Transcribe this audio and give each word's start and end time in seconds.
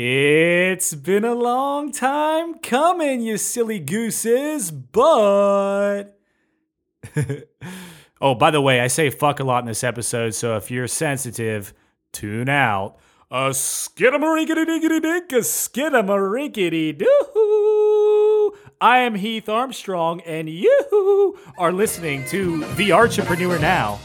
It's 0.00 0.94
been 0.94 1.24
a 1.24 1.34
long 1.34 1.90
time 1.90 2.60
coming, 2.60 3.20
you 3.20 3.36
silly 3.36 3.80
gooses, 3.80 4.70
but. 4.70 6.16
oh, 8.20 8.36
by 8.36 8.52
the 8.52 8.60
way, 8.60 8.80
I 8.80 8.86
say 8.86 9.10
fuck 9.10 9.40
a 9.40 9.44
lot 9.44 9.58
in 9.58 9.66
this 9.66 9.82
episode, 9.82 10.36
so 10.36 10.56
if 10.56 10.70
you're 10.70 10.86
sensitive, 10.86 11.74
tune 12.12 12.48
out. 12.48 12.98
A 13.32 13.50
skidamarinkity 13.50 15.32
a 15.32 15.40
skidamarinkity 15.40 16.96
doo. 16.96 18.56
I 18.80 18.98
am 18.98 19.16
Heath 19.16 19.48
Armstrong, 19.48 20.20
and 20.20 20.48
you 20.48 21.36
are 21.58 21.72
listening 21.72 22.24
to 22.26 22.62
The 22.76 22.92
Entrepreneur 22.92 23.58
Now. 23.58 23.98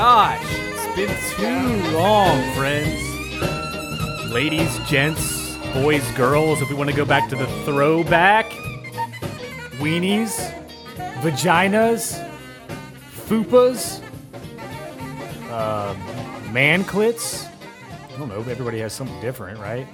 Gosh, 0.00 0.42
it's 0.42 0.96
been 0.96 1.14
too 1.36 1.94
long, 1.94 2.40
friends. 2.54 3.02
Ladies, 4.32 4.78
gents, 4.88 5.58
boys, 5.74 6.10
girls, 6.12 6.62
if 6.62 6.70
we 6.70 6.74
want 6.74 6.88
to 6.88 6.96
go 6.96 7.04
back 7.04 7.28
to 7.28 7.36
the 7.36 7.46
throwback, 7.66 8.46
weenies, 9.76 10.54
vaginas, 11.20 12.26
fupas, 13.28 14.02
um, 15.50 15.98
manclits. 16.50 17.46
I 18.08 18.18
don't 18.18 18.30
know, 18.30 18.38
everybody 18.38 18.78
has 18.78 18.94
something 18.94 19.20
different, 19.20 19.60
right? 19.60 19.86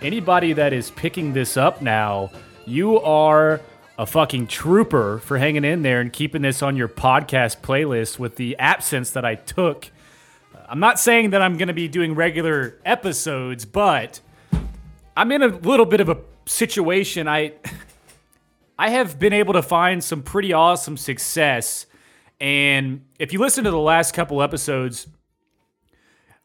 Anybody 0.00 0.54
that 0.54 0.72
is 0.72 0.92
picking 0.92 1.34
this 1.34 1.58
up 1.58 1.82
now, 1.82 2.30
you 2.64 2.98
are 3.00 3.60
a 4.00 4.06
fucking 4.06 4.46
trooper 4.46 5.18
for 5.18 5.36
hanging 5.36 5.62
in 5.62 5.82
there 5.82 6.00
and 6.00 6.10
keeping 6.10 6.40
this 6.40 6.62
on 6.62 6.74
your 6.74 6.88
podcast 6.88 7.60
playlist 7.60 8.18
with 8.18 8.36
the 8.36 8.56
absence 8.56 9.10
that 9.10 9.26
I 9.26 9.34
took. 9.34 9.90
I'm 10.70 10.80
not 10.80 10.98
saying 10.98 11.30
that 11.30 11.42
I'm 11.42 11.58
going 11.58 11.68
to 11.68 11.74
be 11.74 11.86
doing 11.86 12.14
regular 12.14 12.80
episodes, 12.82 13.66
but 13.66 14.22
I'm 15.14 15.30
in 15.30 15.42
a 15.42 15.48
little 15.48 15.84
bit 15.84 16.00
of 16.00 16.08
a 16.08 16.16
situation. 16.46 17.28
I 17.28 17.52
I 18.78 18.88
have 18.88 19.18
been 19.18 19.34
able 19.34 19.52
to 19.52 19.60
find 19.60 20.02
some 20.02 20.22
pretty 20.22 20.54
awesome 20.54 20.96
success. 20.96 21.84
And 22.40 23.04
if 23.18 23.34
you 23.34 23.38
listen 23.38 23.64
to 23.64 23.70
the 23.70 23.78
last 23.78 24.14
couple 24.14 24.40
episodes, 24.40 25.08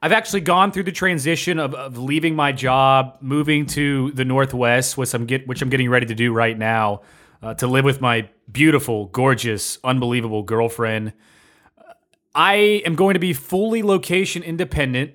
I've 0.02 0.12
actually 0.12 0.42
gone 0.42 0.74
through 0.74 0.84
the 0.84 0.92
transition 0.92 1.58
of, 1.60 1.74
of 1.74 1.98
leaving 1.98 2.36
my 2.36 2.52
job, 2.52 3.16
moving 3.22 3.66
to 3.68 4.12
the 4.12 4.26
Northwest, 4.26 4.98
which 4.98 5.14
I'm 5.14 5.26
get, 5.26 5.48
which 5.48 5.62
I'm 5.62 5.70
getting 5.70 5.90
ready 5.90 6.08
to 6.08 6.16
do 6.16 6.34
right 6.34 6.58
now, 6.58 7.04
uh, 7.46 7.54
to 7.54 7.68
live 7.68 7.86
with 7.86 8.02
my 8.02 8.28
beautiful, 8.52 9.06
gorgeous, 9.06 9.78
unbelievable 9.84 10.42
girlfriend. 10.42 11.14
I 12.34 12.82
am 12.86 12.96
going 12.96 13.14
to 13.14 13.20
be 13.20 13.34
fully 13.34 13.84
location 13.84 14.42
independent. 14.42 15.14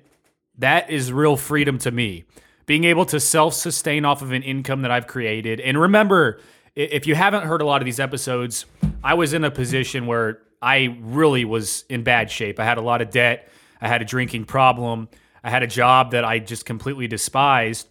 That 0.57 0.89
is 0.89 1.11
real 1.11 1.35
freedom 1.35 1.77
to 1.79 1.91
me. 1.91 2.23
Being 2.65 2.85
able 2.85 3.05
to 3.07 3.19
self 3.19 3.53
sustain 3.53 4.05
off 4.05 4.21
of 4.21 4.31
an 4.31 4.43
income 4.43 4.81
that 4.83 4.91
I've 4.91 5.07
created. 5.07 5.59
And 5.59 5.79
remember, 5.79 6.39
if 6.73 7.05
you 7.05 7.15
haven't 7.15 7.43
heard 7.43 7.61
a 7.61 7.65
lot 7.65 7.81
of 7.81 7.85
these 7.85 7.99
episodes, 7.99 8.65
I 9.03 9.15
was 9.15 9.33
in 9.33 9.43
a 9.43 9.51
position 9.51 10.05
where 10.05 10.39
I 10.61 10.97
really 11.01 11.43
was 11.43 11.83
in 11.89 12.03
bad 12.03 12.31
shape. 12.31 12.61
I 12.61 12.63
had 12.63 12.77
a 12.77 12.81
lot 12.81 13.01
of 13.01 13.09
debt, 13.09 13.49
I 13.81 13.89
had 13.89 14.01
a 14.01 14.05
drinking 14.05 14.45
problem, 14.45 15.09
I 15.43 15.49
had 15.49 15.63
a 15.63 15.67
job 15.67 16.11
that 16.11 16.23
I 16.23 16.39
just 16.39 16.65
completely 16.65 17.07
despised. 17.09 17.89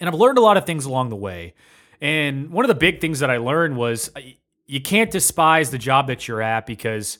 And 0.00 0.08
I've 0.08 0.14
learned 0.14 0.38
a 0.38 0.42
lot 0.42 0.56
of 0.56 0.64
things 0.64 0.86
along 0.86 1.10
the 1.10 1.16
way. 1.16 1.54
And 2.00 2.50
one 2.50 2.64
of 2.64 2.68
the 2.68 2.74
big 2.74 3.00
things 3.00 3.20
that 3.20 3.30
I 3.30 3.38
learned 3.38 3.76
was 3.76 4.10
uh, 4.14 4.20
you 4.66 4.80
can't 4.80 5.10
despise 5.10 5.70
the 5.70 5.78
job 5.78 6.06
that 6.06 6.28
you're 6.28 6.42
at 6.42 6.66
because 6.66 7.18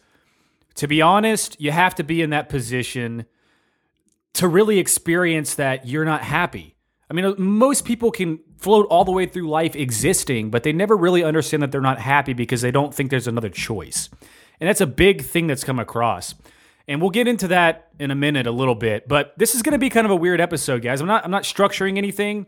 to 0.77 0.87
be 0.87 1.03
honest, 1.03 1.61
you 1.61 1.73
have 1.73 1.95
to 1.97 2.05
be 2.05 2.23
in 2.23 2.31
that 2.31 2.49
position 2.49 3.27
to 4.35 4.47
really 4.47 4.79
experience 4.79 5.55
that 5.55 5.89
you're 5.89 6.05
not 6.05 6.23
happy. 6.23 6.77
I 7.11 7.15
mean, 7.15 7.35
most 7.39 7.85
people 7.85 8.11
can 8.11 8.39
float 8.59 8.87
all 8.91 9.05
the 9.05 9.11
way 9.11 9.27
through 9.27 9.49
life 9.49 9.75
existing, 9.75 10.51
but 10.51 10.63
they 10.63 10.73
never 10.73 10.97
really 10.97 11.25
understand 11.25 11.63
that 11.63 11.73
they're 11.73 11.81
not 11.81 11.99
happy 11.99 12.35
because 12.35 12.61
they 12.61 12.71
don't 12.71 12.95
think 12.95 13.11
there's 13.11 13.27
another 13.27 13.49
choice. 13.49 14.11
And 14.61 14.69
that's 14.69 14.81
a 14.81 14.87
big 14.87 15.23
thing 15.23 15.47
that's 15.47 15.65
come 15.65 15.79
across. 15.79 16.35
And 16.87 17.01
we'll 17.01 17.11
get 17.11 17.27
into 17.27 17.49
that 17.49 17.89
in 17.99 18.11
a 18.11 18.15
minute 18.15 18.47
a 18.47 18.51
little 18.51 18.75
bit, 18.75 19.09
but 19.09 19.35
this 19.37 19.55
is 19.55 19.63
going 19.63 19.73
to 19.73 19.79
be 19.79 19.91
kind 19.91 20.05
of 20.05 20.11
a 20.11 20.17
weird 20.17 20.41
episode, 20.41 20.83
guys. 20.83 21.01
I'm 21.01 21.07
not 21.07 21.25
I'm 21.25 21.31
not 21.31 21.43
structuring 21.43 21.99
anything. 21.99 22.47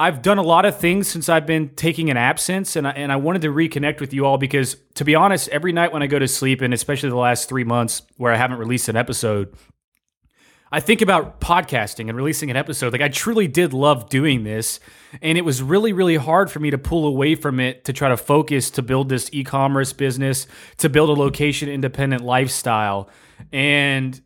I've 0.00 0.22
done 0.22 0.38
a 0.38 0.42
lot 0.42 0.64
of 0.64 0.78
things 0.78 1.08
since 1.08 1.28
I've 1.28 1.44
been 1.44 1.68
taking 1.76 2.08
an 2.08 2.16
absence, 2.16 2.74
and 2.74 2.88
I, 2.88 2.92
and 2.92 3.12
I 3.12 3.16
wanted 3.16 3.42
to 3.42 3.48
reconnect 3.48 4.00
with 4.00 4.14
you 4.14 4.24
all 4.24 4.38
because, 4.38 4.78
to 4.94 5.04
be 5.04 5.14
honest, 5.14 5.50
every 5.50 5.72
night 5.72 5.92
when 5.92 6.02
I 6.02 6.06
go 6.06 6.18
to 6.18 6.26
sleep, 6.26 6.62
and 6.62 6.72
especially 6.72 7.10
the 7.10 7.16
last 7.16 7.50
three 7.50 7.64
months 7.64 8.00
where 8.16 8.32
I 8.32 8.36
haven't 8.36 8.56
released 8.56 8.88
an 8.88 8.96
episode, 8.96 9.54
I 10.72 10.80
think 10.80 11.02
about 11.02 11.38
podcasting 11.42 12.08
and 12.08 12.16
releasing 12.16 12.50
an 12.50 12.56
episode. 12.56 12.94
Like, 12.94 13.02
I 13.02 13.08
truly 13.08 13.46
did 13.46 13.74
love 13.74 14.08
doing 14.08 14.42
this, 14.42 14.80
and 15.20 15.36
it 15.36 15.44
was 15.44 15.62
really, 15.62 15.92
really 15.92 16.16
hard 16.16 16.50
for 16.50 16.60
me 16.60 16.70
to 16.70 16.78
pull 16.78 17.06
away 17.06 17.34
from 17.34 17.60
it 17.60 17.84
to 17.84 17.92
try 17.92 18.08
to 18.08 18.16
focus 18.16 18.70
to 18.70 18.82
build 18.82 19.10
this 19.10 19.28
e 19.34 19.44
commerce 19.44 19.92
business, 19.92 20.46
to 20.78 20.88
build 20.88 21.10
a 21.10 21.20
location 21.20 21.68
independent 21.68 22.22
lifestyle. 22.22 23.10
And 23.52 24.18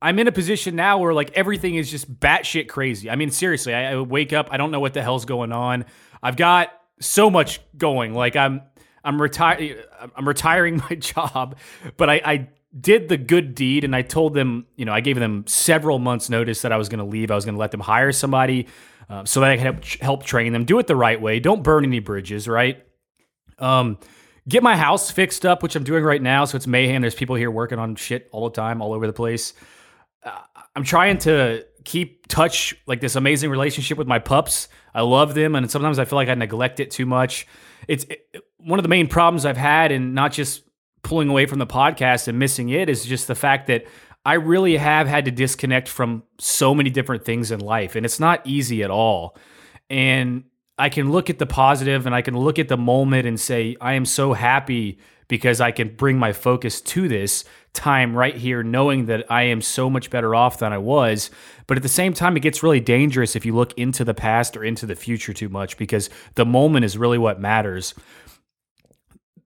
I'm 0.00 0.18
in 0.18 0.28
a 0.28 0.32
position 0.32 0.76
now 0.76 0.98
where 0.98 1.12
like 1.12 1.32
everything 1.32 1.74
is 1.74 1.90
just 1.90 2.12
batshit 2.20 2.68
crazy. 2.68 3.10
I 3.10 3.16
mean, 3.16 3.30
seriously, 3.30 3.74
I, 3.74 3.92
I 3.92 4.00
wake 4.00 4.32
up, 4.32 4.48
I 4.50 4.56
don't 4.56 4.70
know 4.70 4.80
what 4.80 4.94
the 4.94 5.02
hell's 5.02 5.24
going 5.24 5.52
on. 5.52 5.84
I've 6.22 6.36
got 6.36 6.70
so 7.00 7.30
much 7.30 7.60
going. 7.76 8.14
Like 8.14 8.36
I'm, 8.36 8.62
I'm 9.04 9.20
retired. 9.20 9.84
I'm 10.16 10.28
retiring 10.28 10.76
my 10.90 10.96
job, 10.96 11.56
but 11.96 12.10
I, 12.10 12.20
I 12.24 12.48
did 12.78 13.08
the 13.08 13.16
good 13.16 13.54
deed, 13.54 13.84
and 13.84 13.94
I 13.96 14.02
told 14.02 14.34
them, 14.34 14.66
you 14.76 14.84
know, 14.84 14.92
I 14.92 15.00
gave 15.00 15.18
them 15.18 15.44
several 15.46 15.98
months' 15.98 16.28
notice 16.28 16.62
that 16.62 16.72
I 16.72 16.76
was 16.76 16.88
going 16.88 16.98
to 16.98 17.04
leave. 17.04 17.30
I 17.30 17.34
was 17.34 17.44
going 17.44 17.54
to 17.54 17.60
let 17.60 17.70
them 17.70 17.80
hire 17.80 18.12
somebody 18.12 18.66
uh, 19.08 19.24
so 19.24 19.40
that 19.40 19.50
I 19.50 19.56
could 19.56 19.64
help, 19.64 19.84
help 20.00 20.24
train 20.24 20.52
them. 20.52 20.64
Do 20.64 20.78
it 20.78 20.86
the 20.86 20.96
right 20.96 21.20
way. 21.20 21.40
Don't 21.40 21.62
burn 21.62 21.84
any 21.84 22.00
bridges. 22.00 22.46
Right. 22.46 22.84
Um, 23.58 23.98
get 24.46 24.62
my 24.62 24.76
house 24.76 25.10
fixed 25.10 25.46
up, 25.46 25.62
which 25.62 25.76
I'm 25.76 25.84
doing 25.84 26.04
right 26.04 26.20
now. 26.20 26.44
So 26.44 26.56
it's 26.56 26.66
mayhem. 26.66 27.00
There's 27.00 27.14
people 27.14 27.36
here 27.36 27.50
working 27.50 27.78
on 27.78 27.96
shit 27.96 28.28
all 28.32 28.48
the 28.48 28.54
time, 28.54 28.82
all 28.82 28.92
over 28.92 29.06
the 29.06 29.12
place. 29.12 29.54
Uh, 30.22 30.40
I'm 30.74 30.84
trying 30.84 31.18
to 31.18 31.64
keep 31.84 32.26
touch 32.26 32.74
like 32.86 33.00
this 33.00 33.16
amazing 33.16 33.50
relationship 33.50 33.98
with 33.98 34.06
my 34.06 34.18
pups. 34.18 34.68
I 34.94 35.02
love 35.02 35.34
them, 35.34 35.54
and 35.54 35.70
sometimes 35.70 35.98
I 35.98 36.04
feel 36.04 36.16
like 36.16 36.28
I 36.28 36.34
neglect 36.34 36.80
it 36.80 36.90
too 36.90 37.06
much. 37.06 37.46
It's 37.86 38.04
it, 38.04 38.26
one 38.58 38.78
of 38.78 38.82
the 38.82 38.88
main 38.88 39.08
problems 39.08 39.46
I've 39.46 39.56
had, 39.56 39.92
and 39.92 40.14
not 40.14 40.32
just 40.32 40.64
pulling 41.02 41.28
away 41.28 41.46
from 41.46 41.58
the 41.58 41.66
podcast 41.66 42.28
and 42.28 42.38
missing 42.38 42.68
it, 42.68 42.88
is 42.88 43.04
just 43.04 43.28
the 43.28 43.34
fact 43.34 43.68
that 43.68 43.86
I 44.24 44.34
really 44.34 44.76
have 44.76 45.06
had 45.06 45.24
to 45.26 45.30
disconnect 45.30 45.88
from 45.88 46.24
so 46.38 46.74
many 46.74 46.90
different 46.90 47.24
things 47.24 47.50
in 47.50 47.60
life, 47.60 47.96
and 47.96 48.04
it's 48.04 48.20
not 48.20 48.46
easy 48.46 48.82
at 48.82 48.90
all. 48.90 49.36
And 49.88 50.44
I 50.78 50.88
can 50.88 51.10
look 51.10 51.28
at 51.28 51.38
the 51.38 51.46
positive 51.46 52.06
and 52.06 52.14
I 52.14 52.22
can 52.22 52.36
look 52.36 52.58
at 52.58 52.68
the 52.68 52.76
moment 52.76 53.26
and 53.26 53.38
say, 53.38 53.76
I 53.80 53.94
am 53.94 54.04
so 54.04 54.32
happy 54.32 54.98
because 55.26 55.60
I 55.60 55.72
can 55.72 55.94
bring 55.94 56.18
my 56.18 56.32
focus 56.32 56.80
to 56.80 57.08
this 57.08 57.44
time 57.74 58.16
right 58.16 58.34
here, 58.34 58.62
knowing 58.62 59.06
that 59.06 59.30
I 59.30 59.42
am 59.42 59.60
so 59.60 59.90
much 59.90 60.10
better 60.10 60.34
off 60.34 60.58
than 60.58 60.72
I 60.72 60.78
was. 60.78 61.30
But 61.66 61.76
at 61.76 61.82
the 61.82 61.88
same 61.88 62.14
time, 62.14 62.36
it 62.36 62.40
gets 62.40 62.62
really 62.62 62.80
dangerous 62.80 63.36
if 63.36 63.44
you 63.44 63.54
look 63.54 63.76
into 63.76 64.04
the 64.04 64.14
past 64.14 64.56
or 64.56 64.64
into 64.64 64.86
the 64.86 64.96
future 64.96 65.32
too 65.32 65.48
much 65.48 65.76
because 65.76 66.08
the 66.34 66.46
moment 66.46 66.84
is 66.84 66.96
really 66.96 67.18
what 67.18 67.40
matters. 67.40 67.94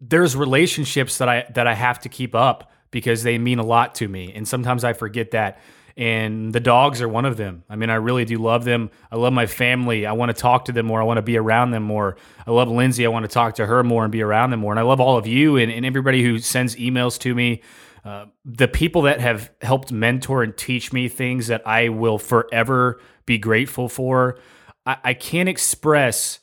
There's 0.01 0.37
relationships 0.37 1.19
that 1.19 1.29
I 1.29 1.47
that 1.55 1.67
I 1.67 1.75
have 1.75 2.01
to 2.01 2.09
keep 2.09 2.35
up 2.35 2.71
because 2.91 3.23
they 3.23 3.39
mean 3.39 3.59
a 3.59 3.65
lot 3.65 3.95
to 3.97 4.09
me, 4.09 4.33
and 4.35 4.47
sometimes 4.47 4.85
I 4.85 4.93
forget 4.93 5.31
that 5.31 5.61
and 5.97 6.53
the 6.53 6.61
dogs 6.61 7.01
are 7.03 7.09
one 7.09 7.25
of 7.25 7.37
them. 7.37 7.65
I 7.69 7.77
mean, 7.77 7.91
I 7.91 7.97
really 7.97 8.25
do 8.25 8.39
love 8.39 8.65
them. 8.65 8.91
I 9.11 9.17
love 9.17 9.33
my 9.33 9.47
family. 9.47 10.07
I 10.07 10.13
want 10.13 10.35
to 10.35 10.41
talk 10.41 10.67
to 10.67 10.73
them 10.73 10.87
more. 10.87 11.01
I 11.01 11.05
want 11.05 11.19
to 11.19 11.23
be 11.23 11.37
around 11.37 11.71
them 11.71 11.83
more. 11.83 12.17
I 12.47 12.51
love 12.51 12.69
Lindsay. 12.69 13.05
I 13.05 13.09
want 13.09 13.25
to 13.25 13.29
talk 13.29 13.57
to 13.57 13.67
her 13.67 13.83
more 13.83 14.05
and 14.05 14.13
be 14.13 14.23
around 14.23 14.51
them 14.51 14.61
more. 14.61 14.73
And 14.73 14.81
I 14.81 14.83
love 14.83 15.01
all 15.01 15.17
of 15.17 15.27
you 15.27 15.57
and, 15.57 15.71
and 15.71 15.85
everybody 15.85 16.23
who 16.23 16.39
sends 16.39 16.77
emails 16.77 17.19
to 17.21 17.35
me. 17.35 17.63
Uh, 18.05 18.27
the 18.45 18.67
people 18.67 19.03
that 19.03 19.21
have 19.21 19.51
helped 19.61 19.93
mentor 19.93 20.43
and 20.43 20.57
teach 20.57 20.93
me 20.93 21.09
things 21.09 21.47
that 21.47 21.67
I 21.67 21.89
will 21.89 22.19
forever 22.19 23.01
be 23.27 23.39
grateful 23.39 23.89
for. 23.89 24.39
I, 24.85 24.97
I 25.05 25.15
can't 25.15 25.49
express 25.49 26.41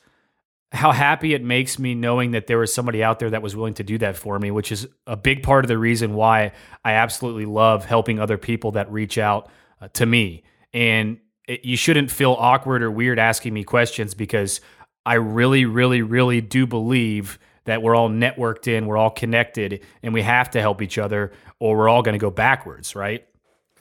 how 0.72 0.92
happy 0.92 1.34
it 1.34 1.42
makes 1.42 1.78
me 1.78 1.94
knowing 1.94 2.30
that 2.30 2.46
there 2.46 2.58
was 2.58 2.72
somebody 2.72 3.02
out 3.02 3.18
there 3.18 3.30
that 3.30 3.42
was 3.42 3.56
willing 3.56 3.74
to 3.74 3.82
do 3.82 3.98
that 3.98 4.16
for 4.16 4.38
me, 4.38 4.50
which 4.50 4.70
is 4.70 4.86
a 5.06 5.16
big 5.16 5.42
part 5.42 5.64
of 5.64 5.68
the 5.68 5.78
reason 5.78 6.14
why 6.14 6.52
I 6.84 6.92
absolutely 6.92 7.44
love 7.44 7.84
helping 7.84 8.20
other 8.20 8.38
people 8.38 8.72
that 8.72 8.90
reach 8.92 9.18
out 9.18 9.50
uh, 9.80 9.88
to 9.94 10.06
me. 10.06 10.44
And 10.72 11.18
it, 11.48 11.64
you 11.64 11.76
shouldn't 11.76 12.10
feel 12.10 12.36
awkward 12.38 12.82
or 12.82 12.90
weird 12.90 13.18
asking 13.18 13.52
me 13.52 13.64
questions 13.64 14.14
because 14.14 14.60
I 15.04 15.14
really, 15.14 15.64
really, 15.64 16.02
really 16.02 16.40
do 16.40 16.66
believe 16.66 17.40
that 17.64 17.82
we're 17.82 17.96
all 17.96 18.08
networked 18.08 18.68
in, 18.68 18.86
we're 18.86 18.96
all 18.96 19.10
connected, 19.10 19.80
and 20.02 20.14
we 20.14 20.22
have 20.22 20.50
to 20.50 20.60
help 20.60 20.82
each 20.82 20.98
other 20.98 21.32
or 21.58 21.76
we're 21.76 21.88
all 21.88 22.02
going 22.02 22.12
to 22.12 22.18
go 22.18 22.30
backwards, 22.30 22.94
right? 22.94 23.26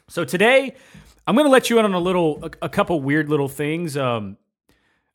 So 0.08 0.26
today, 0.26 0.76
I'm 1.28 1.36
going 1.36 1.46
to 1.46 1.52
let 1.52 1.70
you 1.70 1.78
in 1.78 1.86
on 1.86 1.94
a 1.94 2.00
little, 2.00 2.40
a, 2.44 2.66
a 2.66 2.70
couple 2.70 3.00
weird 3.00 3.30
little 3.30 3.48
things. 3.48 3.96
Um, 3.96 4.38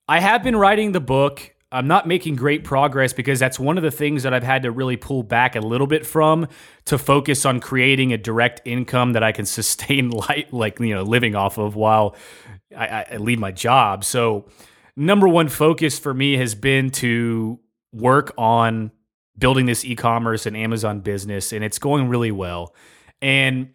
I 0.09 0.21
have 0.21 0.45
been 0.45 0.55
writing 0.55 0.93
the 0.93 1.01
book 1.01 1.54
I'm 1.75 1.89
not 1.89 2.07
making 2.07 2.37
great 2.37 2.63
progress 2.63 3.13
because 3.13 3.41
that's 3.41 3.59
one 3.59 3.77
of 3.77 3.83
the 3.83 3.91
things 3.91 4.23
that 4.23 4.33
I've 4.33 4.45
had 4.45 4.63
to 4.63 4.71
really 4.71 4.97
pull 4.97 5.25
back 5.25 5.57
a 5.57 5.61
little 5.61 5.89
bit 5.89 6.07
from 6.07 6.47
to 6.85 6.99
focus 6.99 7.45
on 7.45 7.59
creating 7.59 8.13
a 8.13 8.19
direct 8.19 8.63
income 8.65 9.15
that 9.15 9.25
I 9.25 9.33
can 9.33 9.45
sustain 9.59 10.11
like 10.11 10.53
like 10.53 10.79
you 10.79 10.95
know 10.95 11.03
living 11.03 11.35
off 11.35 11.59
of 11.59 11.75
while 11.75 12.15
I, 12.77 13.07
I 13.11 13.17
leave 13.17 13.41
my 13.41 13.51
job. 13.51 14.05
So 14.05 14.47
number 14.97 15.27
one 15.27 15.49
focus 15.49 15.99
for 15.99 16.15
me 16.15 16.37
has 16.37 16.55
been 16.55 16.91
to 16.93 17.59
work 17.93 18.33
on 18.39 18.93
building 19.37 19.67
this 19.67 19.85
e-commerce 19.85 20.47
and 20.47 20.57
Amazon 20.57 21.01
business, 21.01 21.53
and 21.53 21.65
it's 21.65 21.81
going 21.81 22.09
really 22.09 22.31
well. 22.31 22.73
And 23.21 23.71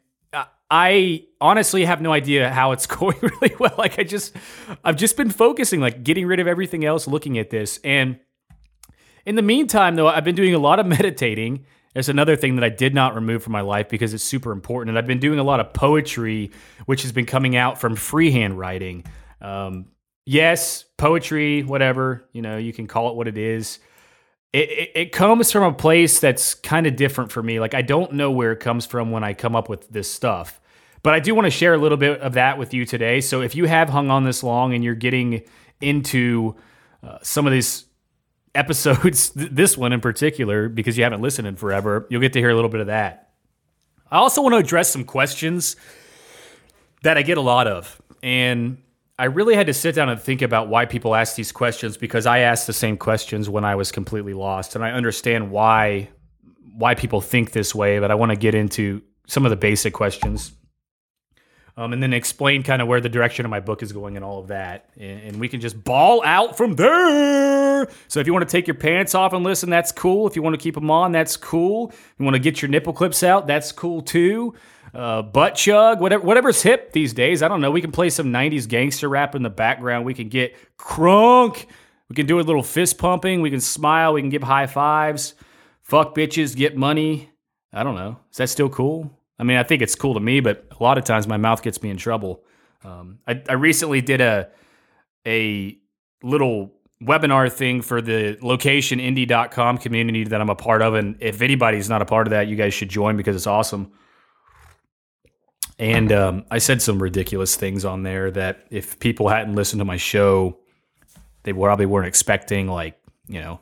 I 0.72 1.26
honestly 1.42 1.86
have 1.86 2.02
no 2.02 2.12
idea 2.12 2.50
how 2.50 2.72
it's 2.72 2.86
going 2.88 3.18
really 3.22 3.56
well. 3.60 3.74
Like 3.78 4.00
I 4.00 4.04
just 4.04 4.36
I've 4.84 4.98
just 4.98 5.18
been 5.18 5.30
focusing 5.30 5.80
like 5.80 6.04
getting 6.04 6.26
rid 6.26 6.40
of 6.40 6.48
everything 6.48 6.86
else 6.86 7.08
looking 7.08 7.38
at 7.38 7.50
this 7.50 7.80
and 7.84 8.20
in 9.26 9.36
the 9.36 9.42
meantime 9.42 9.96
though 9.96 10.08
I've 10.08 10.24
been 10.24 10.36
doing 10.36 10.54
a 10.54 10.60
lot 10.60 10.80
of 10.80 10.86
meditating. 10.98 11.66
There's 11.94 12.10
another 12.10 12.36
thing 12.36 12.56
that 12.56 12.64
I 12.64 12.70
did 12.70 12.94
not 12.94 13.16
remove 13.16 13.42
from 13.42 13.54
my 13.54 13.62
life 13.62 13.90
because 13.90 14.14
it's 14.14 14.24
super 14.24 14.52
important 14.52 14.90
and 14.90 14.98
I've 14.98 15.08
been 15.08 15.20
doing 15.20 15.40
a 15.40 15.44
lot 15.44 15.60
of 15.60 15.74
poetry 15.74 16.52
which 16.86 17.02
has 17.02 17.12
been 17.12 17.26
coming 17.26 17.56
out 17.56 17.80
from 17.80 17.96
freehand 17.96 18.60
writing. 18.60 19.06
Um, 19.42 19.88
yes, 20.26 20.86
poetry, 20.98 21.64
whatever, 21.64 22.30
you 22.32 22.42
know, 22.44 22.58
you 22.58 22.74
can 22.74 22.86
call 22.86 23.10
it 23.10 23.16
what 23.16 23.28
it 23.28 23.38
is. 23.38 23.80
It, 24.52 24.70
it, 24.70 24.92
it, 24.96 25.12
comes 25.12 25.52
from 25.52 25.64
a 25.64 25.74
place 25.74 26.20
that's 26.20 26.56
kind 26.56 26.88
of 26.88 26.96
different 26.96 27.32
for 27.32 27.44
me. 27.44 27.60
Like 27.60 27.76
I 27.76 27.84
don't 27.84 28.14
know 28.14 28.32
where 28.32 28.52
it 28.52 28.60
comes 28.60 28.86
from 28.86 29.12
when 29.12 29.24
I 29.24 29.34
come 29.34 29.56
up 29.56 29.70
with 29.70 29.88
this 29.90 30.12
stuff. 30.12 30.60
But 31.04 31.14
I 31.14 31.20
do 31.20 31.34
want 31.36 31.46
to 31.46 31.52
share 31.52 31.74
a 31.74 31.78
little 31.78 31.98
bit 31.98 32.20
of 32.20 32.34
that 32.34 32.58
with 32.58 32.74
you 32.74 32.86
today. 32.86 33.22
So 33.22 33.42
if 33.42 33.56
you 33.56 33.66
have 33.66 33.90
hung 33.90 34.10
on 34.10 34.24
this 34.24 34.44
long 34.44 34.74
and 34.74 34.84
you're 34.84 34.96
getting 34.96 35.44
into 35.80 36.56
uh, 37.04 37.20
some 37.22 37.46
of 37.46 37.54
these 37.54 37.86
episodes, 38.56 39.30
th- 39.30 39.52
this 39.52 39.78
one 39.78 39.94
in 39.94 40.02
particular, 40.02 40.68
because 40.68 40.98
you 40.98 41.04
haven't 41.04 41.22
listened 41.22 41.48
in 41.48 41.56
forever, 41.56 42.08
you'll 42.10 42.22
get 42.22 42.34
to 42.34 42.40
hear 42.40 42.50
a 42.50 42.56
little 42.56 42.70
bit 42.70 42.82
of 42.82 42.88
that. 42.88 43.30
I 44.12 44.18
also 44.18 44.42
want 44.42 44.54
to 44.54 44.58
address 44.58 44.90
some 44.90 45.04
questions 45.04 45.76
that 47.04 47.18
I 47.18 47.22
get 47.22 47.38
a 47.38 47.42
lot 47.42 47.68
of. 47.68 48.02
And 48.24 48.80
I 49.20 49.26
really 49.26 49.54
had 49.54 49.68
to 49.68 49.74
sit 49.74 49.96
down 49.96 50.08
and 50.08 50.20
think 50.20 50.42
about 50.42 50.70
why 50.70 50.86
people 50.86 51.14
ask 51.14 51.36
these 51.36 51.52
questions 51.52 51.98
because 51.98 52.26
I 52.26 52.40
asked 52.40 52.68
the 52.68 52.74
same 52.74 52.96
questions 52.96 53.50
when 53.50 53.66
I 53.66 53.76
was 53.76 53.92
completely 53.92 54.34
lost. 54.34 54.76
And 54.76 54.84
I 54.84 54.92
understand 54.92 55.52
why 55.52 56.10
why 56.74 56.96
people 56.96 57.20
think 57.20 57.52
this 57.52 57.76
way, 57.76 58.00
but 58.00 58.12
I 58.12 58.16
want 58.16 58.32
to 58.32 58.38
get 58.38 58.56
into 58.56 59.02
some 59.28 59.46
of 59.46 59.50
the 59.50 59.58
basic 59.58 59.94
questions 59.94 60.54
um, 61.80 61.94
and 61.94 62.02
then 62.02 62.14
explain 62.14 62.64
kind 62.64 62.82
of 62.82 62.88
where 62.88 63.02
the 63.02 63.10
direction 63.10 63.46
of 63.46 63.50
my 63.50 63.60
book 63.60 63.82
is 63.84 63.92
going 63.92 64.16
and 64.16 64.24
all 64.24 64.40
of 64.40 64.48
that. 64.48 64.90
And, 64.98 65.22
and, 65.22 65.40
we 65.40 65.48
can 65.48 65.62
just 65.62 65.82
ball 65.84 66.22
out 66.26 66.58
from 66.58 66.76
there. 66.76 67.88
So 68.08 68.20
if 68.20 68.28
you 68.28 68.34
want 68.34 68.48
to 68.48 68.52
take 68.52 68.68
your 68.68 68.76
pants 68.76 69.16
off 69.16 69.32
and 69.32 69.46
listen, 69.46 69.70
that's 69.70 69.94
cool. 69.94 70.28
If 70.28 70.36
you 70.36 70.42
want 70.42 70.56
to 70.56 70.62
keep 70.62 70.76
them 70.76 70.92
on, 70.92 71.14
that's 71.14 71.38
cool. 71.38 71.90
If 71.90 72.16
you 72.18 72.26
want 72.26 72.36
to 72.36 72.40
get 72.40 72.62
your 72.62 72.70
nipple 72.70 72.94
clips 72.94 73.24
out, 73.24 73.48
that's 73.48 73.72
cool 73.72 74.02
too. 74.02 74.56
Uh, 74.94 75.22
butt 75.22 75.56
chug, 75.56 76.02
whatever, 76.02 76.24
whatever's 76.24 76.62
hip 76.62 76.94
these 76.94 77.14
days. 77.14 77.44
I 77.44 77.48
don't 77.48 77.62
know. 77.62 77.72
We 77.72 77.82
can 77.82 77.92
play 77.92 78.10
some 78.10 78.28
90s 78.28 78.68
gangster 78.68 79.08
rap 79.08 79.36
in 79.36 79.44
the 79.44 79.50
background. 79.50 80.06
We 80.06 80.14
can 80.14 80.30
get 80.30 80.56
crunk. 80.78 81.66
We 82.10 82.16
can 82.16 82.26
do 82.26 82.40
a 82.40 82.42
little 82.42 82.64
fist 82.64 82.98
pumping. 82.98 83.42
We 83.42 83.52
can 83.52 83.62
smile. 83.62 84.14
We 84.14 84.22
can 84.22 84.30
give 84.30 84.44
high 84.44 84.68
fives. 84.68 85.36
Fuck 85.82 86.16
bitches, 86.16 86.56
get 86.56 86.76
money. 86.76 87.30
I 87.72 87.84
don't 87.84 87.96
know. 87.96 88.20
Is 88.32 88.38
that 88.38 88.50
still 88.50 88.70
cool? 88.70 89.12
I 89.38 89.44
mean, 89.44 89.58
I 89.58 89.64
think 89.64 89.82
it's 89.82 89.96
cool 89.96 90.16
to 90.16 90.20
me, 90.20 90.40
but 90.40 90.66
a 90.78 90.84
lot 90.84 90.98
of 90.98 91.04
times 91.04 91.28
my 91.28 91.38
mouth 91.38 91.62
gets 91.62 91.82
me 91.82 91.90
in 91.90 91.98
trouble. 91.98 92.44
Um, 92.84 93.20
I, 93.28 93.42
I 93.48 93.54
recently 93.54 94.02
did 94.02 94.22
a 94.22 94.50
a 95.28 95.78
little 96.24 96.74
webinar 97.04 97.52
thing 97.52 97.82
for 97.82 98.02
the 98.02 98.38
locationindie.com 98.42 99.78
community 99.78 100.24
that 100.26 100.42
I'm 100.42 100.50
a 100.50 100.56
part 100.56 100.82
of. 100.82 100.96
And 100.96 101.16
if 101.20 101.42
anybody's 101.42 101.90
not 101.90 102.02
a 102.02 102.06
part 102.06 102.28
of 102.28 102.32
that, 102.32 102.48
you 102.48 102.56
guys 102.56 102.74
should 102.74 102.90
join 102.90 103.16
because 103.18 103.36
it's 103.36 103.48
awesome. 103.48 103.92
And 105.80 106.12
um, 106.12 106.46
I 106.52 106.58
said 106.58 106.82
some 106.82 107.02
ridiculous 107.02 107.56
things 107.56 107.86
on 107.86 108.04
there 108.04 108.30
that 108.32 108.68
if 108.70 109.00
people 109.00 109.30
hadn't 109.30 109.56
listened 109.56 109.80
to 109.80 109.86
my 109.86 109.96
show, 109.96 110.58
they 111.44 111.54
probably 111.54 111.86
weren't 111.86 112.08
expecting, 112.08 112.68
like, 112.68 113.00
you 113.28 113.40
know, 113.40 113.62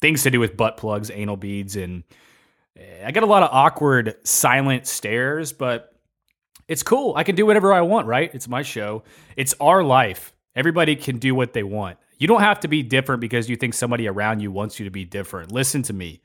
things 0.00 0.22
to 0.22 0.30
do 0.30 0.40
with 0.40 0.56
butt 0.56 0.78
plugs, 0.78 1.10
anal 1.10 1.36
beads, 1.36 1.76
and 1.76 2.02
I 3.04 3.10
get 3.10 3.22
a 3.22 3.26
lot 3.26 3.42
of 3.42 3.50
awkward 3.52 4.16
silent 4.24 4.86
stares, 4.86 5.52
but 5.52 5.94
it's 6.66 6.82
cool. 6.82 7.14
I 7.14 7.24
can 7.24 7.34
do 7.36 7.44
whatever 7.46 7.72
I 7.72 7.82
want, 7.82 8.06
right? 8.06 8.34
It's 8.34 8.48
my 8.48 8.62
show. 8.62 9.04
It's 9.36 9.54
our 9.60 9.84
life. 9.84 10.34
Everybody 10.56 10.96
can 10.96 11.18
do 11.18 11.34
what 11.34 11.52
they 11.52 11.62
want. 11.62 11.98
You 12.18 12.26
don't 12.26 12.40
have 12.40 12.60
to 12.60 12.68
be 12.68 12.82
different 12.82 13.20
because 13.20 13.50
you 13.50 13.56
think 13.56 13.74
somebody 13.74 14.08
around 14.08 14.40
you 14.40 14.50
wants 14.50 14.78
you 14.78 14.84
to 14.84 14.90
be 14.90 15.04
different. 15.04 15.52
Listen 15.52 15.82
to 15.82 15.92
me. 15.92 16.20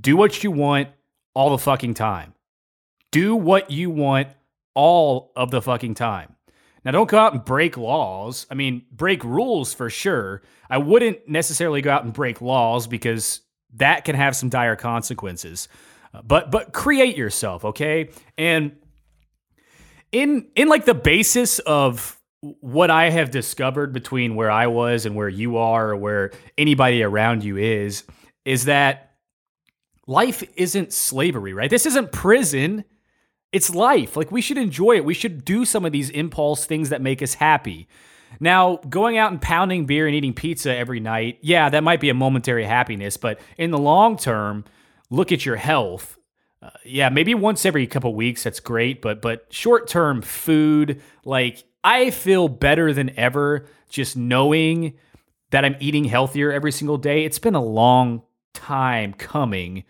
Do 0.00 0.16
what 0.16 0.42
you 0.42 0.50
want 0.50 0.88
all 1.34 1.50
the 1.50 1.58
fucking 1.58 1.94
time. 1.94 2.32
Do 3.10 3.36
what 3.36 3.70
you 3.70 3.90
want 3.90 4.28
all 4.74 5.32
of 5.36 5.50
the 5.50 5.62
fucking 5.62 5.94
time. 5.94 6.34
Now, 6.84 6.90
don't 6.90 7.08
go 7.08 7.18
out 7.18 7.32
and 7.32 7.44
break 7.44 7.76
laws. 7.76 8.46
I 8.50 8.54
mean, 8.54 8.84
break 8.90 9.22
rules 9.22 9.72
for 9.72 9.88
sure. 9.88 10.42
I 10.68 10.78
wouldn't 10.78 11.28
necessarily 11.28 11.80
go 11.80 11.92
out 11.92 12.04
and 12.04 12.12
break 12.12 12.40
laws 12.40 12.86
because 12.86 13.40
that 13.74 14.04
can 14.04 14.16
have 14.16 14.34
some 14.34 14.48
dire 14.48 14.76
consequences 14.76 15.68
uh, 16.14 16.22
but 16.22 16.50
but 16.50 16.72
create 16.72 17.16
yourself, 17.16 17.64
okay? 17.64 18.10
And 18.36 18.72
in 20.10 20.48
in 20.54 20.68
like 20.68 20.84
the 20.84 20.94
basis 20.94 21.58
of 21.60 22.18
what 22.60 22.90
I 22.90 23.10
have 23.10 23.30
discovered 23.30 23.92
between 23.92 24.34
where 24.34 24.50
I 24.50 24.66
was 24.66 25.06
and 25.06 25.14
where 25.14 25.28
you 25.28 25.56
are 25.58 25.90
or 25.90 25.96
where 25.96 26.32
anybody 26.58 27.02
around 27.02 27.44
you 27.44 27.56
is 27.56 28.04
is 28.44 28.64
that 28.64 29.12
life 30.06 30.42
isn't 30.56 30.92
slavery, 30.92 31.54
right? 31.54 31.70
This 31.70 31.86
isn't 31.86 32.12
prison. 32.12 32.84
It's 33.52 33.74
life. 33.74 34.16
Like 34.16 34.32
we 34.32 34.40
should 34.40 34.58
enjoy 34.58 34.96
it. 34.96 35.04
We 35.04 35.14
should 35.14 35.44
do 35.44 35.64
some 35.64 35.84
of 35.84 35.92
these 35.92 36.10
impulse 36.10 36.64
things 36.64 36.88
that 36.88 37.02
make 37.02 37.22
us 37.22 37.34
happy. 37.34 37.86
Now, 38.40 38.76
going 38.88 39.18
out 39.18 39.30
and 39.30 39.40
pounding 39.40 39.84
beer 39.84 40.06
and 40.06 40.16
eating 40.16 40.32
pizza 40.32 40.74
every 40.74 41.00
night, 41.00 41.38
yeah, 41.42 41.68
that 41.68 41.84
might 41.84 42.00
be 42.00 42.08
a 42.08 42.14
momentary 42.14 42.64
happiness, 42.64 43.16
but 43.16 43.38
in 43.58 43.70
the 43.70 43.78
long 43.78 44.16
term, 44.16 44.64
look 45.10 45.32
at 45.32 45.44
your 45.44 45.56
health. 45.56 46.18
Uh, 46.62 46.70
yeah, 46.84 47.08
maybe 47.08 47.34
once 47.34 47.66
every 47.66 47.86
couple 47.86 48.14
weeks 48.14 48.44
that's 48.44 48.60
great, 48.60 49.02
but 49.02 49.20
but 49.20 49.46
short 49.50 49.86
term 49.88 50.22
food, 50.22 51.02
like 51.24 51.64
I 51.84 52.10
feel 52.10 52.48
better 52.48 52.92
than 52.92 53.10
ever 53.18 53.66
just 53.88 54.16
knowing 54.16 54.94
that 55.50 55.64
I'm 55.64 55.76
eating 55.80 56.04
healthier 56.04 56.50
every 56.52 56.72
single 56.72 56.96
day. 56.96 57.24
It's 57.24 57.38
been 57.38 57.54
a 57.54 57.62
long 57.62 58.22
time 58.54 59.12
coming. 59.12 59.84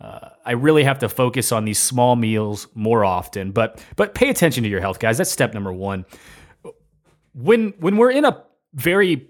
Uh, 0.00 0.28
I 0.44 0.52
really 0.52 0.84
have 0.84 1.00
to 1.00 1.08
focus 1.08 1.50
on 1.50 1.64
these 1.64 1.78
small 1.78 2.14
meals 2.14 2.68
more 2.74 3.04
often, 3.04 3.50
but 3.50 3.82
but 3.96 4.14
pay 4.14 4.28
attention 4.30 4.62
to 4.62 4.68
your 4.68 4.80
health, 4.80 5.00
guys. 5.00 5.18
That's 5.18 5.30
step 5.30 5.54
number 5.54 5.72
one. 5.72 6.06
When 7.34 7.74
when 7.80 7.96
we're 7.96 8.12
in 8.12 8.24
a 8.24 8.44
very 8.74 9.28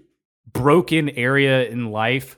broken 0.53 1.09
area 1.09 1.67
in 1.67 1.91
life, 1.91 2.37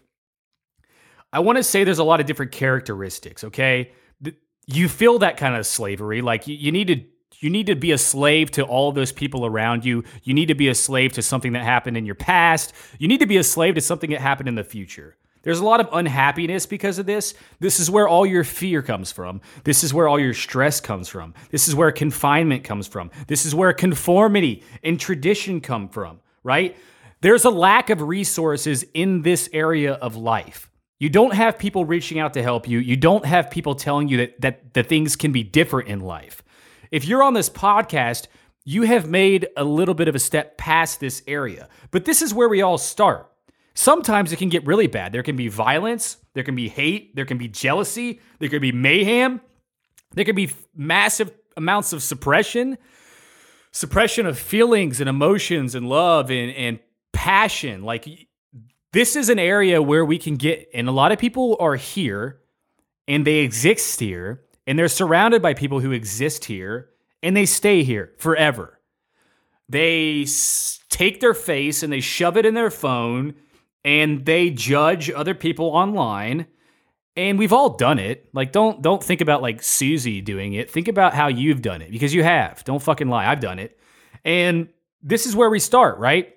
I 1.33 1.39
want 1.39 1.57
to 1.57 1.63
say 1.63 1.83
there's 1.83 1.99
a 1.99 2.03
lot 2.03 2.19
of 2.19 2.25
different 2.25 2.51
characteristics, 2.51 3.43
okay? 3.45 3.91
You 4.67 4.87
feel 4.89 5.19
that 5.19 5.37
kind 5.37 5.55
of 5.55 5.65
slavery. 5.65 6.21
Like 6.21 6.47
you, 6.47 6.71
need 6.71 6.87
to 6.87 7.03
you 7.39 7.49
need 7.49 7.67
to 7.67 7.75
be 7.75 7.91
a 7.91 7.97
slave 7.97 8.51
to 8.51 8.63
all 8.63 8.91
those 8.91 9.11
people 9.11 9.45
around 9.45 9.83
you. 9.83 10.03
You 10.23 10.33
need 10.33 10.47
to 10.47 10.55
be 10.55 10.67
a 10.67 10.75
slave 10.75 11.13
to 11.13 11.21
something 11.21 11.53
that 11.53 11.63
happened 11.63 11.97
in 11.97 12.05
your 12.05 12.15
past. 12.15 12.73
You 12.99 13.07
need 13.07 13.19
to 13.19 13.25
be 13.25 13.37
a 13.37 13.43
slave 13.43 13.75
to 13.75 13.81
something 13.81 14.11
that 14.11 14.21
happened 14.21 14.49
in 14.49 14.55
the 14.55 14.63
future. 14.63 15.17
There's 15.43 15.59
a 15.59 15.65
lot 15.65 15.79
of 15.79 15.89
unhappiness 15.91 16.65
because 16.65 16.99
of 16.99 17.05
this. 17.05 17.33
This 17.59 17.79
is 17.79 17.89
where 17.89 18.07
all 18.07 18.25
your 18.25 18.43
fear 18.43 18.81
comes 18.81 19.11
from. 19.11 19.41
This 19.63 19.83
is 19.83 19.93
where 19.93 20.07
all 20.07 20.19
your 20.19 20.33
stress 20.33 20.79
comes 20.79 21.09
from. 21.09 21.33
This 21.49 21.67
is 21.67 21.75
where 21.75 21.91
confinement 21.91 22.63
comes 22.63 22.87
from. 22.87 23.09
This 23.27 23.45
is 23.45 23.55
where 23.55 23.73
conformity 23.73 24.63
and 24.83 24.99
tradition 24.99 25.61
come 25.61 25.89
from, 25.89 26.19
right? 26.43 26.77
There's 27.21 27.45
a 27.45 27.49
lack 27.49 27.89
of 27.89 28.01
resources 28.01 28.85
in 28.93 29.21
this 29.23 29.49
area 29.53 29.93
of 29.93 30.15
life. 30.15 30.69
You 30.99 31.09
don't 31.09 31.33
have 31.33 31.57
people 31.57 31.85
reaching 31.85 32.19
out 32.19 32.35
to 32.35 32.43
help 32.43 32.67
you. 32.67 32.77
You 32.77 32.95
don't 32.95 33.25
have 33.25 33.49
people 33.49 33.73
telling 33.73 34.07
you 34.07 34.17
that 34.17 34.41
that 34.41 34.73
the 34.75 34.83
things 34.83 35.15
can 35.15 35.31
be 35.31 35.43
different 35.43 35.89
in 35.89 36.01
life. 36.01 36.43
If 36.91 37.05
you're 37.05 37.23
on 37.23 37.33
this 37.33 37.49
podcast, 37.49 38.27
you 38.65 38.83
have 38.83 39.09
made 39.09 39.47
a 39.57 39.63
little 39.63 39.95
bit 39.95 40.07
of 40.07 40.13
a 40.13 40.19
step 40.19 40.57
past 40.57 40.99
this 40.99 41.23
area. 41.25 41.69
But 41.89 42.05
this 42.05 42.21
is 42.21 42.35
where 42.35 42.49
we 42.49 42.61
all 42.61 42.77
start. 42.77 43.30
Sometimes 43.73 44.31
it 44.31 44.37
can 44.37 44.49
get 44.49 44.65
really 44.65 44.87
bad. 44.87 45.11
There 45.11 45.23
can 45.23 45.35
be 45.35 45.47
violence, 45.47 46.17
there 46.33 46.43
can 46.43 46.55
be 46.55 46.67
hate, 46.67 47.15
there 47.15 47.25
can 47.25 47.37
be 47.37 47.47
jealousy, 47.47 48.19
there 48.39 48.49
can 48.49 48.61
be 48.61 48.71
mayhem, 48.71 49.41
there 50.13 50.25
can 50.25 50.35
be 50.35 50.51
massive 50.75 51.31
amounts 51.55 51.93
of 51.93 52.03
suppression, 52.03 52.77
suppression 53.71 54.25
of 54.25 54.37
feelings 54.37 54.99
and 54.99 55.09
emotions 55.09 55.75
and 55.75 55.87
love 55.87 56.29
and, 56.29 56.51
and 56.51 56.79
passion. 57.13 57.83
Like 57.83 58.27
this 58.91 59.15
is 59.15 59.29
an 59.29 59.39
area 59.39 59.81
where 59.81 60.03
we 60.03 60.17
can 60.17 60.35
get, 60.35 60.69
and 60.73 60.89
a 60.89 60.91
lot 60.91 61.11
of 61.11 61.19
people 61.19 61.55
are 61.59 61.75
here 61.75 62.39
and 63.07 63.25
they 63.25 63.37
exist 63.37 63.99
here 63.99 64.41
and 64.67 64.77
they're 64.77 64.89
surrounded 64.89 65.41
by 65.41 65.53
people 65.53 65.79
who 65.79 65.91
exist 65.91 66.45
here 66.45 66.89
and 67.23 67.35
they 67.37 67.45
stay 67.45 67.83
here 67.83 68.11
forever. 68.17 68.79
They 69.69 70.25
take 70.89 71.21
their 71.21 71.33
face 71.33 71.83
and 71.83 71.93
they 71.93 72.01
shove 72.01 72.35
it 72.35 72.45
in 72.45 72.53
their 72.53 72.69
phone 72.69 73.35
and 73.83 74.25
they 74.25 74.49
judge 74.49 75.09
other 75.11 75.33
people 75.33 75.67
online. 75.67 76.47
And 77.17 77.37
we've 77.37 77.51
all 77.51 77.75
done 77.75 77.99
it. 77.99 78.29
Like 78.33 78.51
don't 78.51 78.81
don't 78.81 79.03
think 79.03 79.21
about 79.21 79.41
like 79.41 79.61
Susie 79.61 80.21
doing 80.21 80.53
it. 80.53 80.71
Think 80.71 80.87
about 80.87 81.13
how 81.13 81.27
you've 81.27 81.61
done 81.61 81.81
it 81.81 81.91
because 81.91 82.13
you 82.13 82.23
have. 82.23 82.63
Don't 82.63 82.81
fucking 82.81 83.09
lie. 83.09 83.27
I've 83.27 83.41
done 83.41 83.59
it. 83.59 83.77
And 84.23 84.69
this 85.03 85.25
is 85.25 85.35
where 85.35 85.49
we 85.49 85.59
start, 85.59 85.97
right? 85.97 86.33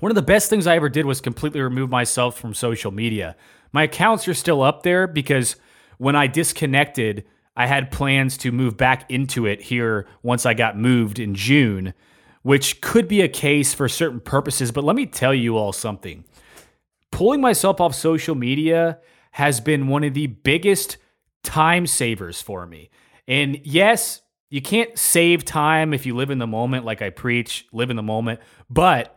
One 0.00 0.10
of 0.10 0.16
the 0.16 0.22
best 0.22 0.48
things 0.48 0.66
I 0.66 0.76
ever 0.76 0.88
did 0.88 1.04
was 1.04 1.20
completely 1.20 1.60
remove 1.60 1.90
myself 1.90 2.38
from 2.38 2.54
social 2.54 2.90
media. 2.90 3.36
My 3.72 3.84
accounts 3.84 4.26
are 4.26 4.34
still 4.34 4.62
up 4.62 4.82
there 4.82 5.06
because 5.06 5.56
when 5.98 6.16
I 6.16 6.26
disconnected, 6.26 7.24
I 7.56 7.66
had 7.66 7.90
plans 7.90 8.38
to 8.38 8.52
move 8.52 8.76
back 8.76 9.10
into 9.10 9.46
it 9.46 9.60
here 9.60 10.06
once 10.22 10.46
I 10.46 10.54
got 10.54 10.78
moved 10.78 11.18
in 11.18 11.34
June, 11.34 11.92
which 12.42 12.80
could 12.80 13.06
be 13.06 13.20
a 13.20 13.28
case 13.28 13.74
for 13.74 13.88
certain 13.88 14.20
purposes. 14.20 14.72
But 14.72 14.84
let 14.84 14.96
me 14.96 15.06
tell 15.06 15.34
you 15.34 15.58
all 15.58 15.72
something 15.72 16.24
pulling 17.10 17.40
myself 17.40 17.80
off 17.80 17.94
social 17.94 18.34
media 18.34 18.98
has 19.32 19.60
been 19.60 19.88
one 19.88 20.04
of 20.04 20.14
the 20.14 20.26
biggest 20.26 20.96
time 21.42 21.86
savers 21.86 22.42
for 22.42 22.66
me. 22.66 22.90
And 23.28 23.60
yes, 23.64 24.22
you 24.48 24.60
can't 24.60 24.98
save 24.98 25.44
time 25.44 25.94
if 25.94 26.04
you 26.06 26.16
live 26.16 26.30
in 26.30 26.38
the 26.38 26.46
moment, 26.46 26.84
like 26.84 27.02
I 27.02 27.10
preach, 27.10 27.66
live 27.72 27.90
in 27.90 27.96
the 27.96 28.02
moment, 28.02 28.40
but 28.68 29.16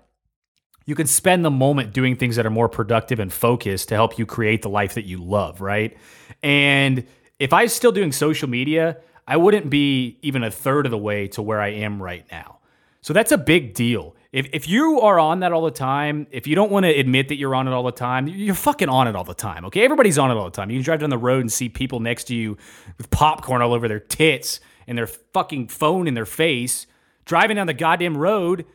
you 0.86 0.96
can 0.96 1.08
spend 1.08 1.44
the 1.44 1.52
moment 1.52 1.94
doing 1.94 2.16
things 2.16 2.36
that 2.36 2.46
are 2.46 2.52
more 2.52 2.70
productive 2.70 3.20
and 3.20 3.32
focused 3.32 3.90
to 3.90 3.96
help 3.96 4.20
you 4.20 4.26
create 4.26 4.62
the 4.62 4.70
life 4.70 4.94
that 4.96 5.06
you 5.06 5.18
love, 5.18 5.62
right? 5.62 5.98
And 6.42 7.06
if 7.40 7.54
I 7.54 7.64
was 7.64 7.74
still 7.74 7.92
doing 7.92 8.12
social 8.12 8.50
media, 8.50 8.98
I 9.28 9.38
wouldn't 9.38 9.70
be 9.70 10.20
even 10.22 10.44
a 10.44 10.52
third 10.52 10.86
of 10.86 10.92
the 10.92 10.98
way 10.98 11.28
to 11.30 11.42
where 11.42 11.62
I 11.62 11.70
am 11.70 12.02
right 12.02 12.26
now. 12.32 12.60
So 13.02 13.14
that's 13.14 13.32
a 13.32 13.38
big 13.38 13.74
deal. 13.74 14.16
If, 14.34 14.50
if 14.52 14.68
you 14.68 15.00
are 15.00 15.20
on 15.20 15.42
that 15.42 15.54
all 15.54 15.62
the 15.62 15.72
time, 15.72 16.28
if 16.32 16.48
you 16.48 16.56
don't 16.56 16.72
want 16.72 16.86
to 16.86 16.90
admit 16.90 17.30
that 17.30 17.38
you're 17.38 17.54
on 17.54 17.68
it 17.68 17.72
all 17.72 17.84
the 17.84 17.92
time, 17.92 18.28
you're 18.28 18.56
fucking 18.56 18.90
on 18.90 19.08
it 19.08 19.16
all 19.16 19.24
the 19.24 19.36
time, 19.36 19.64
okay? 19.66 19.86
Everybody's 19.86 20.18
on 20.18 20.32
it 20.32 20.34
all 20.34 20.46
the 20.46 20.52
time. 20.52 20.72
You 20.72 20.78
can 20.78 20.84
drive 20.84 21.00
down 21.02 21.12
the 21.12 21.18
road 21.20 21.42
and 21.42 21.52
see 21.52 21.70
people 21.70 22.00
next 22.00 22.26
to 22.26 22.36
you 22.36 22.58
with 22.98 23.12
popcorn 23.12 23.62
all 23.62 23.74
over 23.74 23.88
their 23.88 24.00
tits 24.00 24.60
and 24.88 24.98
their 24.98 25.08
fucking 25.08 25.68
phone 25.68 26.08
in 26.08 26.16
their 26.16 26.26
face, 26.26 26.88
driving 27.26 27.58
down 27.58 27.68
the 27.68 27.74
goddamn 27.74 28.18
road 28.18 28.66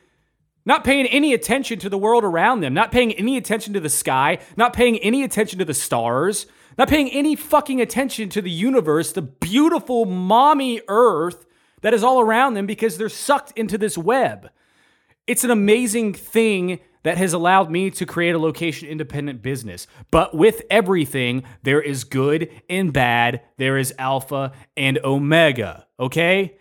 not 0.68 0.84
paying 0.84 1.06
any 1.06 1.32
attention 1.32 1.78
to 1.78 1.88
the 1.88 1.96
world 1.96 2.24
around 2.24 2.60
them, 2.60 2.74
not 2.74 2.92
paying 2.92 3.12
any 3.14 3.38
attention 3.38 3.72
to 3.72 3.80
the 3.80 3.88
sky, 3.88 4.38
not 4.54 4.74
paying 4.74 4.98
any 4.98 5.22
attention 5.24 5.58
to 5.58 5.64
the 5.64 5.72
stars, 5.72 6.46
not 6.76 6.88
paying 6.90 7.08
any 7.08 7.34
fucking 7.34 7.80
attention 7.80 8.28
to 8.28 8.42
the 8.42 8.50
universe, 8.50 9.12
the 9.12 9.22
beautiful 9.22 10.04
mommy 10.04 10.82
earth 10.86 11.46
that 11.80 11.94
is 11.94 12.04
all 12.04 12.20
around 12.20 12.52
them 12.52 12.66
because 12.66 12.98
they're 12.98 13.08
sucked 13.08 13.50
into 13.56 13.78
this 13.78 13.96
web. 13.96 14.50
It's 15.28 15.44
an 15.44 15.50
amazing 15.50 16.14
thing 16.14 16.80
that 17.02 17.18
has 17.18 17.34
allowed 17.34 17.70
me 17.70 17.90
to 17.90 18.06
create 18.06 18.34
a 18.34 18.38
location 18.38 18.88
independent 18.88 19.42
business. 19.42 19.86
But 20.10 20.34
with 20.34 20.62
everything, 20.70 21.44
there 21.62 21.82
is 21.82 22.04
good 22.04 22.50
and 22.68 22.92
bad, 22.92 23.42
there 23.58 23.76
is 23.76 23.94
alpha 23.98 24.52
and 24.74 24.98
omega, 25.04 25.86
okay? 26.00 26.56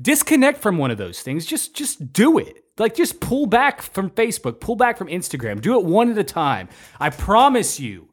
Disconnect 0.00 0.62
from 0.62 0.78
one 0.78 0.92
of 0.92 0.96
those 0.96 1.20
things. 1.22 1.44
Just 1.44 1.74
just 1.74 2.12
do 2.12 2.38
it. 2.38 2.64
Like, 2.78 2.94
just 2.94 3.20
pull 3.20 3.46
back 3.46 3.82
from 3.82 4.10
Facebook, 4.10 4.60
pull 4.60 4.76
back 4.76 4.96
from 4.96 5.08
Instagram, 5.08 5.60
do 5.60 5.76
it 5.76 5.84
one 5.84 6.08
at 6.12 6.16
a 6.16 6.22
time. 6.22 6.68
I 7.00 7.10
promise 7.10 7.80
you, 7.80 8.08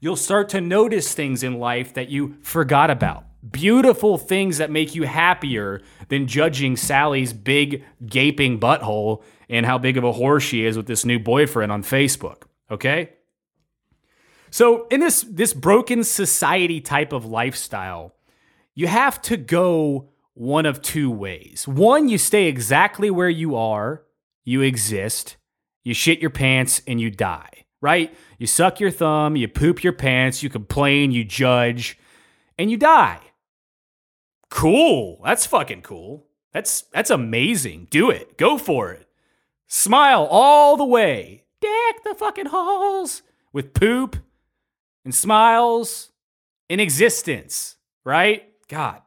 you'll 0.00 0.16
start 0.16 0.48
to 0.48 0.60
notice 0.60 1.14
things 1.14 1.44
in 1.44 1.60
life 1.60 1.94
that 1.94 2.08
you 2.08 2.34
forgot 2.42 2.90
about. 2.90 3.27
Beautiful 3.48 4.18
things 4.18 4.58
that 4.58 4.70
make 4.70 4.94
you 4.94 5.04
happier 5.04 5.80
than 6.08 6.26
judging 6.26 6.76
Sally's 6.76 7.32
big, 7.32 7.84
gaping 8.04 8.58
butthole 8.58 9.22
and 9.48 9.64
how 9.64 9.78
big 9.78 9.96
of 9.96 10.04
a 10.04 10.12
whore 10.12 10.40
she 10.40 10.64
is 10.64 10.76
with 10.76 10.86
this 10.86 11.04
new 11.04 11.18
boyfriend 11.18 11.70
on 11.70 11.82
Facebook. 11.82 12.42
Okay? 12.70 13.10
So, 14.50 14.86
in 14.88 15.00
this, 15.00 15.22
this 15.22 15.52
broken 15.52 16.04
society 16.04 16.80
type 16.80 17.12
of 17.12 17.26
lifestyle, 17.26 18.14
you 18.74 18.86
have 18.86 19.20
to 19.22 19.36
go 19.36 20.08
one 20.34 20.66
of 20.66 20.82
two 20.82 21.10
ways. 21.10 21.68
One, 21.68 22.08
you 22.08 22.18
stay 22.18 22.46
exactly 22.46 23.10
where 23.10 23.28
you 23.28 23.56
are 23.56 24.04
you 24.48 24.62
exist, 24.62 25.36
you 25.84 25.92
shit 25.92 26.20
your 26.20 26.30
pants, 26.30 26.80
and 26.86 26.98
you 26.98 27.10
die, 27.10 27.66
right? 27.82 28.14
You 28.38 28.46
suck 28.46 28.80
your 28.80 28.90
thumb, 28.90 29.36
you 29.36 29.46
poop 29.46 29.84
your 29.84 29.92
pants, 29.92 30.42
you 30.42 30.48
complain, 30.48 31.12
you 31.12 31.22
judge, 31.22 31.98
and 32.56 32.70
you 32.70 32.78
die. 32.78 33.20
Cool. 34.50 35.20
That's 35.24 35.46
fucking 35.46 35.82
cool. 35.82 36.26
That's 36.52 36.82
that's 36.92 37.10
amazing. 37.10 37.88
Do 37.90 38.10
it. 38.10 38.38
Go 38.38 38.58
for 38.58 38.90
it. 38.92 39.08
Smile 39.66 40.26
all 40.30 40.76
the 40.76 40.84
way. 40.84 41.44
Deck 41.60 42.02
the 42.04 42.14
fucking 42.14 42.46
halls 42.46 43.22
with 43.52 43.74
poop 43.74 44.16
and 45.04 45.14
smiles 45.14 46.10
in 46.68 46.80
existence, 46.80 47.76
right? 48.04 48.44
God. 48.68 49.02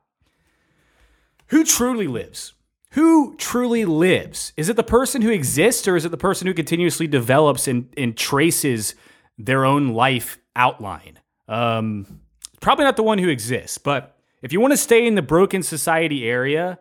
Who 1.48 1.64
truly 1.64 2.08
lives? 2.08 2.54
who 2.92 3.36
truly 3.38 3.86
lives? 3.86 4.54
Is 4.58 4.70
it 4.70 4.76
the 4.76 4.84
person 4.84 5.22
who 5.22 5.30
exists 5.30 5.88
or 5.88 5.96
is 5.96 6.06
it 6.06 6.10
the 6.10 6.18
person 6.18 6.46
who 6.46 6.54
continuously 6.54 7.08
develops 7.08 7.68
and, 7.68 7.92
and 7.98 8.16
traces 8.16 8.96
their 9.38 9.66
own 9.66 9.90
life 9.90 10.38
outline? 10.56 11.20
Um, 11.48 12.22
probably 12.60 12.86
not 12.86 12.98
the 12.98 13.04
one 13.04 13.18
who 13.18 13.30
exists, 13.30 13.78
but 13.78 14.18
if 14.42 14.52
you 14.52 14.60
want 14.60 14.72
to 14.72 14.78
stay 14.78 15.06
in 15.06 15.16
the 15.16 15.22
broken 15.22 15.64
society 15.64 16.28
area, 16.28 16.80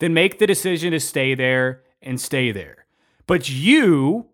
then 0.00 0.14
make 0.14 0.38
the 0.38 0.46
decision 0.46 0.92
to 0.92 1.00
stay 1.00 1.34
there 1.34 1.82
and 2.00 2.20
stay 2.20 2.52
there. 2.52 2.86
But 3.26 3.48
you 3.48 4.26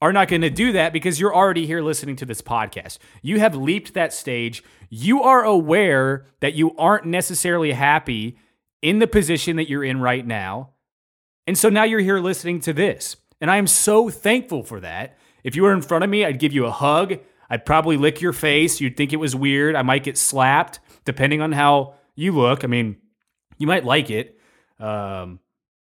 are 0.00 0.12
not 0.12 0.28
going 0.28 0.40
to 0.40 0.50
do 0.50 0.72
that 0.72 0.92
because 0.92 1.20
you're 1.20 1.34
already 1.34 1.66
here 1.66 1.82
listening 1.82 2.16
to 2.16 2.24
this 2.24 2.40
podcast. 2.40 2.98
You 3.20 3.38
have 3.40 3.54
leaped 3.54 3.94
that 3.94 4.14
stage. 4.14 4.62
You 4.88 5.22
are 5.22 5.44
aware 5.44 6.26
that 6.40 6.54
you 6.54 6.74
aren't 6.76 7.04
necessarily 7.04 7.72
happy 7.72 8.38
in 8.80 8.98
the 8.98 9.06
position 9.06 9.56
that 9.56 9.68
you're 9.68 9.84
in 9.84 10.00
right 10.00 10.26
now. 10.26 10.70
And 11.46 11.58
so 11.58 11.68
now 11.68 11.84
you're 11.84 12.00
here 12.00 12.20
listening 12.20 12.60
to 12.60 12.72
this. 12.72 13.16
And 13.40 13.50
I 13.50 13.56
am 13.56 13.66
so 13.66 14.08
thankful 14.08 14.62
for 14.62 14.80
that. 14.80 15.18
If 15.44 15.56
you 15.56 15.62
were 15.62 15.72
in 15.72 15.82
front 15.82 16.04
of 16.04 16.10
me, 16.10 16.24
I'd 16.24 16.38
give 16.38 16.52
you 16.52 16.66
a 16.66 16.70
hug. 16.70 17.18
I'd 17.50 17.66
probably 17.66 17.96
lick 17.96 18.20
your 18.20 18.32
face. 18.32 18.80
You'd 18.80 18.96
think 18.96 19.12
it 19.12 19.16
was 19.16 19.34
weird. 19.34 19.74
I 19.74 19.82
might 19.82 20.04
get 20.04 20.16
slapped, 20.16 20.80
depending 21.04 21.42
on 21.42 21.52
how 21.52 21.94
you 22.14 22.32
look. 22.32 22.64
I 22.64 22.66
mean, 22.66 22.96
you 23.58 23.66
might 23.66 23.84
like 23.84 24.10
it. 24.10 24.38
Um, 24.78 25.40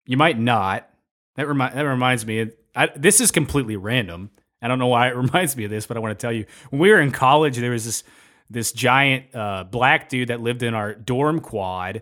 you 0.05 0.17
might 0.17 0.39
not. 0.39 0.89
That, 1.35 1.47
remi- 1.47 1.71
that 1.73 1.81
reminds 1.81 2.25
me, 2.25 2.51
I, 2.75 2.87
this 2.95 3.21
is 3.21 3.31
completely 3.31 3.75
random. 3.75 4.31
I 4.61 4.67
don't 4.67 4.79
know 4.79 4.87
why 4.87 5.09
it 5.09 5.15
reminds 5.15 5.55
me 5.55 5.65
of 5.65 5.71
this, 5.71 5.85
but 5.85 5.97
I 5.97 5.99
want 5.99 6.17
to 6.17 6.21
tell 6.21 6.33
you. 6.33 6.45
When 6.69 6.79
we 6.81 6.89
were 6.89 6.99
in 6.99 7.11
college, 7.11 7.57
there 7.57 7.71
was 7.71 7.85
this 7.85 8.03
this 8.51 8.71
giant 8.71 9.35
uh, 9.35 9.63
black 9.63 10.09
dude 10.09 10.29
that 10.29 10.41
lived 10.41 10.63
in 10.63 10.73
our 10.73 10.95
dorm 10.95 11.39
quad 11.39 12.01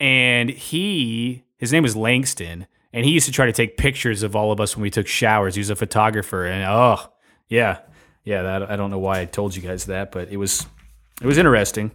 and 0.00 0.50
he 0.50 1.44
his 1.58 1.72
name 1.72 1.82
was 1.82 1.96
Langston, 1.96 2.66
and 2.92 3.04
he 3.04 3.12
used 3.12 3.26
to 3.26 3.32
try 3.32 3.46
to 3.46 3.52
take 3.52 3.76
pictures 3.76 4.22
of 4.22 4.36
all 4.36 4.52
of 4.52 4.60
us 4.60 4.76
when 4.76 4.82
we 4.82 4.90
took 4.90 5.06
showers. 5.06 5.54
He 5.54 5.60
was 5.60 5.70
a 5.70 5.76
photographer, 5.76 6.44
and 6.44 6.64
oh 6.64 7.10
yeah, 7.48 7.78
yeah. 8.24 8.42
That, 8.42 8.70
I 8.70 8.76
don't 8.76 8.90
know 8.90 8.98
why 8.98 9.20
I 9.20 9.24
told 9.24 9.56
you 9.56 9.62
guys 9.62 9.86
that, 9.86 10.12
but 10.12 10.28
it 10.28 10.36
was 10.36 10.66
it 11.20 11.26
was 11.26 11.38
interesting. 11.38 11.92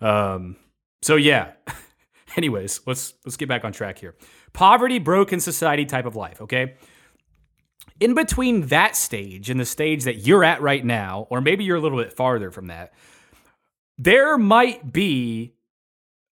Um, 0.00 0.56
so 1.02 1.16
yeah. 1.16 1.52
Anyways, 2.36 2.80
let's 2.86 3.14
let's 3.24 3.36
get 3.36 3.48
back 3.48 3.64
on 3.64 3.72
track 3.72 3.98
here. 3.98 4.14
Poverty, 4.52 4.98
broken 4.98 5.40
society 5.40 5.86
type 5.86 6.06
of 6.06 6.16
life. 6.16 6.40
Okay. 6.40 6.74
In 7.98 8.14
between 8.14 8.66
that 8.66 8.94
stage 8.94 9.48
and 9.48 9.58
the 9.58 9.64
stage 9.64 10.04
that 10.04 10.26
you're 10.26 10.44
at 10.44 10.60
right 10.60 10.84
now, 10.84 11.26
or 11.30 11.40
maybe 11.40 11.64
you're 11.64 11.76
a 11.76 11.80
little 11.80 11.98
bit 11.98 12.12
farther 12.12 12.50
from 12.50 12.66
that, 12.66 12.92
there 13.96 14.36
might 14.36 14.92
be 14.92 15.54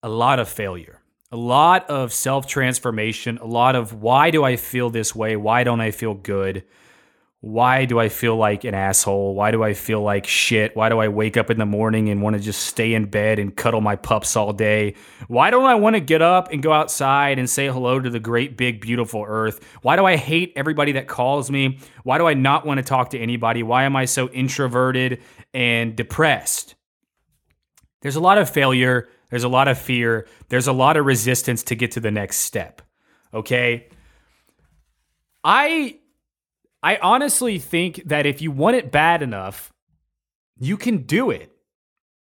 a 0.02 0.10
lot 0.10 0.40
of 0.40 0.50
failure, 0.50 1.02
a 1.32 1.38
lot 1.38 1.88
of 1.90 2.12
self 2.12 2.48
transformation, 2.48 3.38
a 3.38 3.46
lot 3.46 3.76
of 3.76 3.94
why 3.94 4.32
do 4.32 4.44
I 4.44 4.56
feel 4.56 4.90
this 4.90 5.16
way? 5.16 5.36
Why 5.36 5.64
don't 5.64 5.82
I 5.82 5.92
feel 5.92 6.16
good? 6.16 6.64
Why 7.42 7.86
do 7.86 8.00
I 8.00 8.08
feel 8.10 8.36
like 8.36 8.64
an 8.66 8.76
asshole? 8.76 9.34
Why 9.34 9.50
do 9.50 9.64
I 9.64 9.74
feel 9.74 10.02
like 10.02 10.28
shit? 10.28 10.76
Why 10.76 10.90
do 10.90 11.00
I 11.00 11.08
wake 11.08 11.38
up 11.38 11.50
in 11.50 11.58
the 11.58 11.66
morning 11.66 12.10
and 12.10 12.22
want 12.22 12.36
to 12.36 12.42
just 12.42 12.62
stay 12.68 12.94
in 12.94 13.06
bed 13.06 13.40
and 13.40 13.56
cuddle 13.56 13.82
my 13.82 13.96
pups 13.96 14.36
all 14.36 14.54
day? 14.54 14.94
Why 15.28 15.50
don't 15.50 15.66
I 15.66 15.74
want 15.74 15.96
to 15.96 16.00
get 16.00 16.22
up 16.22 16.52
and 16.52 16.62
go 16.62 16.72
outside 16.72 17.40
and 17.40 17.50
say 17.50 17.68
hello 17.68 18.00
to 18.00 18.10
the 18.12 18.20
great 18.20 18.58
big 18.58 18.80
beautiful 18.80 19.26
earth? 19.28 19.60
Why 19.82 19.96
do 19.96 20.06
I 20.06 20.18
hate 20.18 20.54
everybody 20.56 20.92
that 20.94 21.08
calls 21.08 21.50
me? 21.50 21.80
Why 22.04 22.20
do 22.20 22.28
I 22.28 22.36
not 22.36 22.66
want 22.66 22.78
to 22.78 22.84
talk 22.84 23.10
to 23.10 23.20
anybody? 23.20 23.64
Why 23.64 23.84
am 23.86 23.96
I 23.96 24.06
so 24.06 24.30
introverted 24.30 25.22
and 25.54 25.96
depressed? 25.96 26.76
There's 28.02 28.16
a 28.16 28.22
lot 28.22 28.38
of 28.38 28.50
failure 28.50 29.10
there's 29.32 29.46
a 29.46 29.50
lot 29.50 29.68
of 29.68 29.80
fear. 29.80 30.28
There's 30.50 30.68
a 30.68 30.74
lot 30.74 30.98
of 30.98 31.06
resistance 31.06 31.64
to 31.64 31.76
get 31.76 31.92
to 31.94 32.00
the 32.00 32.12
next 32.12 32.38
step. 32.38 32.82
Okay? 33.34 33.88
I 35.44 35.98
I 36.84 36.98
honestly 36.98 37.60
think 37.60 38.04
that 38.06 38.26
if 38.26 38.42
you 38.42 38.52
want 38.52 38.76
it 38.76 38.92
bad 38.92 39.22
enough, 39.22 39.72
you 40.60 40.78
can 40.78 41.04
do 41.04 41.30
it. 41.30 41.52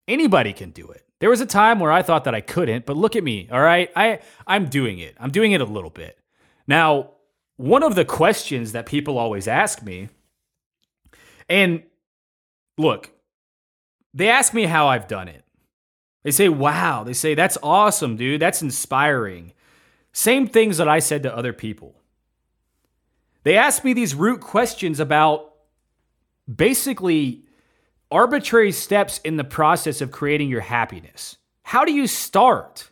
Anybody 0.07 0.53
can 0.53 0.71
do 0.71 0.91
it. 0.91 1.05
There 1.21 1.31
was 1.31 1.41
a 1.41 1.47
time 1.47 1.81
where 1.81 1.93
I 1.93 2.03
thought 2.03 2.25
that 2.25 2.35
I 2.35 2.41
couldn't, 2.41 2.87
but 2.87 2.97
look 2.97 3.17
at 3.17 3.25
me, 3.25 3.49
all 3.51 3.61
right? 3.61 3.91
I 3.97 4.21
I'm 4.47 4.67
doing 4.67 4.99
it. 4.99 5.17
I'm 5.19 5.31
doing 5.31 5.53
it 5.53 5.61
a 5.61 5.65
little 5.65 5.91
bit. 5.91 6.19
Now, 6.67 7.11
one 7.57 7.83
of 7.83 7.95
the 7.95 8.05
questions 8.05 8.73
that 8.73 8.87
people 8.87 9.17
always 9.17 9.49
ask 9.49 9.83
me 9.83 10.09
and 11.49 11.83
look, 12.77 13.11
they 14.13 14.29
ask 14.29 14.55
me 14.55 14.65
how 14.65 14.89
I've 14.89 15.09
done 15.09 15.29
it. 15.29 15.45
They 16.23 16.31
say, 16.31 16.49
wow. 16.49 17.05
They 17.05 17.13
say, 17.13 17.35
that's 17.35 17.59
awesome, 17.63 18.17
dude. 18.17 18.41
That's 18.41 18.63
inspiring. 18.63 19.53
Same 20.13 20.47
things 20.49 20.79
that 20.79 20.89
I 20.89 20.99
said 20.99 21.23
to 21.25 21.37
other 21.37 21.53
people. 21.53 22.01
They 23.45 23.57
ask 23.57 23.85
me 23.85 23.93
these 23.93 24.15
root 24.15 24.41
questions 24.41 25.01
about 25.01 25.53
basically 26.53 27.45
arbitrary 28.11 28.73
steps 28.73 29.19
in 29.25 29.37
the 29.37 29.45
process 29.45 30.01
of 30.01 30.11
creating 30.11 30.49
your 30.49 30.61
happiness. 30.61 31.37
How 31.63 31.85
do 31.85 31.93
you 31.93 32.07
start? 32.07 32.91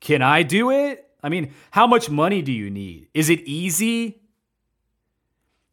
Can 0.00 0.22
I 0.22 0.42
do 0.42 0.70
it? 0.70 1.08
I 1.22 1.28
mean, 1.28 1.54
how 1.70 1.86
much 1.86 2.10
money 2.10 2.42
do 2.42 2.52
you 2.52 2.70
need? 2.70 3.08
Is 3.14 3.30
it 3.30 3.40
easy? 3.40 4.20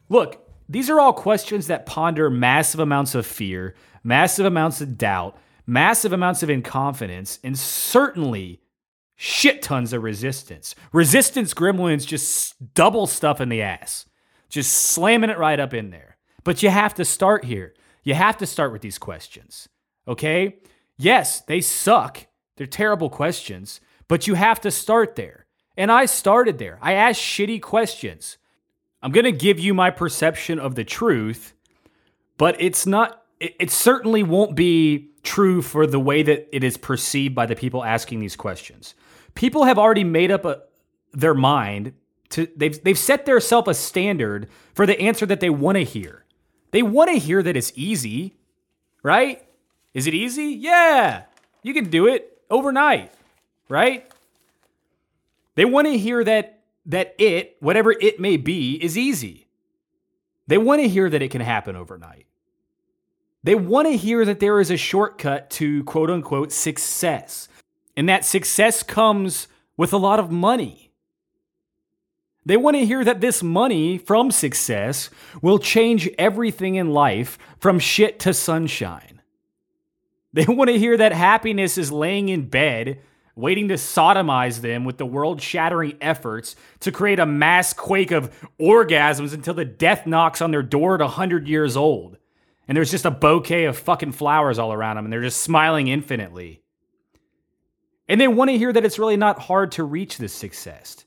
Look, 0.08 0.48
these 0.70 0.90
are 0.90 1.00
all 1.00 1.14
questions 1.14 1.68
that 1.68 1.86
ponder 1.86 2.30
massive 2.30 2.80
amounts 2.80 3.16
of 3.16 3.26
fear, 3.26 3.76
massive 4.04 4.46
amounts 4.46 4.80
of 4.82 4.98
doubt, 4.98 5.38
massive 5.66 6.14
amounts 6.14 6.44
of 6.44 6.50
inconfidence, 6.50 7.40
and 7.44 7.58
certainly 7.58 8.62
shit 9.16 9.62
tons 9.62 9.94
of 9.94 10.04
resistance. 10.04 10.76
Resistance 10.94 11.54
gremlins 11.54 12.06
just 12.06 12.74
double 12.74 13.06
stuff 13.06 13.42
in 13.42 13.50
the 13.50 13.62
ass, 13.62 14.06
just 14.52 14.74
slamming 14.74 15.30
it 15.30 15.40
right 15.40 15.60
up 15.60 15.74
in 15.74 15.90
there. 15.90 16.18
But 16.44 16.62
you 16.62 16.70
have 16.70 16.94
to 16.96 17.06
start 17.06 17.46
here. 17.46 17.74
You 18.04 18.14
have 18.14 18.38
to 18.38 18.46
start 18.46 18.72
with 18.72 18.82
these 18.82 18.98
questions, 18.98 19.70
okay? 20.08 20.58
Yes, 20.98 21.42
they 21.42 21.62
suck. 21.62 22.28
They're 22.58 22.68
terrible 22.68 23.10
questions, 23.10 23.80
but 24.08 24.28
you 24.28 24.36
have 24.36 24.60
to 24.62 24.70
start 24.72 25.16
there. 25.16 25.46
And 25.78 25.92
I 25.92 26.06
started 26.06 26.58
there. 26.58 26.78
I 26.82 26.94
asked 26.94 27.22
shitty 27.22 27.62
questions. 27.62 28.38
I'm 29.02 29.12
going 29.12 29.26
to 29.26 29.32
give 29.32 29.60
you 29.60 29.74
my 29.74 29.90
perception 29.90 30.60
of 30.60 30.76
the 30.76 30.84
truth, 30.84 31.54
but 32.38 32.60
it's 32.60 32.86
not, 32.86 33.24
it, 33.40 33.56
it, 33.60 33.72
certainly 33.72 34.22
won't 34.22 34.56
be 34.56 35.12
true 35.24 35.62
for 35.62 35.88
the 35.88 36.00
way 36.00 36.24
that 36.24 36.56
it 36.56 36.64
is 36.64 36.78
perceived 36.78 37.34
by 37.34 37.46
the 37.46 37.56
people 37.56 37.84
asking 37.84 38.20
these 38.20 38.36
questions. 38.36 38.96
People 39.34 39.64
have 39.64 39.80
already 39.80 40.04
made 40.04 40.30
up 40.30 40.46
a, 40.46 40.62
their 41.14 41.34
mind 41.34 41.94
to, 42.32 42.48
they've, 42.56 42.84
they've 42.84 42.98
set 42.98 43.26
themselves 43.26 43.68
a 43.68 43.74
standard 43.74 44.50
for 44.74 44.86
the 44.86 45.00
answer 45.00 45.26
that 45.26 45.40
they 45.40 45.50
want 45.50 45.78
to 45.78 45.84
hear. 45.84 46.26
They 46.72 46.82
want 46.82 47.10
to 47.12 47.18
hear 47.18 47.44
that 47.44 47.56
it's 47.58 47.72
easy, 47.76 48.38
right? 49.04 49.44
Is 49.94 50.08
it 50.08 50.14
easy? 50.14 50.46
Yeah, 50.46 51.24
you 51.64 51.74
can 51.74 51.90
do 51.90 52.08
it 52.08 52.42
overnight, 52.50 53.14
right? 53.68 54.12
They 55.56 55.66
want 55.66 55.88
to 55.88 55.98
hear 55.98 56.24
that 56.24 56.60
that 56.88 57.14
it, 57.20 57.58
whatever 57.60 57.92
it 57.92 58.20
may 58.20 58.38
be, 58.38 58.74
is 58.84 58.98
easy. 58.98 59.46
They 60.48 60.58
want 60.58 60.82
to 60.82 60.90
hear 60.90 61.10
that 61.10 61.22
it 61.22 61.30
can 61.30 61.42
happen 61.42 61.76
overnight. 61.76 62.26
They 63.44 63.54
want 63.54 63.88
to 63.88 63.96
hear 63.96 64.26
that 64.26 64.40
there 64.40 64.60
is 64.60 64.72
a 64.72 64.78
shortcut 64.78 65.50
to 65.52 65.84
quote 65.84 66.10
unquote 66.10 66.52
success. 66.52 67.48
And 67.96 68.10
that 68.10 68.26
success 68.26 68.82
comes 68.82 69.48
with 69.78 69.94
a 69.94 69.98
lot 69.98 70.20
of 70.20 70.32
money. 70.32 70.81
They 72.46 72.58
want 72.58 72.76
to 72.78 72.86
hear 72.86 73.04
that 73.04 73.22
this 73.22 73.44
money 73.44 73.98
from 73.98 74.32
success 74.32 75.10
will 75.42 75.60
change 75.60 76.10
everything 76.18 76.76
in 76.76 76.92
life 76.92 77.38
from 77.60 77.80
shit 77.80 78.20
to 78.22 78.34
sunshine. 78.34 79.08
They 80.34 80.46
want 80.46 80.70
to 80.70 80.80
hear 80.80 80.96
that 80.96 81.12
happiness 81.12 81.78
is 81.78 81.92
laying 81.92 82.30
in 82.30 82.48
bed 82.48 83.02
waiting 83.36 83.70
to 83.70 83.76
sodomize 83.76 84.62
them 84.62 84.84
with 84.86 84.98
the 84.98 85.06
world 85.06 85.42
shattering 85.42 85.98
efforts 86.02 86.56
to 86.82 86.92
create 86.92 87.20
a 87.20 87.26
mass 87.26 87.74
quake 87.74 88.12
of 88.12 88.32
orgasms 88.60 89.34
until 89.34 89.54
the 89.54 89.66
death 89.66 90.06
knocks 90.06 90.42
on 90.42 90.52
their 90.52 90.64
door 90.64 90.96
at 90.96 91.02
100 91.02 91.48
years 91.48 91.78
old. 91.78 92.18
And 92.68 92.76
there's 92.76 92.92
just 92.92 93.06
a 93.06 93.12
bouquet 93.12 93.66
of 93.66 93.78
fucking 93.78 94.14
flowers 94.14 94.60
all 94.60 94.72
around 94.72 94.96
them, 94.96 95.06
and 95.06 95.12
they're 95.14 95.22
just 95.22 95.42
smiling 95.42 95.88
infinitely. 95.88 96.62
And 98.08 98.20
they 98.20 98.28
want 98.28 98.50
to 98.50 98.58
hear 98.58 98.72
that 98.72 98.86
it's 98.86 99.00
really 99.00 99.18
not 99.18 99.40
hard 99.40 99.72
to 99.74 99.84
reach 99.84 100.18
this 100.18 100.34
success. 100.34 101.06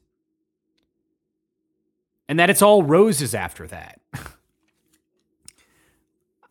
And 2.29 2.39
that 2.39 2.51
it's 2.51 2.63
all 2.63 2.83
roses 2.83 3.35
after 3.35 3.67
that. 3.67 4.01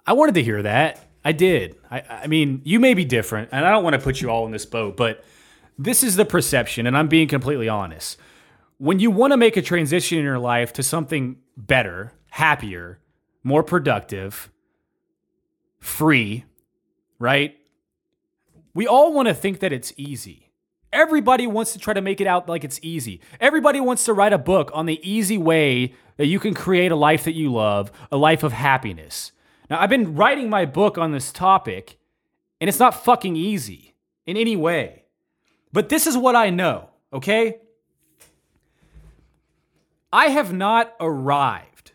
I 0.05 0.13
wanted 0.13 0.35
to 0.35 0.43
hear 0.43 0.61
that. 0.61 0.99
I 1.25 1.31
did. 1.31 1.77
I, 1.89 2.01
I 2.01 2.27
mean, 2.27 2.61
you 2.65 2.79
may 2.79 2.93
be 2.93 3.05
different, 3.05 3.49
and 3.51 3.65
I 3.65 3.71
don't 3.71 3.83
want 3.83 3.95
to 3.95 4.01
put 4.01 4.21
you 4.21 4.29
all 4.29 4.45
in 4.45 4.51
this 4.51 4.65
boat, 4.65 4.97
but 4.97 5.23
this 5.77 6.03
is 6.03 6.15
the 6.15 6.25
perception, 6.25 6.85
and 6.85 6.97
I'm 6.97 7.07
being 7.07 7.27
completely 7.27 7.69
honest. 7.69 8.17
When 8.77 8.99
you 8.99 9.09
want 9.09 9.31
to 9.31 9.37
make 9.37 9.55
a 9.55 9.61
transition 9.61 10.17
in 10.17 10.23
your 10.25 10.39
life 10.39 10.73
to 10.73 10.83
something 10.83 11.37
better, 11.55 12.11
happier, 12.31 12.99
more 13.43 13.63
productive, 13.63 14.51
free, 15.79 16.45
right? 17.19 17.57
We 18.73 18.87
all 18.87 19.13
want 19.13 19.27
to 19.27 19.33
think 19.33 19.59
that 19.59 19.71
it's 19.71 19.93
easy. 19.97 20.42
Everybody 20.93 21.47
wants 21.47 21.73
to 21.73 21.79
try 21.79 21.93
to 21.93 22.01
make 22.01 22.21
it 22.21 22.27
out 22.27 22.47
like 22.47 22.63
it's 22.63 22.79
easy. 22.83 23.19
Everybody 23.41 23.79
wants 23.79 24.05
to 24.05 24.13
write 24.13 24.31
a 24.31 24.37
book 24.37 24.69
on 24.73 24.85
the 24.85 25.01
easy 25.03 25.37
way 25.37 25.95
that 26.17 26.27
you 26.27 26.39
can 26.39 26.53
create 26.53 26.91
a 26.91 26.95
life 26.95 27.23
that 27.23 27.33
you 27.33 27.51
love, 27.51 27.91
a 28.11 28.17
life 28.17 28.43
of 28.43 28.53
happiness. 28.53 29.31
Now, 29.69 29.81
I've 29.81 29.89
been 29.89 30.15
writing 30.15 30.49
my 30.49 30.65
book 30.65 30.99
on 30.99 31.11
this 31.11 31.31
topic, 31.31 31.97
and 32.61 32.69
it's 32.69 32.79
not 32.79 33.03
fucking 33.03 33.35
easy 33.35 33.95
in 34.27 34.37
any 34.37 34.55
way. 34.55 35.03
But 35.71 35.89
this 35.89 36.05
is 36.05 36.15
what 36.15 36.35
I 36.35 36.51
know, 36.51 36.91
okay? 37.11 37.57
I 40.11 40.27
have 40.27 40.53
not 40.53 40.93
arrived. 40.99 41.93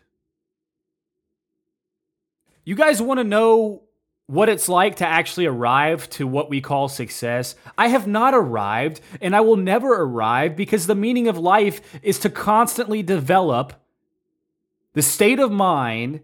You 2.65 2.75
guys 2.75 3.01
want 3.01 3.19
to 3.19 3.23
know 3.23 3.83
what 4.29 4.47
it's 4.47 4.69
like 4.69 4.97
to 4.97 5.07
actually 5.07 5.47
arrive 5.47 6.07
to 6.11 6.27
what 6.27 6.51
we 6.51 6.61
call 6.61 6.87
success? 6.87 7.55
I 7.75 7.87
have 7.87 8.05
not 8.05 8.35
arrived, 8.35 9.01
and 9.21 9.35
I 9.35 9.41
will 9.41 9.55
never 9.55 10.03
arrive 10.03 10.55
because 10.55 10.85
the 10.85 10.93
meaning 10.93 11.27
of 11.27 11.39
life 11.39 11.81
is 12.03 12.19
to 12.19 12.29
constantly 12.29 13.01
develop 13.01 13.73
the 14.93 15.01
state 15.01 15.39
of 15.39 15.51
mind 15.51 16.21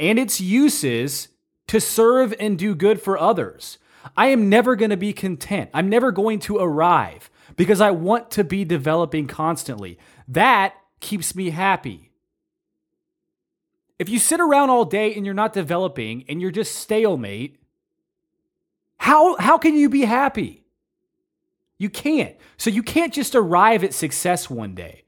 and 0.00 0.18
its 0.18 0.40
uses 0.40 1.28
to 1.68 1.80
serve 1.80 2.34
and 2.40 2.58
do 2.58 2.74
good 2.74 3.00
for 3.00 3.16
others. 3.16 3.78
I 4.16 4.28
am 4.28 4.48
never 4.48 4.74
going 4.74 4.90
to 4.90 4.96
be 4.96 5.12
content. 5.12 5.70
I'm 5.72 5.88
never 5.88 6.10
going 6.10 6.40
to 6.40 6.56
arrive 6.56 7.30
because 7.54 7.80
I 7.80 7.92
want 7.92 8.32
to 8.32 8.42
be 8.42 8.64
developing 8.64 9.28
constantly. 9.28 9.96
That 10.26 10.74
keeps 10.98 11.36
me 11.36 11.50
happy. 11.50 12.07
If 13.98 14.08
you 14.08 14.18
sit 14.18 14.40
around 14.40 14.70
all 14.70 14.84
day 14.84 15.14
and 15.14 15.24
you're 15.24 15.34
not 15.34 15.52
developing 15.52 16.24
and 16.28 16.40
you're 16.40 16.50
just 16.50 16.76
stalemate, 16.76 17.60
how, 18.98 19.36
how 19.36 19.58
can 19.58 19.76
you 19.76 19.88
be 19.88 20.02
happy? 20.02 20.64
You 21.78 21.90
can't. 21.90 22.36
So 22.56 22.70
you 22.70 22.82
can't 22.82 23.12
just 23.12 23.34
arrive 23.34 23.84
at 23.84 23.94
success 23.94 24.50
one 24.50 24.74
day. 24.74 25.04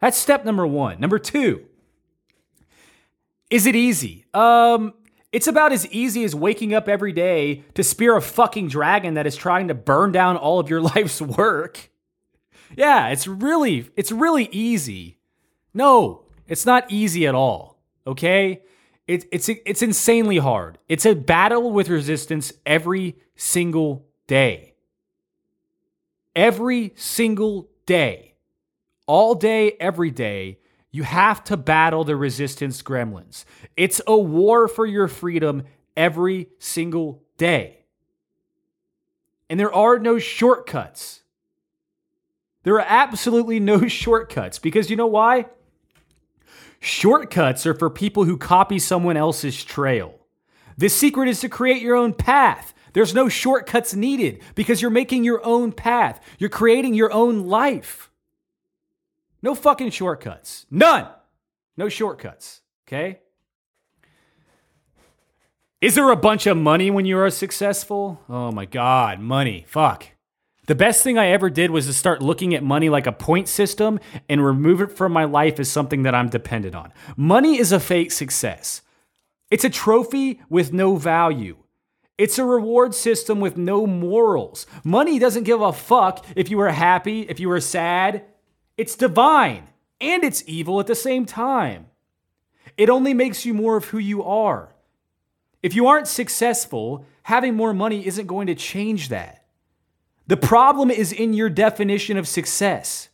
That's 0.00 0.16
step 0.16 0.44
number 0.44 0.66
one. 0.66 0.98
Number 0.98 1.18
two, 1.18 1.66
is 3.50 3.66
it 3.66 3.74
easy? 3.74 4.24
Um, 4.32 4.94
it's 5.32 5.46
about 5.46 5.72
as 5.72 5.86
easy 5.88 6.24
as 6.24 6.34
waking 6.34 6.74
up 6.74 6.88
every 6.88 7.12
day 7.12 7.64
to 7.74 7.84
spear 7.84 8.16
a 8.16 8.22
fucking 8.22 8.68
dragon 8.68 9.14
that 9.14 9.26
is 9.26 9.36
trying 9.36 9.68
to 9.68 9.74
burn 9.74 10.12
down 10.12 10.36
all 10.36 10.58
of 10.58 10.70
your 10.70 10.80
life's 10.94 11.20
work. 11.20 11.90
Yeah, 12.76 13.08
it's 13.08 13.26
really 13.26 13.90
it's 13.96 14.12
really 14.12 14.48
easy. 14.52 15.18
No, 15.74 16.24
it's 16.46 16.64
not 16.64 16.90
easy 16.90 17.26
at 17.26 17.34
all. 17.34 17.69
Okay? 18.06 18.62
It, 19.06 19.26
it's 19.32 19.48
it's 19.48 19.82
insanely 19.82 20.38
hard. 20.38 20.78
It's 20.88 21.04
a 21.04 21.14
battle 21.14 21.72
with 21.72 21.88
resistance 21.88 22.52
every 22.64 23.16
single 23.34 24.06
day. 24.26 24.74
Every 26.36 26.92
single 26.94 27.68
day. 27.86 28.34
All 29.06 29.34
day, 29.34 29.72
every 29.80 30.12
day 30.12 30.58
you 30.92 31.02
have 31.04 31.42
to 31.44 31.56
battle 31.56 32.04
the 32.04 32.16
resistance 32.16 32.82
gremlins. 32.82 33.44
It's 33.76 34.00
a 34.06 34.16
war 34.16 34.68
for 34.68 34.86
your 34.86 35.08
freedom 35.08 35.64
every 35.96 36.48
single 36.58 37.22
day. 37.36 37.84
And 39.48 39.58
there 39.58 39.72
are 39.74 39.98
no 39.98 40.18
shortcuts. 40.18 41.22
There 42.62 42.74
are 42.74 42.86
absolutely 42.86 43.60
no 43.60 43.86
shortcuts 43.88 44.58
because 44.58 44.90
you 44.90 44.96
know 44.96 45.06
why? 45.06 45.46
Shortcuts 46.80 47.66
are 47.66 47.74
for 47.74 47.90
people 47.90 48.24
who 48.24 48.36
copy 48.36 48.78
someone 48.78 49.16
else's 49.16 49.62
trail. 49.62 50.18
The 50.78 50.88
secret 50.88 51.28
is 51.28 51.40
to 51.40 51.48
create 51.48 51.82
your 51.82 51.94
own 51.94 52.14
path. 52.14 52.72
There's 52.94 53.14
no 53.14 53.28
shortcuts 53.28 53.94
needed 53.94 54.42
because 54.54 54.80
you're 54.80 54.90
making 54.90 55.24
your 55.24 55.44
own 55.44 55.72
path. 55.72 56.20
You're 56.38 56.50
creating 56.50 56.94
your 56.94 57.12
own 57.12 57.46
life. 57.46 58.10
No 59.42 59.54
fucking 59.54 59.90
shortcuts. 59.90 60.66
None. 60.70 61.08
No 61.76 61.88
shortcuts. 61.88 62.62
Okay? 62.88 63.20
Is 65.80 65.94
there 65.94 66.10
a 66.10 66.16
bunch 66.16 66.46
of 66.46 66.56
money 66.56 66.90
when 66.90 67.06
you 67.06 67.18
are 67.18 67.30
successful? 67.30 68.20
Oh 68.28 68.50
my 68.50 68.64
God, 68.64 69.20
money. 69.20 69.64
Fuck. 69.68 70.06
The 70.66 70.74
best 70.74 71.02
thing 71.02 71.18
I 71.18 71.28
ever 71.28 71.50
did 71.50 71.70
was 71.70 71.86
to 71.86 71.92
start 71.92 72.22
looking 72.22 72.54
at 72.54 72.62
money 72.62 72.88
like 72.88 73.06
a 73.06 73.12
point 73.12 73.48
system 73.48 73.98
and 74.28 74.44
remove 74.44 74.80
it 74.80 74.92
from 74.92 75.12
my 75.12 75.24
life 75.24 75.58
as 75.58 75.70
something 75.70 76.04
that 76.04 76.14
I'm 76.14 76.28
dependent 76.28 76.74
on. 76.74 76.92
Money 77.16 77.58
is 77.58 77.72
a 77.72 77.80
fake 77.80 78.12
success. 78.12 78.82
It's 79.50 79.64
a 79.64 79.70
trophy 79.70 80.40
with 80.48 80.72
no 80.72 80.96
value. 80.96 81.56
It's 82.18 82.38
a 82.38 82.44
reward 82.44 82.94
system 82.94 83.40
with 83.40 83.56
no 83.56 83.86
morals. 83.86 84.66
Money 84.84 85.18
doesn't 85.18 85.44
give 85.44 85.62
a 85.62 85.72
fuck 85.72 86.24
if 86.36 86.50
you 86.50 86.58
were 86.58 86.70
happy, 86.70 87.22
if 87.22 87.40
you 87.40 87.48
were 87.48 87.60
sad. 87.60 88.24
It's 88.76 88.94
divine 88.94 89.68
and 90.00 90.22
it's 90.22 90.44
evil 90.46 90.80
at 90.80 90.86
the 90.86 90.94
same 90.94 91.24
time. 91.26 91.86
It 92.76 92.90
only 92.90 93.14
makes 93.14 93.44
you 93.44 93.54
more 93.54 93.76
of 93.76 93.86
who 93.86 93.98
you 93.98 94.22
are. 94.22 94.74
If 95.62 95.74
you 95.74 95.86
aren't 95.86 96.08
successful, 96.08 97.04
having 97.24 97.54
more 97.54 97.74
money 97.74 98.06
isn't 98.06 98.26
going 98.26 98.46
to 98.46 98.54
change 98.54 99.08
that. 99.08 99.39
The 100.30 100.36
problem 100.36 100.92
is 100.92 101.10
in 101.12 101.32
your 101.32 101.50
definition 101.50 102.16
of 102.16 102.28
success. 102.28 103.08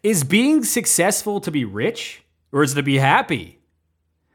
Is 0.00 0.22
being 0.22 0.62
successful 0.62 1.40
to 1.40 1.50
be 1.50 1.64
rich 1.64 2.22
or 2.52 2.62
is 2.62 2.74
it 2.74 2.76
to 2.76 2.84
be 2.84 2.98
happy? 2.98 3.58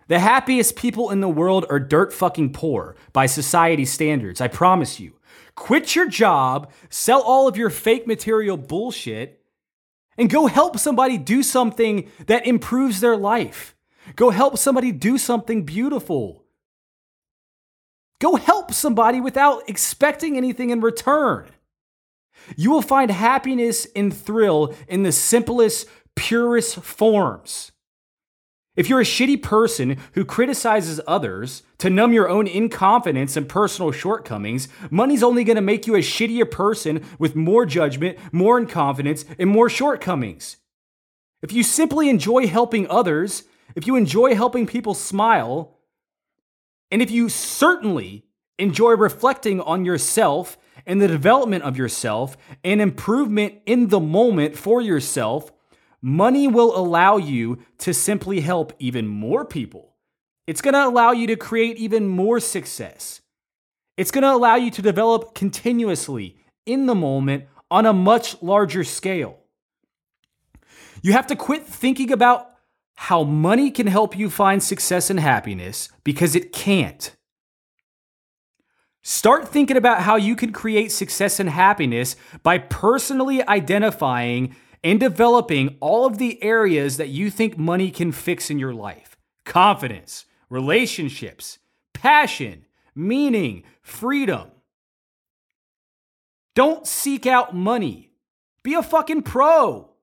The 0.09 0.19
happiest 0.19 0.75
people 0.75 1.11
in 1.11 1.21
the 1.21 1.29
world 1.29 1.67
are 1.69 1.79
dirt 1.79 2.11
fucking 2.11 2.51
poor 2.51 2.97
by 3.13 3.27
society 3.27 3.85
standards, 3.85 4.41
I 4.41 4.49
promise 4.49 4.99
you. 4.99 5.13
Quit 5.55 5.95
your 5.95 6.09
job, 6.09 6.69
sell 6.89 7.21
all 7.21 7.47
of 7.47 7.55
your 7.55 7.69
fake 7.69 8.05
material 8.05 8.57
bullshit, 8.57 9.41
and 10.17 10.29
go 10.29 10.47
help 10.47 10.77
somebody 10.77 11.17
do 11.17 11.43
something 11.43 12.11
that 12.27 12.45
improves 12.45 12.99
their 12.99 13.15
life. 13.15 13.73
Go 14.17 14.31
help 14.31 14.57
somebody 14.57 14.91
do 14.91 15.17
something 15.17 15.63
beautiful. 15.63 16.44
Go 18.25 18.37
help 18.37 18.73
somebody 18.73 19.21
without 19.21 19.69
expecting 19.69 20.35
anything 20.35 20.71
in 20.71 20.81
return. 20.81 21.45
You 22.57 22.71
will 22.71 22.81
find 22.81 23.11
happiness 23.11 23.85
and 23.95 24.11
thrill 24.11 24.73
in 24.87 25.03
the 25.03 25.11
simplest, 25.11 25.87
purest 26.15 26.77
forms. 26.77 27.71
If 28.75 28.89
you're 28.89 28.99
a 28.99 29.03
shitty 29.03 29.43
person 29.43 29.97
who 30.13 30.25
criticizes 30.25 30.99
others 31.05 31.61
to 31.77 31.91
numb 31.91 32.13
your 32.13 32.27
own 32.27 32.47
incompetence 32.47 33.37
and 33.37 33.47
personal 33.47 33.91
shortcomings, 33.91 34.69
money's 34.89 35.21
only 35.21 35.43
going 35.43 35.57
to 35.57 35.61
make 35.61 35.85
you 35.85 35.93
a 35.93 35.99
shittier 35.99 36.49
person 36.49 37.05
with 37.19 37.35
more 37.35 37.63
judgment, 37.67 38.17
more 38.31 38.57
incompetence, 38.57 39.23
and 39.37 39.51
more 39.51 39.69
shortcomings. 39.69 40.57
If 41.43 41.53
you 41.53 41.61
simply 41.61 42.09
enjoy 42.09 42.47
helping 42.47 42.89
others, 42.89 43.43
if 43.75 43.85
you 43.85 43.95
enjoy 43.95 44.33
helping 44.33 44.65
people 44.65 44.95
smile, 44.95 45.74
and 46.95 47.01
if 47.01 47.11
you 47.11 47.27
certainly 47.27 48.23
enjoy 48.57 48.91
reflecting 48.91 49.59
on 49.59 49.83
yourself 49.83 50.57
and 50.85 51.01
the 51.01 51.09
development 51.09 51.65
of 51.65 51.77
yourself 51.77 52.37
and 52.63 52.79
improvement 52.79 53.55
in 53.65 53.89
the 53.89 53.99
moment 53.99 54.57
for 54.57 54.79
yourself, 54.79 55.51
money 56.01 56.47
will 56.47 56.73
allow 56.73 57.17
you 57.17 57.59
to 57.79 57.93
simply 57.93 58.39
help 58.39 58.71
even 58.79 59.09
more 59.09 59.43
people. 59.43 59.93
It's 60.47 60.61
going 60.61 60.73
to 60.73 60.87
allow 60.87 61.11
you 61.11 61.27
to 61.27 61.35
create 61.35 61.75
even 61.75 62.07
more 62.07 62.39
success. 62.39 63.19
It's 63.97 64.11
going 64.11 64.21
to 64.21 64.31
allow 64.31 64.55
you 64.55 64.71
to 64.71 64.81
develop 64.81 65.35
continuously 65.35 66.37
in 66.65 66.85
the 66.85 66.95
moment 66.95 67.43
on 67.69 67.85
a 67.85 67.91
much 67.91 68.41
larger 68.41 68.85
scale. 68.85 69.39
You 71.01 71.11
have 71.11 71.27
to 71.27 71.35
quit 71.35 71.65
thinking 71.65 72.13
about 72.13 72.54
how 72.95 73.23
money 73.23 73.71
can 73.71 73.87
help 73.87 74.17
you 74.17 74.29
find 74.29 74.63
success 74.63 75.09
and 75.09 75.19
happiness 75.19 75.89
because 76.03 76.35
it 76.35 76.51
can't. 76.51 77.15
Start 79.03 79.47
thinking 79.47 79.77
about 79.77 80.01
how 80.01 80.15
you 80.15 80.35
can 80.35 80.51
create 80.51 80.91
success 80.91 81.39
and 81.39 81.49
happiness 81.49 82.15
by 82.41 82.57
personally 82.57 83.45
identifying 83.47 84.55
and 84.83 84.99
developing 84.99 85.77
all 85.79 86.05
of 86.05 86.17
the 86.17 86.41
areas 86.41 86.97
that 86.97 87.09
you 87.09 87.29
think 87.29 87.57
money 87.57 87.91
can 87.91 88.11
fix 88.11 88.49
in 88.49 88.59
your 88.59 88.73
life 88.73 89.15
confidence, 89.43 90.25
relationships, 90.49 91.59
passion, 91.93 92.65
meaning, 92.95 93.63
freedom. 93.81 94.49
Don't 96.55 96.87
seek 96.87 97.27
out 97.27 97.55
money. 97.55 98.11
Be 98.63 98.73
a 98.73 98.81
fucking 98.81 99.21
pro. 99.21 99.94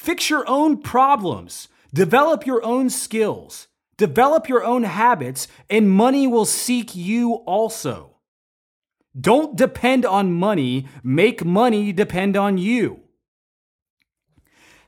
Fix 0.00 0.30
your 0.30 0.48
own 0.48 0.78
problems. 0.78 1.68
Develop 1.92 2.46
your 2.46 2.64
own 2.64 2.88
skills. 2.88 3.68
Develop 3.98 4.48
your 4.48 4.64
own 4.64 4.84
habits, 4.84 5.46
and 5.68 5.90
money 5.90 6.26
will 6.26 6.46
seek 6.46 6.96
you 6.96 7.34
also. 7.44 8.16
Don't 9.20 9.56
depend 9.56 10.06
on 10.06 10.32
money, 10.32 10.86
make 11.02 11.44
money 11.44 11.92
depend 11.92 12.34
on 12.34 12.56
you. 12.56 13.00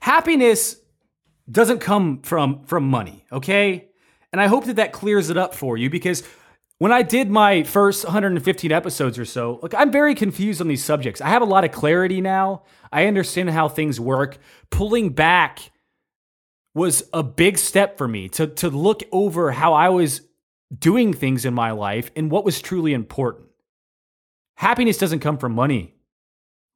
Happiness 0.00 0.76
doesn't 1.50 1.80
come 1.80 2.22
from 2.22 2.64
from 2.64 2.88
money, 2.88 3.26
okay? 3.30 3.90
And 4.32 4.40
I 4.40 4.46
hope 4.46 4.64
that 4.64 4.76
that 4.76 4.94
clears 4.94 5.28
it 5.28 5.36
up 5.36 5.54
for 5.54 5.76
you 5.76 5.90
because 5.90 6.22
when 6.82 6.90
I 6.90 7.02
did 7.02 7.30
my 7.30 7.62
first 7.62 8.02
115 8.02 8.72
episodes 8.72 9.16
or 9.16 9.24
so, 9.24 9.60
look, 9.62 9.72
I'm 9.72 9.92
very 9.92 10.16
confused 10.16 10.60
on 10.60 10.66
these 10.66 10.82
subjects. 10.82 11.20
I 11.20 11.28
have 11.28 11.40
a 11.40 11.44
lot 11.44 11.62
of 11.62 11.70
clarity 11.70 12.20
now. 12.20 12.64
I 12.90 13.06
understand 13.06 13.50
how 13.50 13.68
things 13.68 14.00
work. 14.00 14.38
Pulling 14.68 15.10
back 15.10 15.70
was 16.74 17.04
a 17.12 17.22
big 17.22 17.56
step 17.58 17.96
for 17.96 18.08
me 18.08 18.28
to, 18.30 18.48
to 18.48 18.68
look 18.68 19.04
over 19.12 19.52
how 19.52 19.74
I 19.74 19.90
was 19.90 20.22
doing 20.76 21.12
things 21.12 21.44
in 21.44 21.54
my 21.54 21.70
life 21.70 22.10
and 22.16 22.32
what 22.32 22.44
was 22.44 22.60
truly 22.60 22.94
important. 22.94 23.46
Happiness 24.56 24.98
doesn't 24.98 25.20
come 25.20 25.38
from 25.38 25.52
money, 25.52 25.94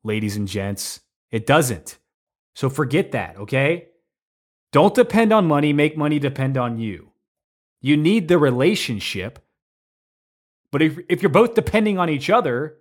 ladies 0.05 0.37
and 0.37 0.47
gents. 0.47 1.01
It 1.33 1.47
doesn't. 1.47 1.99
So 2.55 2.71
forget 2.71 3.11
that, 3.11 3.39
okay? 3.39 3.89
Don't 4.71 4.95
depend 4.95 5.33
on 5.33 5.49
money, 5.49 5.73
make 5.73 5.97
money 5.97 6.21
depend 6.21 6.57
on 6.57 6.79
you. 6.79 7.11
You 7.81 7.97
need 7.97 8.29
the 8.29 8.39
relationship. 8.39 9.41
But 10.71 10.83
if, 10.83 10.99
if 11.09 11.23
you're 11.23 11.31
both 11.31 11.55
depending 11.55 11.99
on 11.99 12.11
each 12.11 12.31
other 12.31 12.77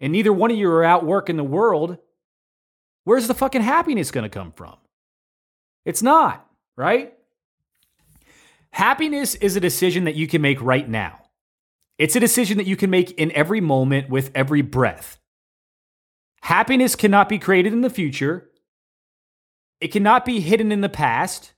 and 0.00 0.12
neither 0.12 0.32
one 0.32 0.50
of 0.50 0.56
you 0.56 0.68
are 0.70 0.84
out 0.84 1.04
working 1.04 1.36
the 1.36 1.44
world, 1.44 1.98
where's 3.04 3.28
the 3.28 3.34
fucking 3.34 3.62
happiness 3.62 4.10
going 4.10 4.24
to 4.24 4.28
come 4.28 4.52
from? 4.52 4.76
It's 5.84 6.02
not, 6.02 6.46
right? 6.76 7.14
Happiness 8.70 9.34
is 9.36 9.56
a 9.56 9.60
decision 9.60 10.04
that 10.04 10.16
you 10.16 10.26
can 10.26 10.42
make 10.42 10.60
right 10.60 10.86
now. 10.88 11.22
It's 11.98 12.16
a 12.16 12.20
decision 12.20 12.58
that 12.58 12.66
you 12.66 12.76
can 12.76 12.90
make 12.90 13.12
in 13.12 13.32
every 13.32 13.60
moment 13.60 14.10
with 14.10 14.30
every 14.34 14.60
breath. 14.60 15.18
Happiness 16.42 16.94
cannot 16.94 17.28
be 17.28 17.38
created 17.38 17.72
in 17.72 17.80
the 17.80 17.88
future. 17.88 18.50
It 19.80 19.88
cannot 19.88 20.24
be 20.24 20.40
hidden 20.40 20.72
in 20.72 20.80
the 20.80 20.88
past. 20.88 21.54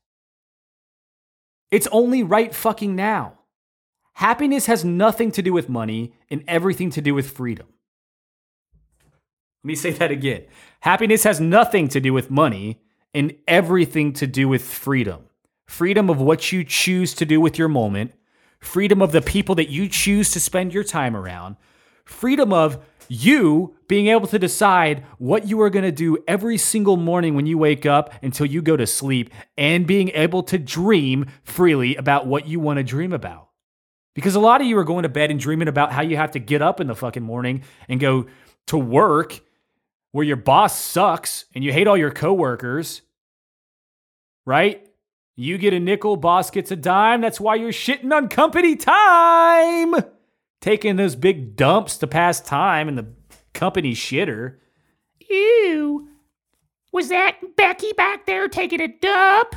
It's 1.70 1.88
only 1.88 2.22
right 2.22 2.54
fucking 2.54 2.94
now. 2.94 3.37
Happiness 4.18 4.66
has 4.66 4.84
nothing 4.84 5.30
to 5.30 5.42
do 5.42 5.52
with 5.52 5.68
money 5.68 6.12
and 6.28 6.42
everything 6.48 6.90
to 6.90 7.00
do 7.00 7.14
with 7.14 7.30
freedom. 7.30 7.68
Let 9.62 9.68
me 9.68 9.76
say 9.76 9.92
that 9.92 10.10
again. 10.10 10.42
Happiness 10.80 11.22
has 11.22 11.38
nothing 11.38 11.86
to 11.86 12.00
do 12.00 12.12
with 12.12 12.28
money 12.28 12.80
and 13.14 13.36
everything 13.46 14.12
to 14.14 14.26
do 14.26 14.48
with 14.48 14.62
freedom. 14.62 15.26
Freedom 15.68 16.10
of 16.10 16.20
what 16.20 16.50
you 16.50 16.64
choose 16.64 17.14
to 17.14 17.24
do 17.24 17.40
with 17.40 17.58
your 17.58 17.68
moment, 17.68 18.10
freedom 18.58 19.02
of 19.02 19.12
the 19.12 19.22
people 19.22 19.54
that 19.54 19.68
you 19.68 19.88
choose 19.88 20.32
to 20.32 20.40
spend 20.40 20.74
your 20.74 20.82
time 20.82 21.14
around, 21.14 21.54
freedom 22.04 22.52
of 22.52 22.84
you 23.06 23.76
being 23.86 24.08
able 24.08 24.26
to 24.26 24.38
decide 24.40 25.04
what 25.18 25.46
you 25.46 25.60
are 25.60 25.70
going 25.70 25.84
to 25.84 25.92
do 25.92 26.18
every 26.26 26.58
single 26.58 26.96
morning 26.96 27.36
when 27.36 27.46
you 27.46 27.56
wake 27.56 27.86
up 27.86 28.12
until 28.20 28.46
you 28.46 28.62
go 28.62 28.76
to 28.76 28.84
sleep, 28.84 29.32
and 29.56 29.86
being 29.86 30.08
able 30.08 30.42
to 30.42 30.58
dream 30.58 31.26
freely 31.44 31.94
about 31.94 32.26
what 32.26 32.48
you 32.48 32.58
want 32.58 32.78
to 32.78 32.82
dream 32.82 33.12
about. 33.12 33.47
Because 34.18 34.34
a 34.34 34.40
lot 34.40 34.60
of 34.60 34.66
you 34.66 34.76
are 34.78 34.84
going 34.84 35.04
to 35.04 35.08
bed 35.08 35.30
and 35.30 35.38
dreaming 35.38 35.68
about 35.68 35.92
how 35.92 36.02
you 36.02 36.16
have 36.16 36.32
to 36.32 36.40
get 36.40 36.60
up 36.60 36.80
in 36.80 36.88
the 36.88 36.96
fucking 36.96 37.22
morning 37.22 37.62
and 37.88 38.00
go 38.00 38.26
to 38.66 38.76
work 38.76 39.38
where 40.10 40.24
your 40.24 40.34
boss 40.34 40.76
sucks 40.76 41.44
and 41.54 41.62
you 41.62 41.72
hate 41.72 41.86
all 41.86 41.96
your 41.96 42.10
coworkers, 42.10 43.02
right? 44.44 44.84
You 45.36 45.56
get 45.56 45.72
a 45.72 45.78
nickel, 45.78 46.16
boss 46.16 46.50
gets 46.50 46.72
a 46.72 46.76
dime. 46.76 47.20
That's 47.20 47.38
why 47.38 47.54
you're 47.54 47.70
shitting 47.70 48.12
on 48.12 48.28
company 48.28 48.74
time 48.74 49.94
taking 50.60 50.96
those 50.96 51.14
big 51.14 51.54
dumps 51.54 51.96
to 51.98 52.08
pass 52.08 52.40
time 52.40 52.88
in 52.88 52.96
the 52.96 53.06
company 53.54 53.92
shitter. 53.92 54.56
Ew. 55.30 56.08
Was 56.92 57.10
that 57.10 57.36
Becky 57.54 57.92
back 57.92 58.26
there 58.26 58.48
taking 58.48 58.80
a 58.80 58.88
dump? 58.88 59.54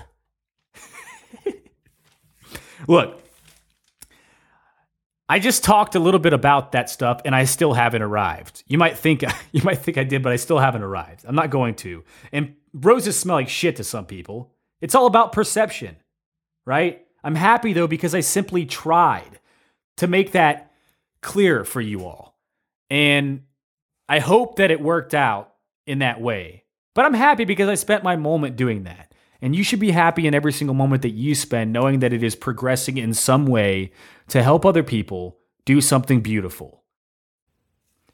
Look, 2.88 3.21
I 5.32 5.40
just 5.40 5.64
talked 5.64 5.96
a 5.96 6.00
little 6.00 6.20
bit 6.20 6.34
about 6.34 6.74
that 6.74 6.90
stuff 6.90 7.22
and 7.24 7.34
I 7.34 7.46
still 7.46 7.72
haven't 7.72 8.02
arrived. 8.02 8.66
You 8.68 8.78
might 8.78 8.98
think 8.98 9.24
you 9.54 9.64
might 9.64 9.78
think 9.78 9.98
I 9.98 10.04
did, 10.04 10.22
but 10.22 10.34
I 10.34 10.36
still 10.36 10.60
haven't 10.60 10.84
arrived. 10.84 11.24
I'm 11.26 11.36
not 11.36 11.50
going 11.50 11.76
to. 11.76 12.04
And 12.34 12.56
roses 12.74 13.18
smell 13.18 13.38
like 13.38 13.48
shit 13.48 13.78
to 13.78 13.86
some 13.86 14.06
people. 14.06 14.52
It's 14.82 14.94
all 14.94 15.06
about 15.06 15.32
perception, 15.32 15.96
right? 16.66 17.06
I'm 17.24 17.36
happy 17.36 17.72
though 17.72 17.88
because 17.88 18.14
I 18.14 18.20
simply 18.20 18.66
tried 18.66 19.40
to 19.96 20.08
make 20.08 20.34
that 20.34 20.74
clear 21.22 21.64
for 21.64 21.80
you 21.80 22.04
all. 22.04 22.38
And 22.90 23.44
I 24.10 24.20
hope 24.20 24.58
that 24.58 24.70
it 24.70 24.82
worked 24.82 25.14
out 25.14 25.54
in 25.88 26.00
that 26.00 26.20
way. 26.20 26.66
But 26.94 27.06
I'm 27.06 27.14
happy 27.14 27.46
because 27.46 27.70
I 27.70 27.76
spent 27.76 28.04
my 28.04 28.18
moment 28.18 28.58
doing 28.58 28.84
that. 28.84 29.14
And 29.42 29.56
you 29.56 29.64
should 29.64 29.80
be 29.80 29.92
happy 29.92 30.28
in 30.28 30.36
every 30.36 30.52
single 30.52 30.76
moment 30.76 31.02
that 31.02 31.12
you 31.12 31.34
spend, 31.36 31.74
knowing 31.74 32.00
that 32.00 32.14
it 32.14 32.22
is 32.22 32.36
progressing 32.36 32.98
in 32.98 33.14
some 33.14 33.48
way 33.48 33.92
to 34.32 34.42
help 34.42 34.66
other 34.66 34.82
people 34.82 35.38
do 35.66 35.82
something 35.82 36.22
beautiful. 36.22 36.84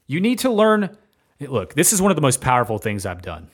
You 0.08 0.20
need 0.20 0.40
to 0.40 0.50
learn. 0.50 0.98
Look, 1.40 1.76
this 1.76 1.94
is 1.94 2.02
one 2.02 2.12
of 2.12 2.16
the 2.16 2.22
most 2.22 2.42
powerful 2.42 2.80
things 2.80 3.06
I've 3.06 3.22
done. 3.22 3.50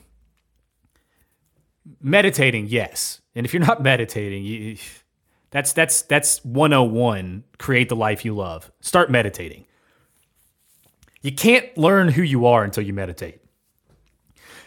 Meditating, 2.00 2.68
yes. 2.68 3.20
And 3.34 3.44
if 3.44 3.52
you're 3.52 3.64
not 3.64 3.82
meditating, 3.90 4.44
you, 4.44 4.76
that's 5.50 5.74
that's 5.74 6.02
that's 6.02 6.42
101 6.44 7.44
create 7.58 7.90
the 7.90 7.96
life 7.96 8.24
you 8.24 8.34
love. 8.34 8.72
Start 8.80 9.10
meditating. 9.10 9.66
You 11.20 11.32
can't 11.32 11.76
learn 11.76 12.08
who 12.08 12.22
you 12.22 12.46
are 12.46 12.64
until 12.64 12.82
you 12.84 12.94
meditate. 12.94 13.40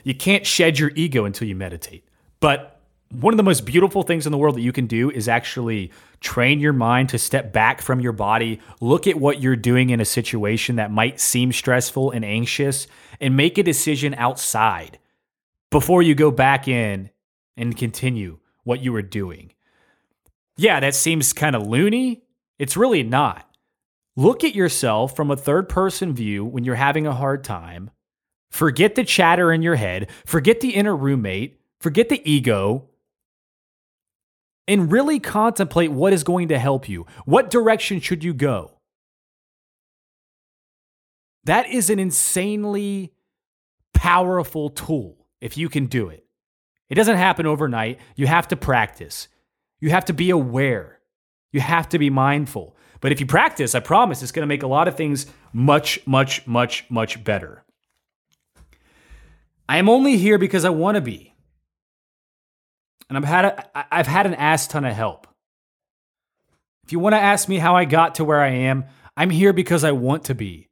You 0.04 0.14
can't 0.14 0.46
shed 0.46 0.78
your 0.78 0.92
ego 0.96 1.26
until 1.26 1.48
you 1.48 1.56
meditate. 1.56 2.08
But 2.40 2.77
one 3.12 3.34
of 3.34 3.38
the 3.38 3.44
most 3.44 3.66
beautiful 3.66 4.04
things 4.04 4.26
in 4.26 4.32
the 4.32 4.38
world 4.38 4.56
that 4.56 4.62
you 4.62 4.72
can 4.72 4.88
do 4.88 5.10
is 5.10 5.28
actually 5.28 5.92
train 6.20 6.60
your 6.60 6.74
mind 6.74 7.10
to 7.10 7.18
step 7.18 7.54
back 7.54 7.82
from 7.82 8.00
your 8.00 8.12
body, 8.12 8.60
look 8.82 9.08
at 9.08 9.16
what 9.16 9.42
you're 9.42 9.56
doing 9.56 9.90
in 9.90 10.02
a 10.02 10.06
situation 10.06 10.76
that 10.76 10.92
might 10.92 11.20
seem 11.20 11.52
stressful 11.52 12.12
and 12.12 12.26
anxious, 12.26 12.88
and 13.22 13.38
make 13.38 13.58
a 13.58 13.64
decision 13.64 14.14
outside 14.16 15.00
before 15.72 16.02
you 16.02 16.16
go 16.16 16.32
back 16.32 16.68
in 16.68 17.10
and 17.56 17.78
continue 17.78 18.40
what 18.64 18.82
you 18.82 18.92
were 18.92 19.02
doing. 19.02 19.54
Yeah, 20.58 20.80
that 20.80 20.96
seems 20.96 21.34
kind 21.34 21.56
of 21.56 21.66
loony. 21.66 22.24
It's 22.60 22.78
really 22.78 23.04
not. 23.04 23.50
Look 24.16 24.44
at 24.44 24.56
yourself 24.56 25.16
from 25.16 25.30
a 25.30 25.38
third 25.38 25.70
person 25.70 26.14
view 26.14 26.44
when 26.44 26.64
you're 26.64 26.76
having 26.76 27.06
a 27.06 27.14
hard 27.14 27.44
time. 27.44 27.92
Forget 28.50 28.96
the 28.96 29.04
chatter 29.04 29.54
in 29.54 29.62
your 29.62 29.76
head, 29.76 30.10
forget 30.26 30.60
the 30.60 30.72
inner 30.72 30.96
roommate, 30.96 31.60
forget 31.80 32.10
the 32.10 32.22
ego, 32.30 32.90
and 34.68 34.92
really 34.92 35.20
contemplate 35.20 35.92
what 35.92 36.14
is 36.14 36.24
going 36.24 36.50
to 36.50 36.60
help 36.60 36.90
you. 36.90 37.06
What 37.26 37.50
direction 37.50 38.00
should 38.00 38.24
you 38.24 38.34
go? 38.34 38.78
That 41.46 41.70
is 41.70 41.90
an 41.90 42.00
insanely 42.00 43.14
powerful 43.94 44.70
tool 44.70 45.26
if 45.40 45.58
you 45.58 45.70
can 45.70 45.86
do 45.86 46.10
it. 46.10 46.26
It 46.90 46.96
doesn't 46.96 47.18
happen 47.18 47.46
overnight. 47.46 48.00
You 48.16 48.28
have 48.28 48.48
to 48.50 48.56
practice. 48.56 49.28
You 49.80 49.90
have 49.90 50.06
to 50.06 50.14
be 50.14 50.30
aware. 50.30 51.00
You 51.52 51.62
have 51.62 51.88
to 51.90 52.00
be 52.00 52.10
mindful. 52.10 52.76
But 53.00 53.12
if 53.12 53.20
you 53.20 53.26
practice, 53.26 53.76
I 53.76 53.80
promise 53.80 54.22
it's 54.22 54.32
going 54.32 54.44
to 54.44 54.48
make 54.48 54.64
a 54.64 54.68
lot 54.68 54.88
of 54.88 54.96
things 54.96 55.28
much, 55.54 56.06
much, 56.06 56.46
much, 56.48 56.86
much 56.90 57.24
better. 57.24 57.64
I 59.70 59.78
am 59.78 59.90
only 59.90 60.18
here 60.18 60.38
because 60.38 60.66
I 60.66 60.70
want 60.70 60.96
to 60.96 61.02
be. 61.02 61.34
And 63.10 63.18
I've 63.18 63.24
had, 63.24 63.46
a, 63.46 63.96
I've 63.96 64.08
had 64.08 64.26
an 64.26 64.34
ass 64.34 64.68
ton 64.68 64.86
of 64.86 64.94
help. 64.94 65.28
If 66.86 66.92
you 66.92 67.00
want 67.00 67.14
to 67.14 67.20
ask 67.20 67.48
me 67.48 67.58
how 67.58 67.76
I 67.76 67.86
got 67.86 68.16
to 68.16 68.24
where 68.24 68.42
I 68.42 68.50
am, 68.50 68.86
I'm 69.16 69.30
here 69.30 69.54
because 69.54 69.84
I 69.84 69.92
want 69.92 70.26
to 70.26 70.36
be. 70.36 70.70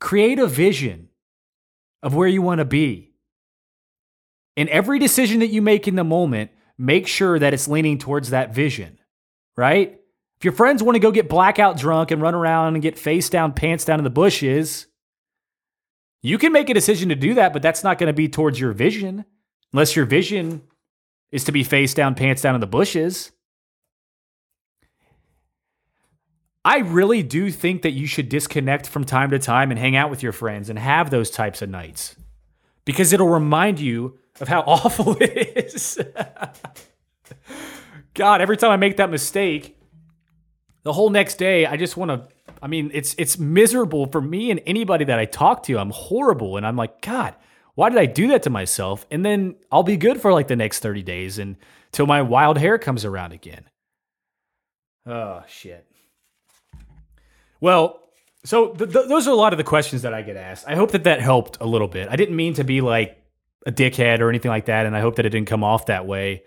Create 0.00 0.38
a 0.38 0.46
vision 0.46 1.08
of 2.02 2.14
where 2.14 2.28
you 2.28 2.42
want 2.42 2.58
to 2.58 2.64
be. 2.64 3.12
In 4.56 4.68
every 4.68 4.98
decision 4.98 5.40
that 5.40 5.48
you 5.48 5.60
make 5.60 5.86
in 5.86 5.96
the 5.96 6.04
moment, 6.04 6.50
make 6.78 7.06
sure 7.06 7.38
that 7.38 7.52
it's 7.52 7.68
leaning 7.68 7.98
towards 7.98 8.30
that 8.30 8.54
vision, 8.54 8.98
right? 9.56 9.98
If 10.38 10.44
your 10.44 10.52
friends 10.52 10.82
want 10.82 10.96
to 10.96 11.00
go 11.00 11.10
get 11.10 11.28
blackout 11.28 11.78
drunk 11.78 12.10
and 12.10 12.22
run 12.22 12.34
around 12.34 12.74
and 12.74 12.82
get 12.82 12.98
face 12.98 13.28
down, 13.28 13.52
pants 13.52 13.84
down 13.84 13.98
in 13.98 14.04
the 14.04 14.10
bushes, 14.10 14.86
you 16.22 16.38
can 16.38 16.52
make 16.52 16.70
a 16.70 16.74
decision 16.74 17.08
to 17.08 17.14
do 17.14 17.34
that, 17.34 17.52
but 17.52 17.62
that's 17.62 17.84
not 17.84 17.98
going 17.98 18.08
to 18.08 18.14
be 18.14 18.28
towards 18.28 18.60
your 18.60 18.72
vision 18.72 19.24
unless 19.76 19.94
your 19.94 20.06
vision 20.06 20.62
is 21.30 21.44
to 21.44 21.52
be 21.52 21.62
face 21.62 21.92
down, 21.92 22.14
pants 22.14 22.40
down 22.40 22.54
in 22.54 22.62
the 22.62 22.66
bushes. 22.66 23.30
I 26.64 26.78
really 26.78 27.22
do 27.22 27.50
think 27.50 27.82
that 27.82 27.90
you 27.90 28.06
should 28.06 28.30
disconnect 28.30 28.86
from 28.86 29.04
time 29.04 29.28
to 29.32 29.38
time 29.38 29.70
and 29.70 29.78
hang 29.78 29.94
out 29.94 30.08
with 30.08 30.22
your 30.22 30.32
friends 30.32 30.70
and 30.70 30.78
have 30.78 31.10
those 31.10 31.30
types 31.30 31.60
of 31.60 31.68
nights 31.68 32.16
because 32.86 33.12
it'll 33.12 33.28
remind 33.28 33.78
you 33.78 34.18
of 34.40 34.48
how 34.48 34.60
awful 34.66 35.14
it 35.20 35.66
is. 35.66 35.98
God, 38.14 38.40
every 38.40 38.56
time 38.56 38.70
I 38.70 38.78
make 38.78 38.96
that 38.96 39.10
mistake, 39.10 39.78
the 40.84 40.92
whole 40.94 41.10
next 41.10 41.34
day, 41.34 41.66
I 41.66 41.76
just 41.76 41.98
want 41.98 42.12
to. 42.12 42.26
I 42.62 42.66
mean, 42.66 42.90
it's 42.94 43.14
it's 43.18 43.38
miserable 43.38 44.06
for 44.06 44.22
me 44.22 44.50
and 44.50 44.58
anybody 44.64 45.04
that 45.04 45.18
I 45.18 45.26
talk 45.26 45.64
to. 45.64 45.78
I'm 45.78 45.90
horrible, 45.90 46.56
and 46.56 46.66
I'm 46.66 46.76
like, 46.76 47.02
God, 47.02 47.34
why 47.76 47.90
did 47.90 47.98
I 47.98 48.06
do 48.06 48.28
that 48.28 48.42
to 48.44 48.50
myself? 48.50 49.06
And 49.10 49.24
then 49.24 49.54
I'll 49.70 49.82
be 49.82 49.96
good 49.96 50.20
for 50.20 50.32
like 50.32 50.48
the 50.48 50.56
next 50.56 50.80
30 50.80 51.02
days 51.02 51.38
until 51.38 52.06
my 52.06 52.22
wild 52.22 52.58
hair 52.58 52.78
comes 52.78 53.04
around 53.04 53.32
again. 53.32 53.66
Oh 55.06 55.44
shit. 55.46 55.86
Well, 57.60 58.00
so 58.44 58.68
th- 58.68 58.90
th- 58.92 59.08
those 59.08 59.28
are 59.28 59.32
a 59.32 59.36
lot 59.36 59.52
of 59.52 59.58
the 59.58 59.64
questions 59.64 60.02
that 60.02 60.14
I 60.14 60.22
get 60.22 60.36
asked. 60.36 60.64
I 60.66 60.74
hope 60.74 60.92
that 60.92 61.04
that 61.04 61.20
helped 61.20 61.58
a 61.60 61.66
little 61.66 61.86
bit. 61.86 62.08
I 62.10 62.16
didn't 62.16 62.34
mean 62.34 62.54
to 62.54 62.64
be 62.64 62.80
like 62.80 63.22
a 63.66 63.72
dickhead 63.72 64.20
or 64.20 64.30
anything 64.30 64.50
like 64.50 64.66
that, 64.66 64.86
and 64.86 64.96
I 64.96 65.00
hope 65.00 65.16
that 65.16 65.26
it 65.26 65.30
didn't 65.30 65.48
come 65.48 65.62
off 65.62 65.86
that 65.86 66.06
way. 66.06 66.44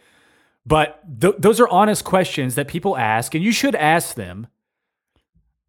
But 0.65 0.99
th- 1.21 1.35
those 1.37 1.59
are 1.59 1.67
honest 1.67 2.03
questions 2.03 2.55
that 2.55 2.67
people 2.67 2.97
ask, 2.97 3.35
and 3.35 3.43
you 3.43 3.51
should 3.51 3.75
ask 3.75 4.15
them. 4.15 4.47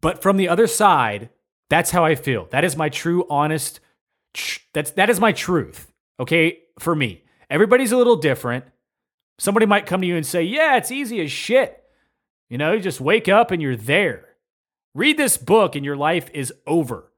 But 0.01 0.21
from 0.21 0.37
the 0.37 0.49
other 0.49 0.67
side, 0.67 1.29
that's 1.69 1.91
how 1.91 2.03
I 2.03 2.15
feel. 2.15 2.47
That 2.49 2.63
is 2.63 2.75
my 2.75 2.89
true, 2.89 3.25
honest. 3.29 3.79
That's 4.73 4.91
that 4.91 5.09
is 5.09 5.19
my 5.19 5.31
truth. 5.31 5.91
Okay, 6.19 6.59
for 6.79 6.95
me, 6.95 7.23
everybody's 7.49 7.91
a 7.91 7.97
little 7.97 8.15
different. 8.15 8.65
Somebody 9.39 9.65
might 9.65 9.85
come 9.85 10.01
to 10.01 10.07
you 10.07 10.15
and 10.15 10.25
say, 10.25 10.43
"Yeah, 10.43 10.77
it's 10.77 10.91
easy 10.91 11.21
as 11.21 11.31
shit." 11.31 11.83
You 12.49 12.57
know, 12.57 12.73
you 12.73 12.79
just 12.79 13.01
wake 13.01 13.27
up 13.29 13.51
and 13.51 13.61
you're 13.61 13.75
there. 13.77 14.35
Read 14.93 15.17
this 15.17 15.37
book, 15.37 15.75
and 15.75 15.85
your 15.85 15.95
life 15.95 16.29
is 16.33 16.53
over. 16.67 17.11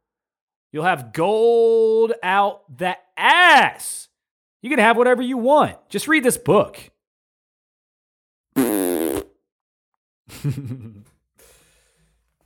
You'll 0.72 0.86
have 0.86 1.14
gold 1.14 2.14
out 2.24 2.78
the 2.78 2.98
ass. 3.18 4.10
You 4.62 4.70
can 4.70 4.80
have 4.80 4.98
whatever 4.98 5.22
you 5.22 5.38
want. 5.38 5.78
Just 5.90 6.08
read 6.08 6.24
this 6.24 6.38
book. 6.38 6.80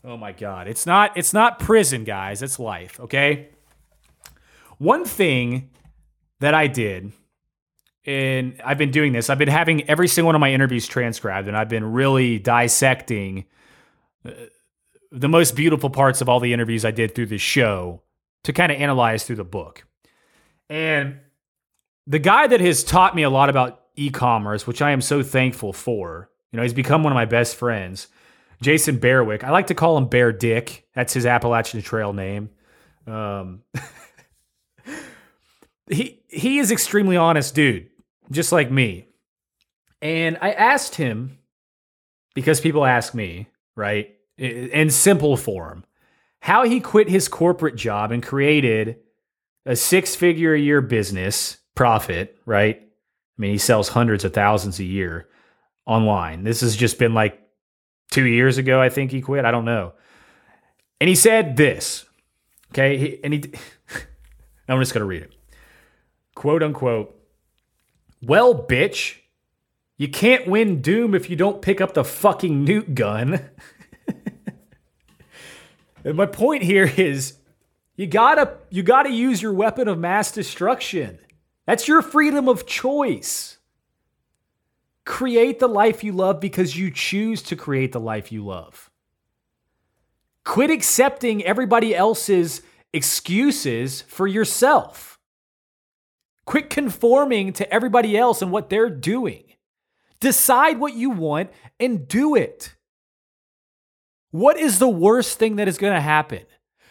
oh 0.04 0.18
my 0.18 0.32
god. 0.34 0.68
It's 0.68 0.86
not 0.86 1.16
it's 1.16 1.34
not 1.34 1.60
prison, 1.60 2.04
guys. 2.04 2.42
It's 2.42 2.60
life, 2.60 3.00
okay? 3.00 3.50
One 4.78 5.06
thing 5.06 5.70
that 6.40 6.54
I 6.54 6.68
did 6.68 7.12
and 8.08 8.60
I've 8.63 8.78
been 8.78 8.92
doing 8.92 9.12
this. 9.12 9.30
I've 9.30 9.38
been 9.38 9.50
having 9.50 9.88
every 9.90 10.08
single 10.08 10.28
one 10.28 10.36
of 10.36 10.40
my 10.40 10.52
interviews 10.52 10.88
transcribed 10.88 11.48
and 11.50 11.58
I've 11.58 11.70
been 11.70 11.92
really 11.92 12.40
dissecting 12.40 13.46
uh, 14.26 14.32
the 15.12 15.28
most 15.28 15.56
beautiful 15.56 15.90
parts 15.90 16.22
of 16.22 16.30
all 16.30 16.40
the 16.40 16.54
interviews 16.54 16.86
I 16.86 16.92
did 16.92 17.13
through 17.13 17.28
the 17.28 17.38
show 17.38 18.02
to 18.44 18.54
kind 18.54 18.72
of 18.72 18.80
analyze 18.80 19.26
through 19.26 19.36
the 19.36 19.44
book. 19.44 19.86
And 20.70 21.20
the 22.08 22.20
guy 22.20 22.48
that 22.48 22.62
has 22.62 22.84
taught 22.84 23.13
me 23.13 23.24
a 23.24 23.30
lot 23.30 23.50
about 23.50 23.84
e-commerce, 23.98 24.66
which 24.66 24.82
I 24.82 24.92
am 24.92 25.02
so 25.02 25.22
thankful 25.22 25.74
for, 25.74 26.30
you 26.52 26.58
know, 26.58 26.63
he's 26.63 26.74
become 26.74 27.04
one 27.04 27.12
of 27.12 27.16
my 27.16 27.26
best 27.26 27.56
friends. 27.56 28.08
Jason 28.62 29.00
Bearwick. 29.00 29.44
I 29.44 29.52
like 29.52 29.68
to 29.68 29.76
call 29.76 29.98
him 29.98 30.08
Bear 30.08 30.32
Dick. 30.32 30.88
That's 30.96 31.13
his 31.13 31.26
Appalachian 31.26 31.82
Trail 31.82 32.13
name. 32.13 32.50
Um, 33.06 33.63
he 35.89 36.21
he 36.28 36.60
is 36.60 36.71
extremely 36.71 37.17
honest 37.17 37.56
dude, 37.56 37.89
just 38.32 38.52
like 38.52 38.71
me. 38.71 39.08
And 40.02 40.38
I 40.41 40.52
asked 40.52 40.95
him 40.95 41.39
because 42.36 42.62
people 42.62 42.86
ask 42.86 43.13
me, 43.13 43.47
right, 43.76 44.15
in 44.38 44.89
simple 44.91 45.38
form, 45.38 45.86
how 46.39 46.63
he 46.63 46.80
quit 46.80 47.10
his 47.10 47.28
corporate 47.28 47.76
job 47.76 48.12
and 48.12 48.21
created 48.21 48.97
a 49.65 49.76
six-figure 49.76 50.54
a 50.54 50.60
year 50.60 50.82
business 50.82 51.58
profit, 51.76 52.38
right? 52.45 52.78
I 52.80 53.41
mean, 53.41 53.52
he 53.52 53.58
sells 53.58 53.89
hundreds 53.89 54.23
of 54.23 54.34
thousands 54.34 54.80
a 54.80 54.84
year 54.84 55.28
online. 55.86 56.43
This 56.43 56.62
has 56.62 56.76
just 56.76 57.00
been 57.00 57.13
like 57.13 57.41
two 58.12 58.26
years 58.26 58.58
ago, 58.58 58.82
I 58.82 58.89
think 58.89 59.12
he 59.12 59.21
quit. 59.21 59.45
I 59.45 59.52
don't 59.52 59.65
know. 59.65 59.93
And 61.00 61.08
he 61.08 61.15
said 61.15 61.58
this, 61.58 62.06
okay? 62.71 63.19
And 63.23 63.34
he, 63.34 63.39
I'm 64.69 64.80
just 64.80 64.93
going 64.93 65.02
to 65.02 65.06
read 65.06 65.23
it. 65.23 65.37
Quote 66.38 66.62
unquote, 66.62 67.19
well, 68.21 68.54
bitch, 68.54 69.15
you 69.97 70.08
can't 70.08 70.45
win 70.47 70.84
Doom 70.84 71.15
if 71.15 71.32
you 71.32 71.36
don't 71.36 71.63
pick 71.63 71.82
up 71.82 71.95
the 71.95 72.04
fucking 72.04 72.63
nuke 72.63 72.93
gun. 72.93 73.50
and 76.04 76.15
my 76.15 76.28
point 76.28 76.62
here 76.62 76.93
is 76.95 77.39
you 77.95 78.06
gotta 78.06 78.54
you 78.69 78.84
gotta 78.84 79.10
use 79.10 79.41
your 79.41 79.52
weapon 79.52 79.88
of 79.88 79.97
mass 79.97 80.32
destruction. 80.32 81.17
That's 81.65 81.88
your 81.88 82.04
freedom 82.04 82.47
of 82.47 82.67
choice. 82.67 83.58
Create 85.06 85.58
the 85.58 85.67
life 85.67 86.04
you 86.04 86.12
love 86.12 86.39
because 86.39 86.78
you 86.78 86.91
choose 86.91 87.41
to 87.41 87.56
create 87.56 87.93
the 87.93 88.00
life 88.00 88.32
you 88.32 88.45
love. 88.45 88.91
Quit 90.43 90.69
accepting 90.69 91.43
everybody 91.43 91.95
else's 91.95 92.62
excuses 92.93 94.04
for 94.04 94.28
yourself. 94.28 95.17
Quit 96.48 96.70
conforming 96.70 97.52
to 97.54 97.72
everybody 97.72 98.18
else 98.18 98.42
and 98.42 98.52
what 98.52 98.70
they're 98.70 98.90
doing. 98.90 99.44
Decide 100.22 100.80
what 100.80 100.94
you 100.94 101.10
want 101.10 101.52
and 101.78 102.08
do 102.08 102.36
it. 102.36 102.74
What 104.32 104.58
is 104.58 104.80
the 104.80 104.88
worst 104.88 105.38
thing 105.38 105.58
that 105.58 105.68
is 105.68 105.78
going 105.78 105.94
to 105.94 106.00
happen? 106.00 106.46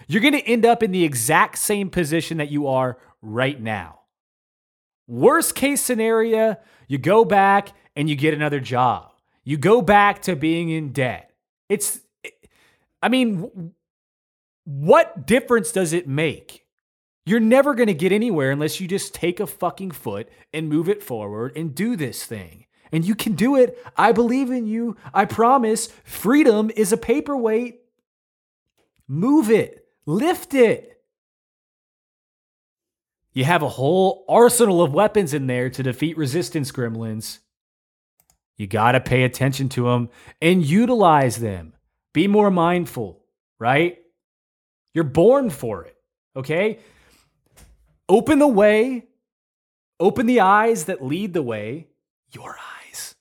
You're 0.07 0.21
going 0.21 0.35
to 0.35 0.47
end 0.47 0.67
up 0.67 0.83
in 0.83 0.93
the 0.93 1.05
exact 1.05 1.57
same 1.57 1.89
position 1.89 2.37
that 2.37 2.51
you 2.51 2.67
are 2.67 2.99
right 3.23 3.59
now. 3.59 4.01
Worst 5.09 5.55
case 5.55 5.81
scenario, 5.81 6.57
you 6.87 6.99
go 6.99 7.25
back 7.25 7.71
and 7.97 8.11
you 8.11 8.15
get 8.15 8.35
another 8.35 8.61
job. 8.61 9.11
You 9.43 9.57
go 9.57 9.81
back 9.81 10.21
to 10.23 10.37
being 10.37 10.69
in 10.69 10.93
debt. 10.93 11.31
It's, 11.71 12.01
I 13.03 13.09
mean, 13.09 13.73
what 14.65 15.27
difference 15.27 15.73
does 15.73 15.95
it 15.95 16.07
make? 16.07 16.66
You're 17.27 17.41
never 17.41 17.75
going 17.75 17.89
to 17.89 17.95
get 17.95 18.13
anywhere 18.13 18.53
unless 18.53 18.81
you 18.81 18.87
just 18.87 19.13
take 19.13 19.41
a 19.41 19.47
fucking 19.49 19.91
foot 19.91 20.29
and 20.55 20.69
move 20.69 20.89
it 20.89 21.03
forward 21.03 21.57
and 21.57 21.75
do 21.75 21.97
this 21.97 22.25
thing. 22.25 22.67
And 22.93 23.05
you 23.05 23.17
can 23.17 23.35
do 23.35 23.57
it. 23.57 23.77
I 23.97 24.13
believe 24.13 24.49
in 24.51 24.67
you. 24.67 24.97
I 25.13 25.25
promise. 25.25 25.89
Freedom 26.05 26.71
is 26.77 26.93
a 26.93 26.97
paperweight. 26.97 27.81
Move 29.09 29.51
it, 29.51 29.87
lift 30.05 30.55
it. 30.55 31.01
You 33.33 33.45
have 33.45 33.63
a 33.63 33.69
whole 33.69 34.25
arsenal 34.29 34.83
of 34.83 34.95
weapons 34.95 35.35
in 35.35 35.47
there 35.47 35.69
to 35.69 35.83
defeat 35.83 36.17
resistance 36.17 36.73
gremlins. 36.73 37.41
You 38.57 38.67
got 38.67 38.93
to 38.93 39.01
pay 39.01 39.25
attention 39.25 39.69
to 39.71 39.85
them 39.85 40.09
and 40.41 40.65
utilize 40.65 41.37
them. 41.37 41.75
Be 42.15 42.27
more 42.27 42.51
mindful, 42.51 43.23
right? 43.59 43.99
You're 44.95 45.05
born 45.05 45.51
for 45.51 45.85
it, 45.85 45.97
okay? 46.35 46.79
Open 48.09 48.39
the 48.39 48.47
way, 48.47 49.05
open 49.99 50.27
the 50.27 50.41
eyes 50.41 50.85
that 50.85 51.05
lead 51.05 51.35
the 51.35 51.43
way, 51.43 51.89
your 52.33 52.57
eyes. 52.87 53.15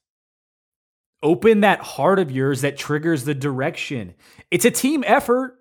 Open 1.24 1.62
that 1.62 1.80
heart 1.80 2.20
of 2.20 2.32
yours 2.32 2.62
that 2.62 2.78
triggers 2.78 3.24
the 3.24 3.34
direction. 3.34 4.14
It's 4.52 4.66
a 4.66 4.72
team 4.72 5.04
effort. 5.08 5.60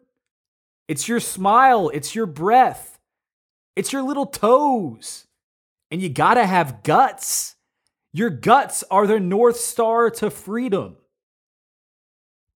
It's 0.89 1.09
your 1.09 1.21
smile, 1.21 1.89
it's 1.89 2.15
your 2.15 2.27
breath, 2.27 2.99
it's 3.75 3.93
your 3.93 4.03
little 4.03 4.27
toes. 4.27 5.27
And 5.91 6.03
you 6.03 6.09
gotta 6.09 6.45
have 6.45 6.83
guts. 6.83 7.57
Your 8.13 8.31
guts 8.31 8.85
are 8.91 9.07
the 9.07 9.21
North 9.21 9.57
Star 9.57 10.11
to 10.11 10.31
freedom. 10.31 10.97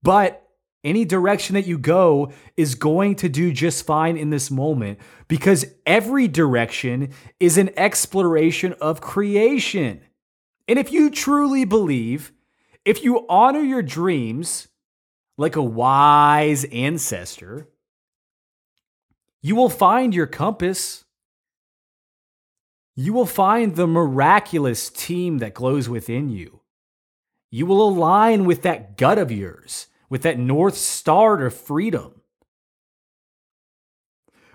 But 0.02 0.47
any 0.84 1.04
direction 1.04 1.54
that 1.54 1.66
you 1.66 1.78
go 1.78 2.32
is 2.56 2.74
going 2.74 3.16
to 3.16 3.28
do 3.28 3.52
just 3.52 3.84
fine 3.84 4.16
in 4.16 4.30
this 4.30 4.50
moment 4.50 4.98
because 5.26 5.66
every 5.84 6.28
direction 6.28 7.12
is 7.40 7.58
an 7.58 7.70
exploration 7.76 8.74
of 8.80 9.00
creation. 9.00 10.00
And 10.68 10.78
if 10.78 10.92
you 10.92 11.10
truly 11.10 11.64
believe, 11.64 12.32
if 12.84 13.02
you 13.02 13.26
honor 13.28 13.60
your 13.60 13.82
dreams 13.82 14.68
like 15.36 15.56
a 15.56 15.62
wise 15.62 16.64
ancestor, 16.64 17.68
you 19.42 19.56
will 19.56 19.70
find 19.70 20.14
your 20.14 20.26
compass. 20.26 21.04
You 22.94 23.12
will 23.12 23.26
find 23.26 23.76
the 23.76 23.86
miraculous 23.86 24.90
team 24.90 25.38
that 25.38 25.54
glows 25.54 25.88
within 25.88 26.28
you. 26.28 26.60
You 27.50 27.66
will 27.66 27.88
align 27.88 28.44
with 28.44 28.62
that 28.62 28.96
gut 28.96 29.18
of 29.18 29.32
yours 29.32 29.86
with 30.08 30.22
that 30.22 30.38
North 30.38 30.76
Star 30.76 31.36
to 31.36 31.50
freedom. 31.50 32.20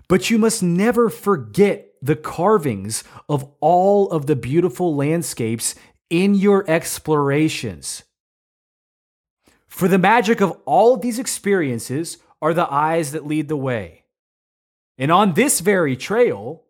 But 0.08 0.30
you 0.30 0.38
must 0.38 0.62
never 0.62 1.10
forget 1.10 1.94
the 2.02 2.16
carvings 2.16 3.04
of 3.30 3.50
all 3.62 4.10
of 4.12 4.26
the 4.26 4.36
beautiful 4.36 4.96
landscapes 4.96 5.76
in 6.10 6.36
your 6.36 6.70
explorations. 6.70 8.04
For 9.68 9.88
the 9.88 9.98
magic 9.98 10.42
of 10.42 10.58
all 10.66 10.94
of 10.94 11.02
these 11.02 11.18
experiences 11.18 12.18
are 12.42 12.54
the 12.54 12.72
eyes 12.72 13.14
that 13.14 13.26
lead 13.26 13.48
the 13.48 13.58
way. 13.58 14.04
And 14.98 15.12
on 15.12 15.34
this 15.34 15.62
very 15.62 15.96
trail, 15.96 16.64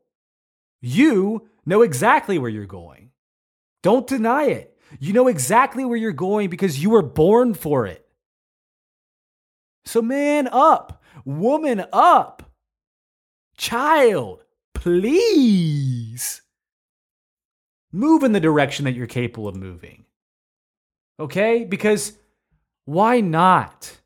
you 0.80 1.50
know 1.66 1.82
exactly 1.82 2.38
where 2.38 2.50
you're 2.50 2.66
going. 2.66 3.12
Don't 3.82 4.08
deny 4.08 4.46
it. 4.46 4.78
You 5.00 5.14
know 5.14 5.28
exactly 5.28 5.84
where 5.84 5.98
you're 5.98 6.14
going 6.14 6.50
because 6.50 6.82
you 6.82 6.92
were 6.92 7.02
born 7.02 7.54
for 7.54 7.86
it. 7.88 8.03
So, 9.86 10.02
man 10.02 10.48
up, 10.52 11.04
woman 11.26 11.86
up, 11.92 12.52
child, 13.58 14.44
please 14.74 16.42
move 17.92 18.24
in 18.24 18.32
the 18.32 18.40
direction 18.40 18.86
that 18.86 18.96
you're 18.96 19.08
capable 19.08 19.48
of 19.48 19.56
moving. 19.56 20.06
Okay? 21.20 21.64
Because 21.64 22.18
why 22.86 23.22
not? 23.22 24.00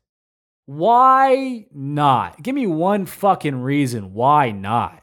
Why 0.66 1.66
not? 1.72 2.42
Give 2.42 2.54
me 2.54 2.66
one 2.66 3.06
fucking 3.06 3.62
reason 3.62 4.12
why 4.12 4.50
not. 4.50 5.02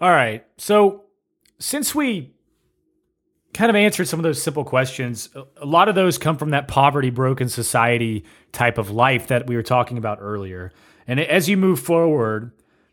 All 0.00 0.10
right. 0.10 0.44
So, 0.58 1.04
since 1.58 1.94
we 1.94 2.35
kind 3.56 3.70
of 3.70 3.76
answered 3.76 4.06
some 4.06 4.20
of 4.20 4.24
those 4.24 4.42
simple 4.42 4.64
questions. 4.64 5.30
A 5.56 5.66
lot 5.66 5.88
of 5.88 5.94
those 5.94 6.18
come 6.18 6.36
from 6.36 6.50
that 6.50 6.68
poverty 6.68 7.10
broken 7.10 7.48
society 7.48 8.24
type 8.52 8.78
of 8.78 8.90
life 8.90 9.28
that 9.28 9.46
we 9.46 9.56
were 9.56 9.62
talking 9.62 9.98
about 9.98 10.18
earlier. 10.20 10.72
And 11.06 11.18
as 11.18 11.48
you 11.48 11.56
move 11.56 11.80
forward, 11.80 12.52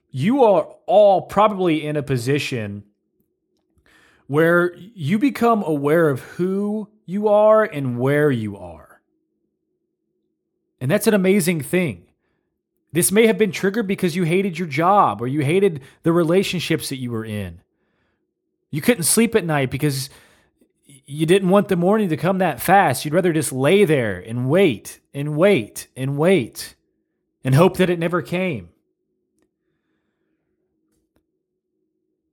you 0.09 0.43
are 0.43 0.67
all 0.85 1.23
probably 1.23 1.85
in 1.85 1.97
a 1.97 2.03
position 2.03 2.83
where 4.27 4.73
you 4.75 5.19
become 5.19 5.63
aware 5.63 6.09
of 6.09 6.21
who 6.21 6.89
you 7.05 7.27
are 7.27 7.63
and 7.63 7.99
where 7.99 8.31
you 8.31 8.57
are. 8.57 9.01
And 10.79 10.89
that's 10.89 11.07
an 11.07 11.13
amazing 11.13 11.61
thing. 11.61 12.07
This 12.91 13.11
may 13.11 13.27
have 13.27 13.37
been 13.37 13.51
triggered 13.51 13.87
because 13.87 14.15
you 14.15 14.23
hated 14.23 14.57
your 14.57 14.67
job 14.67 15.21
or 15.21 15.27
you 15.27 15.41
hated 15.41 15.81
the 16.03 16.13
relationships 16.13 16.89
that 16.89 16.97
you 16.97 17.11
were 17.11 17.25
in. 17.25 17.61
You 18.69 18.81
couldn't 18.81 19.03
sleep 19.03 19.35
at 19.35 19.45
night 19.45 19.71
because 19.71 20.09
you 20.85 21.25
didn't 21.25 21.49
want 21.49 21.67
the 21.67 21.75
morning 21.75 22.09
to 22.09 22.17
come 22.17 22.39
that 22.39 22.61
fast. 22.61 23.05
You'd 23.05 23.13
rather 23.13 23.33
just 23.33 23.51
lay 23.51 23.85
there 23.85 24.19
and 24.19 24.49
wait 24.49 24.99
and 25.13 25.35
wait 25.37 25.87
and 25.95 26.17
wait 26.17 26.75
and 27.43 27.55
hope 27.55 27.77
that 27.77 27.89
it 27.89 27.99
never 27.99 28.21
came. 28.21 28.69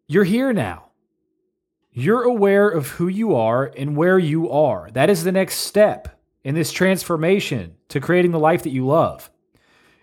You're 0.07 0.25
here 0.25 0.53
now. 0.53 0.87
You're 1.93 2.23
aware 2.23 2.69
of 2.69 2.89
who 2.89 3.09
you 3.09 3.35
are 3.35 3.73
and 3.77 3.97
where 3.97 4.19
you 4.19 4.51
are. 4.51 4.91
That 4.93 5.11
is 5.11 5.25
the 5.25 5.33
next 5.33 5.57
step 5.57 6.21
in 6.43 6.55
this 6.55 6.73
transformation 6.73 7.75
to 7.89 8.01
creating 8.01 8.31
the 8.33 8.39
life 8.39 8.63
that 8.63 8.71
you 8.71 8.87
love. 8.87 9.31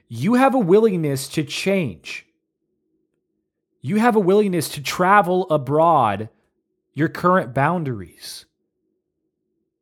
You 0.07 0.35
have 0.35 0.53
a 0.53 0.59
willingness 0.59 1.27
to 1.29 1.43
change. 1.43 2.25
You 3.81 3.97
have 3.97 4.15
a 4.15 4.21
willingness 4.21 4.69
to 4.69 4.81
travel 4.81 5.49
abroad 5.49 6.29
your 6.97 7.07
current 7.07 7.53
boundaries 7.53 8.45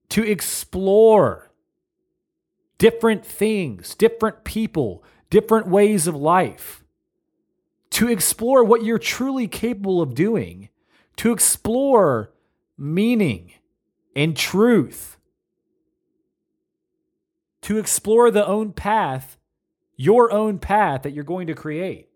to 0.09 0.21
explore 0.21 1.49
different 2.77 3.25
things, 3.25 3.95
different 3.95 4.43
people, 4.43 5.01
different 5.29 5.65
ways 5.65 6.07
of 6.07 6.15
life, 6.17 6.83
to 7.89 8.09
explore 8.09 8.65
what 8.65 8.83
you're 8.83 8.99
truly 8.99 9.47
capable 9.47 10.01
of 10.01 10.13
doing, 10.13 10.67
to 11.15 11.31
explore 11.31 12.33
meaning 12.77 13.53
and 14.13 14.35
truth, 14.35 15.17
to 17.61 17.77
explore 17.77 18.29
the 18.29 18.45
own 18.45 18.73
path, 18.73 19.37
your 19.95 20.33
own 20.33 20.59
path 20.59 21.03
that 21.03 21.13
you're 21.13 21.23
going 21.23 21.47
to 21.47 21.55
create. 21.55 22.09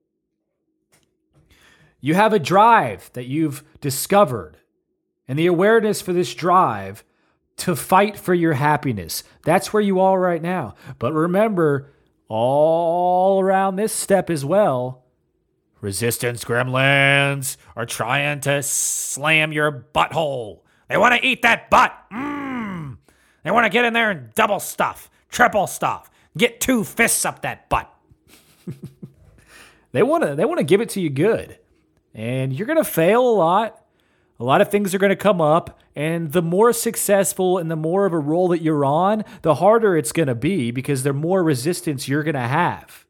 You 2.01 2.15
have 2.15 2.33
a 2.33 2.39
drive 2.39 3.09
that 3.13 3.27
you've 3.27 3.63
discovered, 3.79 4.57
and 5.29 5.37
the 5.37 5.45
awareness 5.45 6.01
for 6.01 6.11
this 6.11 6.33
drive 6.33 7.05
to 7.57 7.75
fight 7.75 8.17
for 8.17 8.33
your 8.33 8.53
happiness. 8.53 9.23
That's 9.43 9.71
where 9.71 9.83
you 9.83 9.99
are 9.99 10.19
right 10.19 10.41
now. 10.41 10.73
But 10.97 11.13
remember, 11.13 11.93
all 12.27 13.39
around 13.39 13.75
this 13.75 13.93
step 13.93 14.31
as 14.31 14.43
well, 14.43 15.03
resistance 15.81 16.43
gremlins 16.43 17.57
are 17.75 17.85
trying 17.85 18.41
to 18.41 18.63
slam 18.63 19.53
your 19.53 19.85
butthole. 19.93 20.61
They 20.87 20.97
want 20.97 21.13
to 21.13 21.25
eat 21.25 21.43
that 21.43 21.69
butt. 21.69 21.93
Mmm. 22.11 22.97
They 23.43 23.51
want 23.51 23.65
to 23.65 23.69
get 23.69 23.85
in 23.85 23.93
there 23.93 24.09
and 24.09 24.33
double 24.33 24.59
stuff, 24.59 25.11
triple 25.29 25.67
stuff, 25.67 26.09
get 26.35 26.59
two 26.59 26.83
fists 26.83 27.23
up 27.23 27.43
that 27.43 27.69
butt. 27.69 27.93
they 29.91 30.01
want 30.01 30.23
to 30.23 30.33
they 30.35 30.45
want 30.45 30.57
to 30.57 30.63
give 30.63 30.81
it 30.81 30.89
to 30.89 31.01
you 31.01 31.11
good. 31.11 31.59
And 32.15 32.51
you're 32.51 32.65
going 32.65 32.77
to 32.77 32.83
fail 32.83 33.21
a 33.21 33.31
lot. 33.31 33.85
A 34.39 34.43
lot 34.43 34.61
of 34.61 34.71
things 34.71 34.95
are 34.95 34.99
going 34.99 35.09
to 35.09 35.17
come 35.17 35.41
up, 35.41 35.79
and 35.95 36.31
the 36.31 36.41
more 36.41 36.71
successful 36.71 37.57
and 37.57 37.69
the 37.69 37.75
more 37.75 38.05
of 38.05 38.13
a 38.13 38.19
role 38.19 38.47
that 38.49 38.61
you're 38.61 38.85
on, 38.85 39.25
the 39.41 39.55
harder 39.55 39.97
it's 39.97 40.13
going 40.13 40.27
to 40.27 40.35
be 40.35 40.71
because 40.71 41.03
the 41.03 41.11
more 41.11 41.43
resistance 41.43 42.07
you're 42.07 42.23
going 42.23 42.35
to 42.35 42.39
have. 42.39 43.05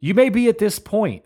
You 0.00 0.12
may 0.12 0.28
be 0.28 0.48
at 0.48 0.58
this 0.58 0.78
point, 0.78 1.24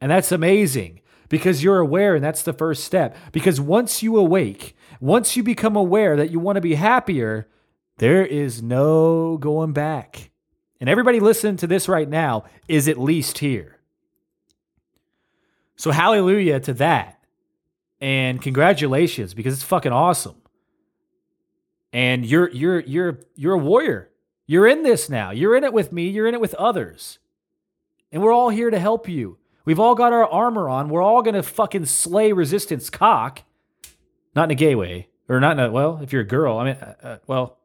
and 0.00 0.10
that's 0.10 0.32
amazing 0.32 1.00
because 1.28 1.62
you're 1.62 1.78
aware, 1.78 2.16
and 2.16 2.24
that's 2.24 2.42
the 2.42 2.52
first 2.52 2.82
step. 2.82 3.16
Because 3.30 3.60
once 3.60 4.02
you 4.02 4.16
awake, 4.16 4.76
once 5.00 5.36
you 5.36 5.44
become 5.44 5.76
aware 5.76 6.16
that 6.16 6.30
you 6.30 6.40
want 6.40 6.56
to 6.56 6.60
be 6.60 6.74
happier, 6.74 7.48
there 7.98 8.26
is 8.26 8.60
no 8.60 9.38
going 9.38 9.72
back. 9.72 10.30
And 10.80 10.90
everybody 10.90 11.20
listening 11.20 11.56
to 11.58 11.68
this 11.68 11.88
right 11.88 12.08
now 12.08 12.44
is 12.66 12.88
at 12.88 12.98
least 12.98 13.38
here. 13.38 13.78
So, 15.76 15.90
hallelujah 15.92 16.58
to 16.60 16.74
that. 16.74 17.15
And 18.00 18.42
congratulations 18.42 19.34
because 19.34 19.54
it's 19.54 19.62
fucking 19.62 19.92
awesome. 19.92 20.36
And 21.92 22.26
you're 22.26 22.50
you're 22.50 22.80
you're 22.80 23.20
you're 23.34 23.54
a 23.54 23.58
warrior. 23.58 24.10
You're 24.46 24.66
in 24.66 24.82
this 24.82 25.08
now. 25.08 25.30
You're 25.30 25.56
in 25.56 25.64
it 25.64 25.72
with 25.72 25.92
me, 25.92 26.08
you're 26.08 26.26
in 26.26 26.34
it 26.34 26.40
with 26.40 26.54
others. 26.54 27.18
And 28.12 28.22
we're 28.22 28.32
all 28.32 28.50
here 28.50 28.70
to 28.70 28.78
help 28.78 29.08
you. 29.08 29.38
We've 29.64 29.80
all 29.80 29.94
got 29.94 30.12
our 30.12 30.26
armor 30.26 30.68
on. 30.68 30.88
We're 30.88 31.02
all 31.02 31.22
to 31.22 31.42
fucking 31.42 31.86
slay 31.86 32.32
resistance 32.32 32.88
cock. 32.88 33.42
Not 34.34 34.44
in 34.44 34.50
a 34.52 34.54
gay 34.54 34.74
way. 34.74 35.08
Or 35.28 35.40
not 35.40 35.58
in 35.58 35.64
a, 35.64 35.70
well, 35.70 35.98
if 36.02 36.12
you're 36.12 36.22
a 36.22 36.26
girl, 36.26 36.58
I 36.58 36.64
mean, 36.64 36.76
uh, 36.76 36.94
uh, 37.02 37.18
well, 37.26 37.58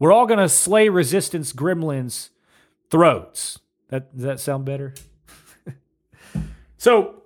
we're 0.00 0.12
all 0.12 0.26
to 0.26 0.48
slay 0.48 0.88
resistance 0.88 1.52
gremlins' 1.52 2.30
throats. 2.90 3.60
That, 3.88 4.14
does 4.14 4.24
that 4.24 4.40
sound 4.40 4.64
better? 4.64 4.94
so, 6.76 7.17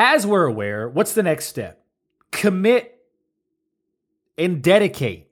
as 0.00 0.26
we're 0.26 0.46
aware, 0.46 0.88
what's 0.88 1.12
the 1.12 1.22
next 1.22 1.44
step? 1.44 1.84
Commit 2.30 3.02
and 4.38 4.62
dedicate. 4.62 5.28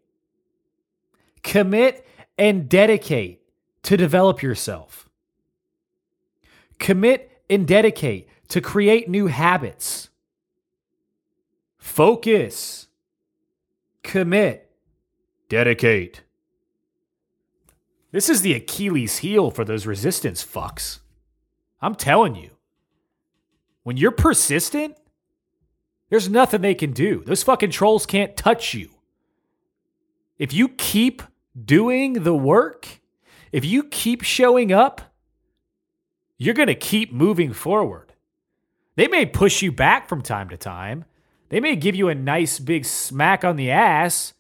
Commit 1.43 2.07
and 2.37 2.69
dedicate 2.69 3.41
to 3.85 3.97
develop 3.97 4.43
yourself. 4.43 5.09
Commit 6.79 7.41
and 7.49 7.67
dedicate 7.67 8.29
to 8.49 8.61
create 8.61 9.09
new 9.09 9.29
habits. 9.29 10.11
Focus. 11.79 12.89
Commit. 14.03 14.71
Dedicate. 15.49 16.25
This 18.13 18.29
is 18.29 18.43
the 18.43 18.53
Achilles 18.53 19.19
heel 19.19 19.51
for 19.51 19.65
those 19.65 19.87
resistance 19.87 20.45
fucks. 20.45 20.99
I'm 21.81 21.95
telling 21.95 22.35
you. 22.35 22.58
When 23.89 23.97
you're 23.97 24.11
persistent, 24.11 24.99
there's 26.11 26.29
nothing 26.29 26.61
they 26.61 26.75
can 26.75 26.93
do. 26.93 27.23
Those 27.25 27.43
fucking 27.43 27.71
trolls 27.71 28.05
can't 28.05 28.37
touch 28.37 28.75
you. 28.75 28.91
If 30.37 30.53
you 30.53 30.69
keep 30.69 31.23
doing 31.59 32.13
the 32.13 32.35
work, 32.35 33.01
if 33.51 33.65
you 33.65 33.85
keep 33.85 34.21
showing 34.21 34.73
up, 34.75 35.15
you're 36.37 36.53
going 36.53 36.69
to 36.69 36.75
keep 36.75 37.15
moving 37.15 37.55
forward. 37.55 38.13
They 38.97 39.09
may 39.09 39.25
push 39.25 39.63
you 39.63 39.73
back 39.73 40.07
from 40.07 40.21
time 40.21 40.51
to 40.51 40.59
time. 40.59 41.07
They 41.49 41.59
may 41.59 41.75
give 41.75 41.95
you 41.95 42.11
a 42.11 42.15
nice 42.15 42.59
big 42.59 42.85
smack 42.85 43.43
on 43.43 43.57
the 43.57 43.71
ass, 43.71 44.35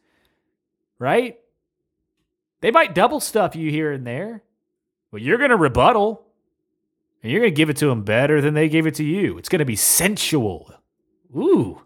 right? 0.98 1.38
They 2.60 2.70
might 2.70 2.94
double 2.94 3.18
stuff 3.18 3.56
you 3.56 3.70
here 3.70 3.92
and 3.92 4.06
there, 4.06 4.42
but 5.10 5.22
you're 5.22 5.38
going 5.38 5.52
to 5.52 5.56
rebuttal 5.56 6.27
and 7.22 7.32
you're 7.32 7.40
going 7.40 7.52
to 7.52 7.56
give 7.56 7.70
it 7.70 7.76
to 7.78 7.86
them 7.86 8.02
better 8.02 8.40
than 8.40 8.54
they 8.54 8.68
gave 8.68 8.86
it 8.86 8.94
to 8.96 9.04
you. 9.04 9.38
It's 9.38 9.48
going 9.48 9.58
to 9.60 9.64
be 9.64 9.76
sensual. 9.76 10.72
Ooh. 11.36 11.82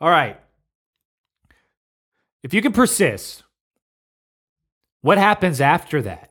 All 0.00 0.10
right. 0.10 0.40
If 2.42 2.54
you 2.54 2.62
can 2.62 2.72
persist, 2.72 3.44
what 5.02 5.18
happens 5.18 5.60
after 5.60 6.00
that? 6.02 6.30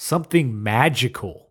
something 0.00 0.62
magical. 0.62 1.50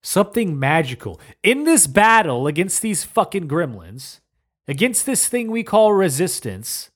Something 0.00 0.58
magical. 0.58 1.20
In 1.42 1.64
this 1.64 1.88
battle 1.88 2.46
against 2.46 2.82
these 2.82 3.02
fucking 3.02 3.48
gremlins, 3.48 4.20
against 4.68 5.06
this 5.06 5.26
thing 5.26 5.50
we 5.50 5.64
call 5.64 5.92
resistance, 5.92 6.90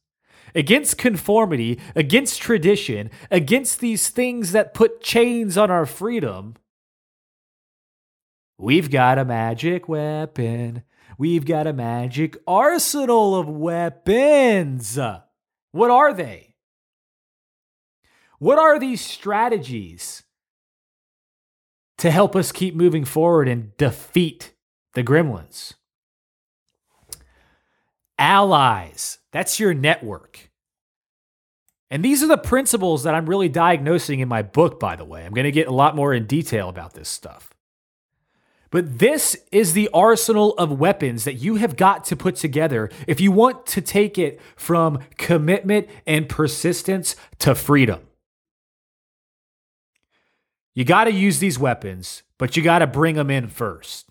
against 0.54 0.98
conformity, 0.98 1.80
against 1.96 2.40
tradition, 2.40 3.10
against 3.30 3.80
these 3.80 4.08
things 4.08 4.52
that 4.52 4.72
put 4.72 5.02
chains 5.02 5.58
on 5.58 5.70
our 5.70 5.84
freedom, 5.84 6.54
we've 8.62 8.90
got 8.90 9.18
a 9.18 9.24
magic 9.24 9.88
weapon. 9.88 10.82
We've 11.18 11.44
got 11.44 11.66
a 11.66 11.72
magic 11.72 12.36
arsenal 12.46 13.36
of 13.36 13.48
weapons. 13.48 14.98
What 15.72 15.90
are 15.90 16.14
they? 16.14 16.54
What 18.38 18.58
are 18.58 18.78
these 18.78 19.00
strategies 19.00 20.22
to 21.98 22.10
help 22.10 22.34
us 22.34 22.50
keep 22.50 22.74
moving 22.74 23.04
forward 23.04 23.46
and 23.46 23.76
defeat 23.76 24.54
the 24.94 25.04
gremlins. 25.04 25.74
Allies, 28.18 29.18
that's 29.30 29.60
your 29.60 29.72
network. 29.72 30.50
And 31.90 32.04
these 32.04 32.22
are 32.22 32.26
the 32.26 32.38
principles 32.38 33.04
that 33.04 33.14
I'm 33.14 33.26
really 33.26 33.48
diagnosing 33.48 34.18
in 34.18 34.28
my 34.28 34.42
book, 34.42 34.80
by 34.80 34.96
the 34.96 35.04
way. 35.04 35.24
I'm 35.24 35.32
going 35.32 35.44
to 35.44 35.52
get 35.52 35.68
a 35.68 35.72
lot 35.72 35.94
more 35.94 36.12
in 36.12 36.26
detail 36.26 36.68
about 36.68 36.94
this 36.94 37.08
stuff. 37.08 37.51
But 38.72 38.98
this 38.98 39.36
is 39.52 39.74
the 39.74 39.90
arsenal 39.92 40.54
of 40.54 40.80
weapons 40.80 41.24
that 41.24 41.34
you 41.34 41.56
have 41.56 41.76
got 41.76 42.06
to 42.06 42.16
put 42.16 42.36
together 42.36 42.90
if 43.06 43.20
you 43.20 43.30
want 43.30 43.66
to 43.66 43.82
take 43.82 44.18
it 44.18 44.40
from 44.56 45.00
commitment 45.18 45.88
and 46.06 46.26
persistence 46.26 47.14
to 47.40 47.54
freedom. 47.54 48.00
You 50.74 50.86
got 50.86 51.04
to 51.04 51.12
use 51.12 51.38
these 51.38 51.58
weapons, 51.58 52.22
but 52.38 52.56
you 52.56 52.62
got 52.62 52.78
to 52.78 52.86
bring 52.86 53.16
them 53.16 53.30
in 53.30 53.48
first. 53.48 54.10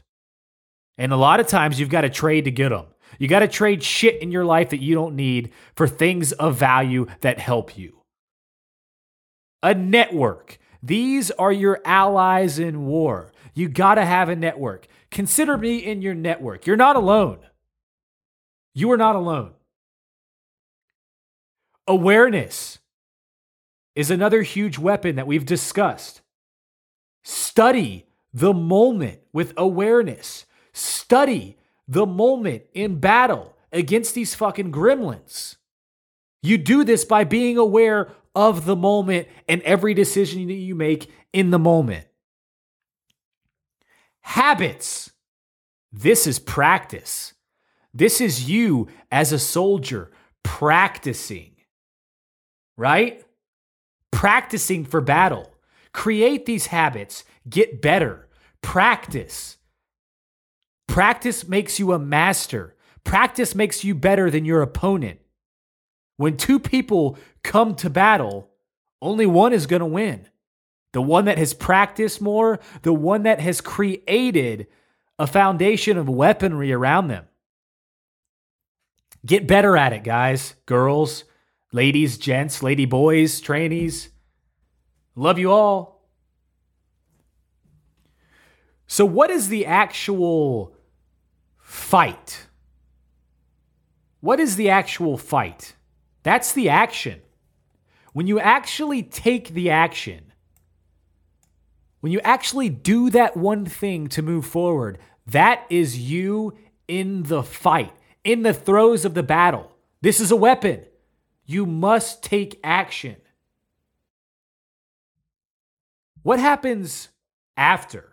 And 0.96 1.12
a 1.12 1.18
lot 1.18 1.40
of 1.40 1.48
times 1.48 1.80
you've 1.80 1.90
got 1.90 2.02
to 2.02 2.10
trade 2.10 2.46
to 2.46 2.52
get 2.52 2.70
them. 2.70 2.86
You 3.18 3.28
got 3.28 3.40
to 3.40 3.48
trade 3.48 3.82
shit 3.82 4.22
in 4.22 4.32
your 4.32 4.46
life 4.46 4.70
that 4.70 4.82
you 4.82 4.94
don't 4.94 5.16
need 5.16 5.52
for 5.76 5.88
things 5.88 6.34
of 6.34 6.56
value 6.56 7.08
that 7.22 7.40
help 7.40 7.80
you. 7.80 8.04
A 9.64 9.74
network. 9.74 10.60
These 10.84 11.32
are 11.32 11.52
your 11.52 11.82
allies 11.84 12.60
in 12.60 12.86
war. 12.86 13.31
You 13.54 13.70
got 13.70 13.96
to 13.96 14.06
have 14.06 14.30
a 14.30 14.36
network. 14.36 14.88
Consider 15.10 15.58
me 15.58 15.78
in 15.78 16.02
your 16.02 16.16
network. 16.16 16.66
You're 16.66 16.78
not 16.78 16.96
alone. 16.96 17.40
You 18.74 18.92
are 18.92 18.98
not 18.98 19.16
alone. 19.16 19.52
Awareness 21.88 22.80
is 23.96 24.10
another 24.10 24.42
huge 24.42 24.78
weapon 24.78 25.18
that 25.18 25.28
we've 25.28 25.46
discussed. 25.46 26.22
Study 27.24 28.06
the 28.34 28.54
moment 28.54 29.20
with 29.34 29.54
awareness. 29.58 30.46
Study 30.74 31.58
the 31.88 32.06
moment 32.06 32.64
in 32.74 33.00
battle 33.00 33.56
against 33.74 34.16
these 34.16 34.34
fucking 34.34 34.72
gremlins. 34.72 35.58
You 36.42 36.58
do 36.58 36.84
this 36.84 37.04
by 37.04 37.26
being 37.26 37.58
aware 37.58 38.10
of 38.34 38.66
the 38.66 38.76
moment 38.76 39.28
and 39.48 39.62
every 39.64 39.94
decision 39.94 40.48
that 40.48 40.54
you 40.54 40.76
make 40.76 41.12
in 41.34 41.52
the 41.52 41.60
moment. 41.60 42.08
Habits. 44.32 45.12
This 45.92 46.26
is 46.26 46.40
practice. 46.40 47.34
This 47.94 48.22
is 48.22 48.50
you 48.50 48.88
as 49.12 49.34
a 49.34 49.38
soldier 49.38 50.10
practicing, 50.42 51.58
right? 52.78 53.26
Practicing 54.10 54.86
for 54.86 55.02
battle. 55.02 55.54
Create 55.92 56.46
these 56.46 56.68
habits, 56.68 57.26
get 57.50 57.82
better, 57.82 58.30
practice. 58.62 59.58
Practice 60.88 61.46
makes 61.50 61.78
you 61.78 61.92
a 61.92 62.00
master. 62.00 62.78
Practice 63.04 63.54
makes 63.54 63.84
you 63.84 63.94
better 63.94 64.32
than 64.32 64.46
your 64.46 64.62
opponent. 64.62 65.20
When 66.16 66.38
two 66.38 66.58
people 66.58 67.18
come 67.44 67.76
to 67.76 67.90
battle, 67.90 68.50
only 69.02 69.26
one 69.26 69.52
is 69.52 69.68
going 69.68 69.82
to 69.82 69.86
win. 69.86 70.30
The 70.94 71.02
one 71.02 71.26
that 71.26 71.38
has 71.38 71.54
practiced 71.54 72.22
more, 72.22 72.60
the 72.82 72.94
one 72.94 73.24
that 73.24 73.40
has 73.40 73.62
created 73.62 74.68
a 75.18 75.28
foundation 75.28 75.98
of 75.98 76.10
weaponry 76.10 76.74
around 76.74 77.08
them. 77.08 77.26
Get 79.26 79.48
better 79.48 79.78
at 79.78 79.94
it, 79.94 80.04
guys, 80.04 80.56
girls, 80.66 81.26
ladies, 81.72 82.18
gents, 82.18 82.64
lady 82.64 82.86
boys, 82.86 83.40
trainees. 83.40 84.10
Love 85.16 85.38
you 85.38 85.52
all. 85.52 86.02
So, 88.88 89.06
what 89.06 89.30
is 89.30 89.48
the 89.48 89.66
actual 89.66 90.76
fight? 91.58 92.48
What 94.20 94.40
is 94.40 94.56
the 94.56 94.70
actual 94.70 95.18
fight? 95.18 95.76
That's 96.24 96.52
the 96.52 96.70
action. 96.70 97.22
When 98.14 98.28
you 98.28 98.40
actually 98.40 99.04
take 99.04 99.50
the 99.50 99.70
action, 99.70 100.31
when 102.02 102.12
you 102.12 102.20
actually 102.22 102.70
do 102.70 103.10
that 103.12 103.38
one 103.38 103.66
thing 103.66 104.08
to 104.10 104.22
move 104.22 104.46
forward, 104.46 104.98
that 105.26 105.66
is 105.70 105.98
you 106.00 106.58
in 106.88 107.24
the 107.24 107.44
fight, 107.44 107.94
in 108.24 108.42
the 108.42 108.54
throes 108.54 109.06
of 109.06 109.14
the 109.14 109.24
battle. 109.24 109.72
This 110.02 110.20
is 110.20 110.32
a 110.32 110.36
weapon. 110.36 110.84
You 111.46 111.66
must 111.66 112.24
take 112.24 112.60
action. 112.64 113.18
What 116.24 116.40
happens 116.40 117.10
after? 117.56 118.10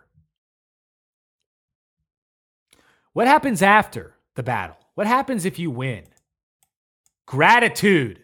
What 3.13 3.27
happens 3.27 3.61
after 3.61 4.15
the 4.35 4.43
battle? 4.43 4.77
What 4.93 5.07
happens 5.07 5.45
if 5.45 5.57
you 5.57 5.71
win? 5.71 6.05
Gratitude, 7.25 8.21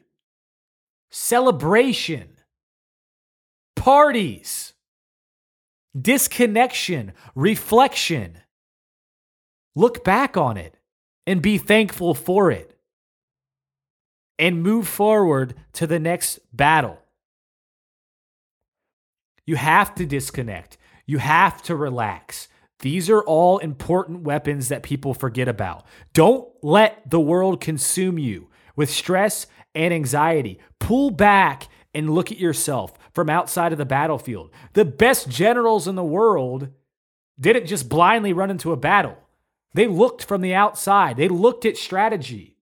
celebration, 1.10 2.30
parties, 3.76 4.74
disconnection, 6.00 7.14
reflection. 7.36 8.40
Look 9.76 10.04
back 10.04 10.38
on 10.38 10.58
it 10.58 10.76
and 11.28 11.42
be 11.42 11.58
thankful 11.58 12.14
for 12.14 12.52
it 12.52 12.78
and 14.38 14.62
move 14.62 14.88
forward 14.88 15.56
to 15.74 15.88
the 15.88 16.00
next 16.00 16.40
battle. 16.54 17.00
You 19.46 19.56
have 19.56 19.94
to 19.96 20.06
disconnect. 20.06 20.78
You 21.06 21.20
have 21.20 21.62
to 21.64 21.76
relax. 21.76 22.48
These 22.80 23.10
are 23.10 23.22
all 23.22 23.60
important 23.60 24.22
weapons 24.22 24.70
that 24.70 24.84
people 24.84 25.14
forget 25.14 25.48
about. 25.48 25.86
Don't 26.14 26.48
let 26.62 27.10
the 27.10 27.20
world 27.20 27.62
consume 27.62 28.18
you 28.18 28.50
with 28.76 28.90
stress 28.90 29.48
and 29.74 29.94
anxiety. 29.94 30.60
Pull 30.80 31.12
back 31.12 31.70
and 31.94 32.10
look 32.10 32.32
at 32.32 32.40
yourself 32.40 32.94
from 33.16 33.30
outside 33.30 33.72
of 33.72 33.78
the 33.78 33.86
battlefield. 33.86 34.52
The 34.74 34.86
best 34.86 35.30
generals 35.30 35.88
in 35.88 35.96
the 35.96 36.04
world 36.04 36.70
didn't 37.40 37.66
just 37.66 37.90
blindly 37.90 38.34
run 38.34 38.52
into 38.52 38.72
a 38.72 38.78
battle, 38.78 39.18
they 39.74 39.88
looked 39.88 40.24
from 40.24 40.42
the 40.42 40.54
outside, 40.54 41.18
they 41.18 41.28
looked 41.28 41.66
at 41.66 41.78
strategy. 41.78 42.58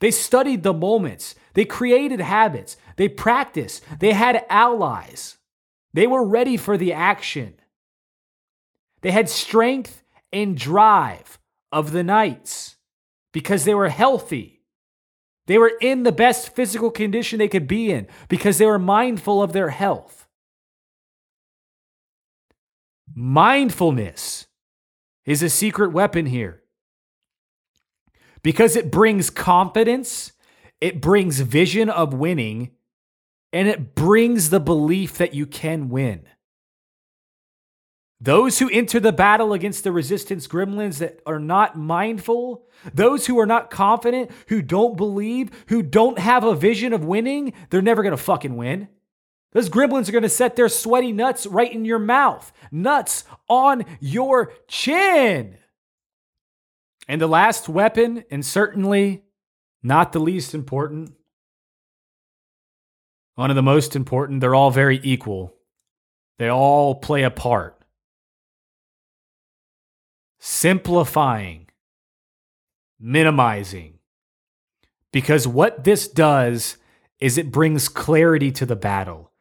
They 0.00 0.12
studied 0.12 0.62
the 0.62 0.72
moments. 0.72 1.34
They 1.54 1.64
created 1.64 2.20
habits. 2.20 2.76
They 2.94 3.08
practiced. 3.08 3.82
They 3.98 4.12
had 4.12 4.44
allies. 4.48 5.38
They 5.92 6.06
were 6.06 6.24
ready 6.24 6.56
for 6.56 6.76
the 6.76 6.92
action. 6.92 7.54
They 9.00 9.10
had 9.10 9.28
strength 9.28 10.04
and 10.32 10.56
drive 10.56 11.40
of 11.72 11.90
the 11.90 12.04
knights 12.04 12.76
because 13.32 13.64
they 13.64 13.74
were 13.74 13.88
healthy. 13.88 14.57
They 15.48 15.56
were 15.56 15.72
in 15.80 16.02
the 16.02 16.12
best 16.12 16.54
physical 16.54 16.90
condition 16.90 17.38
they 17.38 17.48
could 17.48 17.66
be 17.66 17.90
in 17.90 18.06
because 18.28 18.58
they 18.58 18.66
were 18.66 18.78
mindful 18.78 19.42
of 19.42 19.54
their 19.54 19.70
health. 19.70 20.26
Mindfulness 23.14 24.46
is 25.24 25.42
a 25.42 25.48
secret 25.48 25.90
weapon 25.90 26.26
here 26.26 26.62
because 28.42 28.76
it 28.76 28.92
brings 28.92 29.30
confidence, 29.30 30.32
it 30.82 31.00
brings 31.00 31.40
vision 31.40 31.88
of 31.88 32.12
winning, 32.12 32.72
and 33.50 33.68
it 33.68 33.94
brings 33.94 34.50
the 34.50 34.60
belief 34.60 35.16
that 35.16 35.32
you 35.32 35.46
can 35.46 35.88
win. 35.88 36.26
Those 38.20 38.58
who 38.58 38.68
enter 38.70 38.98
the 38.98 39.12
battle 39.12 39.52
against 39.52 39.84
the 39.84 39.92
resistance 39.92 40.48
gremlins 40.48 40.98
that 40.98 41.20
are 41.24 41.38
not 41.38 41.78
mindful, 41.78 42.66
those 42.92 43.26
who 43.26 43.38
are 43.38 43.46
not 43.46 43.70
confident, 43.70 44.32
who 44.48 44.60
don't 44.60 44.96
believe, 44.96 45.50
who 45.68 45.82
don't 45.82 46.18
have 46.18 46.42
a 46.42 46.56
vision 46.56 46.92
of 46.92 47.04
winning, 47.04 47.52
they're 47.70 47.80
never 47.80 48.02
going 48.02 48.16
to 48.16 48.22
fucking 48.22 48.56
win. 48.56 48.88
Those 49.52 49.70
gremlins 49.70 50.08
are 50.08 50.12
going 50.12 50.22
to 50.22 50.28
set 50.28 50.56
their 50.56 50.68
sweaty 50.68 51.12
nuts 51.12 51.46
right 51.46 51.72
in 51.72 51.84
your 51.84 52.00
mouth, 52.00 52.52
nuts 52.72 53.22
on 53.48 53.84
your 54.00 54.52
chin. 54.66 55.56
And 57.06 57.20
the 57.20 57.28
last 57.28 57.68
weapon, 57.68 58.24
and 58.30 58.44
certainly 58.44 59.22
not 59.82 60.12
the 60.12 60.18
least 60.18 60.54
important, 60.54 61.14
one 63.36 63.50
of 63.50 63.56
the 63.56 63.62
most 63.62 63.94
important, 63.94 64.40
they're 64.40 64.56
all 64.56 64.72
very 64.72 65.00
equal. 65.04 65.54
They 66.38 66.48
all 66.48 66.96
play 66.96 67.22
a 67.22 67.30
part 67.30 67.77
simplifying, 70.38 71.68
minimizing. 72.98 73.98
Because 75.12 75.48
what 75.48 75.84
this 75.84 76.06
does 76.08 76.76
is 77.20 77.38
it 77.38 77.50
brings 77.50 77.88
clarity 77.88 78.52
to 78.52 78.66
the 78.66 78.76
battle. 78.76 79.32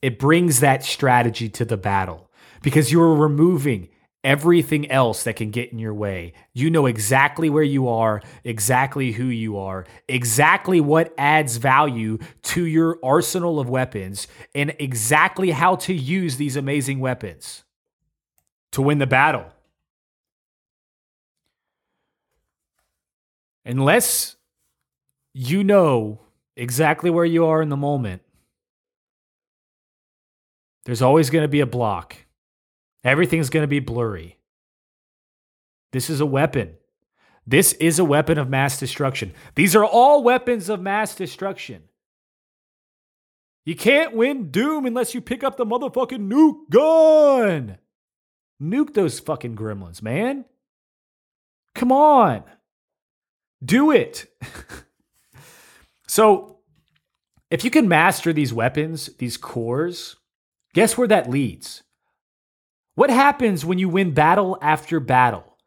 It 0.00 0.18
brings 0.18 0.60
that 0.60 0.84
strategy 0.84 1.48
to 1.50 1.64
the 1.64 1.76
battle 1.76 2.30
because 2.62 2.90
you're 2.90 3.14
removing 3.14 3.88
everything 4.24 4.90
else 4.90 5.24
that 5.24 5.36
can 5.36 5.50
get 5.50 5.72
in 5.72 5.78
your 5.78 5.94
way. 5.94 6.32
You 6.52 6.70
know 6.70 6.86
exactly 6.86 7.50
where 7.50 7.62
you 7.62 7.88
are, 7.88 8.22
exactly 8.44 9.12
who 9.12 9.24
you 9.24 9.58
are, 9.58 9.84
exactly 10.08 10.80
what 10.80 11.12
adds 11.18 11.56
value 11.56 12.18
to 12.42 12.64
your 12.64 12.98
arsenal 13.02 13.58
of 13.58 13.68
weapons, 13.68 14.28
and 14.54 14.74
exactly 14.78 15.50
how 15.50 15.76
to 15.76 15.92
use 15.92 16.36
these 16.36 16.56
amazing 16.56 17.00
weapons 17.00 17.64
to 18.72 18.82
win 18.82 18.98
the 18.98 19.06
battle. 19.06 19.46
Unless 23.64 24.36
you 25.34 25.64
know 25.64 26.20
exactly 26.56 27.10
where 27.10 27.24
you 27.24 27.46
are 27.46 27.62
in 27.62 27.68
the 27.68 27.76
moment, 27.76 28.22
there's 30.84 31.02
always 31.02 31.30
going 31.30 31.42
to 31.42 31.48
be 31.48 31.60
a 31.60 31.66
block. 31.66 32.16
Everything's 33.04 33.50
going 33.50 33.62
to 33.62 33.68
be 33.68 33.80
blurry. 33.80 34.38
This 35.92 36.10
is 36.10 36.20
a 36.20 36.26
weapon. 36.26 36.74
This 37.46 37.72
is 37.74 37.98
a 37.98 38.04
weapon 38.04 38.38
of 38.38 38.48
mass 38.48 38.78
destruction. 38.78 39.32
These 39.54 39.74
are 39.74 39.84
all 39.84 40.22
weapons 40.22 40.68
of 40.68 40.80
mass 40.80 41.14
destruction. 41.14 41.82
You 43.64 43.76
can't 43.76 44.14
win 44.14 44.50
Doom 44.50 44.86
unless 44.86 45.14
you 45.14 45.20
pick 45.20 45.44
up 45.44 45.56
the 45.56 45.66
motherfucking 45.66 46.28
nuke 46.30 46.68
gun. 46.70 47.78
Nuke 48.60 48.94
those 48.94 49.20
fucking 49.20 49.56
gremlins, 49.56 50.02
man. 50.02 50.44
Come 51.74 51.92
on. 51.92 52.44
Do 53.64 53.90
it. 53.90 54.26
so, 56.08 56.58
if 57.50 57.64
you 57.64 57.70
can 57.70 57.88
master 57.88 58.32
these 58.32 58.52
weapons, 58.52 59.10
these 59.18 59.36
cores, 59.36 60.16
guess 60.74 60.96
where 60.96 61.08
that 61.08 61.30
leads? 61.30 61.82
What 62.94 63.10
happens 63.10 63.64
when 63.64 63.78
you 63.78 63.88
win 63.88 64.12
battle 64.12 64.58
after 64.60 65.00
battle? 65.00 65.58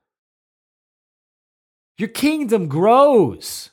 Your 1.98 2.10
kingdom 2.10 2.68
grows. 2.68 3.72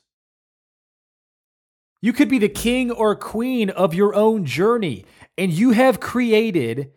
You 2.00 2.12
could 2.12 2.28
be 2.28 2.38
the 2.38 2.48
king 2.48 2.90
or 2.90 3.14
queen 3.14 3.70
of 3.70 3.94
your 3.94 4.14
own 4.14 4.44
journey, 4.44 5.04
and 5.36 5.52
you 5.52 5.70
have 5.70 6.00
created 6.00 6.92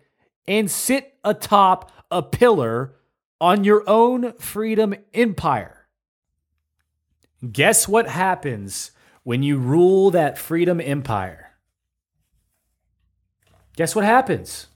and 0.47 0.69
sit 0.69 1.13
atop 1.23 1.91
a 2.11 2.21
pillar 2.21 2.95
on 3.41 3.63
your 3.63 3.83
own 3.87 4.33
freedom 4.33 4.95
empire. 5.13 5.74
Guess 7.51 7.87
what 7.87 8.07
happens 8.07 8.91
when 9.23 9.43
you 9.43 9.57
rule 9.57 10.11
that 10.11 10.37
freedom 10.37 10.79
empire? 10.79 11.51
Guess 13.75 13.95
what 13.95 14.05
happens? 14.05 14.67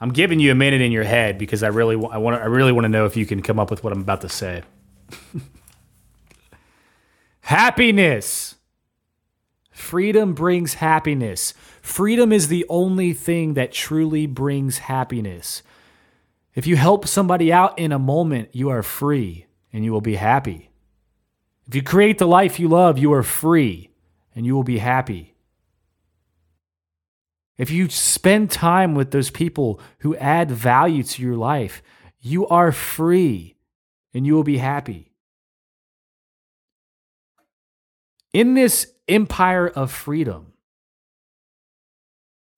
I'm 0.00 0.12
giving 0.12 0.40
you 0.40 0.50
a 0.50 0.54
minute 0.54 0.80
in 0.80 0.90
your 0.90 1.04
head 1.04 1.38
because 1.38 1.62
I 1.62 1.68
really 1.68 1.94
I 1.94 2.18
want 2.18 2.42
I 2.42 2.46
really 2.46 2.72
want 2.72 2.84
to 2.84 2.88
know 2.88 3.06
if 3.06 3.16
you 3.16 3.24
can 3.24 3.40
come 3.40 3.60
up 3.60 3.70
with 3.70 3.84
what 3.84 3.92
I'm 3.92 4.00
about 4.00 4.20
to 4.22 4.28
say. 4.28 4.62
happiness. 7.42 8.56
Freedom 9.70 10.34
brings 10.34 10.74
happiness. 10.74 11.54
Freedom 11.80 12.32
is 12.32 12.48
the 12.48 12.66
only 12.68 13.12
thing 13.12 13.54
that 13.54 13.72
truly 13.72 14.26
brings 14.26 14.78
happiness. 14.78 15.62
If 16.54 16.66
you 16.66 16.76
help 16.76 17.06
somebody 17.06 17.52
out 17.52 17.78
in 17.78 17.92
a 17.92 17.98
moment, 17.98 18.50
you 18.52 18.68
are 18.68 18.82
free 18.82 19.46
and 19.72 19.84
you 19.84 19.92
will 19.92 20.02
be 20.02 20.16
happy. 20.16 20.70
If 21.66 21.74
you 21.74 21.82
create 21.82 22.18
the 22.18 22.26
life 22.26 22.60
you 22.60 22.68
love, 22.68 22.98
you 22.98 23.12
are 23.12 23.22
free 23.22 23.90
and 24.34 24.44
you 24.44 24.54
will 24.54 24.64
be 24.64 24.78
happy. 24.78 25.34
If 27.56 27.70
you 27.70 27.88
spend 27.88 28.50
time 28.50 28.94
with 28.94 29.12
those 29.12 29.30
people 29.30 29.80
who 30.00 30.16
add 30.16 30.50
value 30.50 31.02
to 31.04 31.22
your 31.22 31.36
life, 31.36 31.82
you 32.20 32.46
are 32.48 32.72
free 32.72 33.56
and 34.12 34.26
you 34.26 34.34
will 34.34 34.44
be 34.44 34.58
happy. 34.58 35.12
In 38.32 38.54
this 38.54 38.92
empire 39.08 39.68
of 39.68 39.90
freedom, 39.90 40.52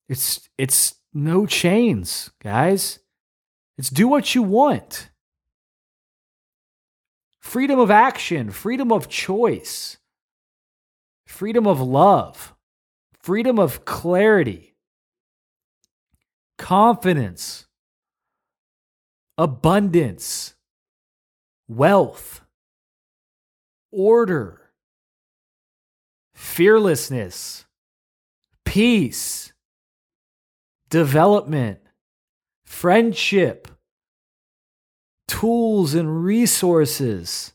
it's, 0.09 0.49
it's 0.57 0.95
no 1.13 1.47
chains, 1.47 2.31
guys. 2.41 3.01
It's 3.77 3.91
do 3.91 4.09
what 4.09 4.35
you 4.35 4.43
want. 4.43 5.11
Freedom 7.41 7.79
of 7.79 7.91
action, 7.91 8.51
freedom 8.51 8.91
of 8.91 9.09
choice, 9.09 9.99
freedom 11.27 11.67
of 11.67 11.81
love, 11.81 12.55
freedom 13.23 13.59
of 13.59 13.85
clarity, 13.85 14.75
confidence, 16.57 17.67
abundance, 19.37 20.55
wealth, 21.69 22.41
order, 23.91 24.71
fearlessness, 26.35 27.67
peace, 28.65 29.53
development, 30.89 31.81
friendship, 32.75 33.69
tools 35.29 35.95
and 35.95 36.25
resources, 36.25 37.53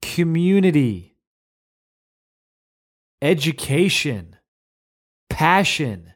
community, 0.00 1.14
education, 3.20 4.36
passion, 5.28 6.14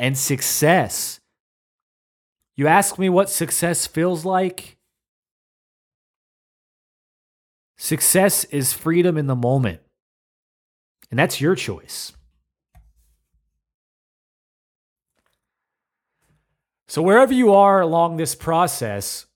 and 0.00 0.16
success. 0.16 1.20
You 2.56 2.66
ask 2.66 2.98
me 2.98 3.10
what 3.10 3.28
success 3.28 3.86
feels 3.86 4.24
like? 4.24 4.78
Success 7.76 8.44
is 8.44 8.72
freedom 8.72 9.18
in 9.18 9.26
the 9.26 9.36
moment. 9.36 9.80
And 11.10 11.18
that's 11.18 11.40
your 11.40 11.54
choice. 11.54 12.12
So, 16.90 17.02
wherever 17.02 17.32
you 17.32 17.54
are 17.54 17.80
along 17.80 18.16
this 18.16 18.34
process, 18.34 19.26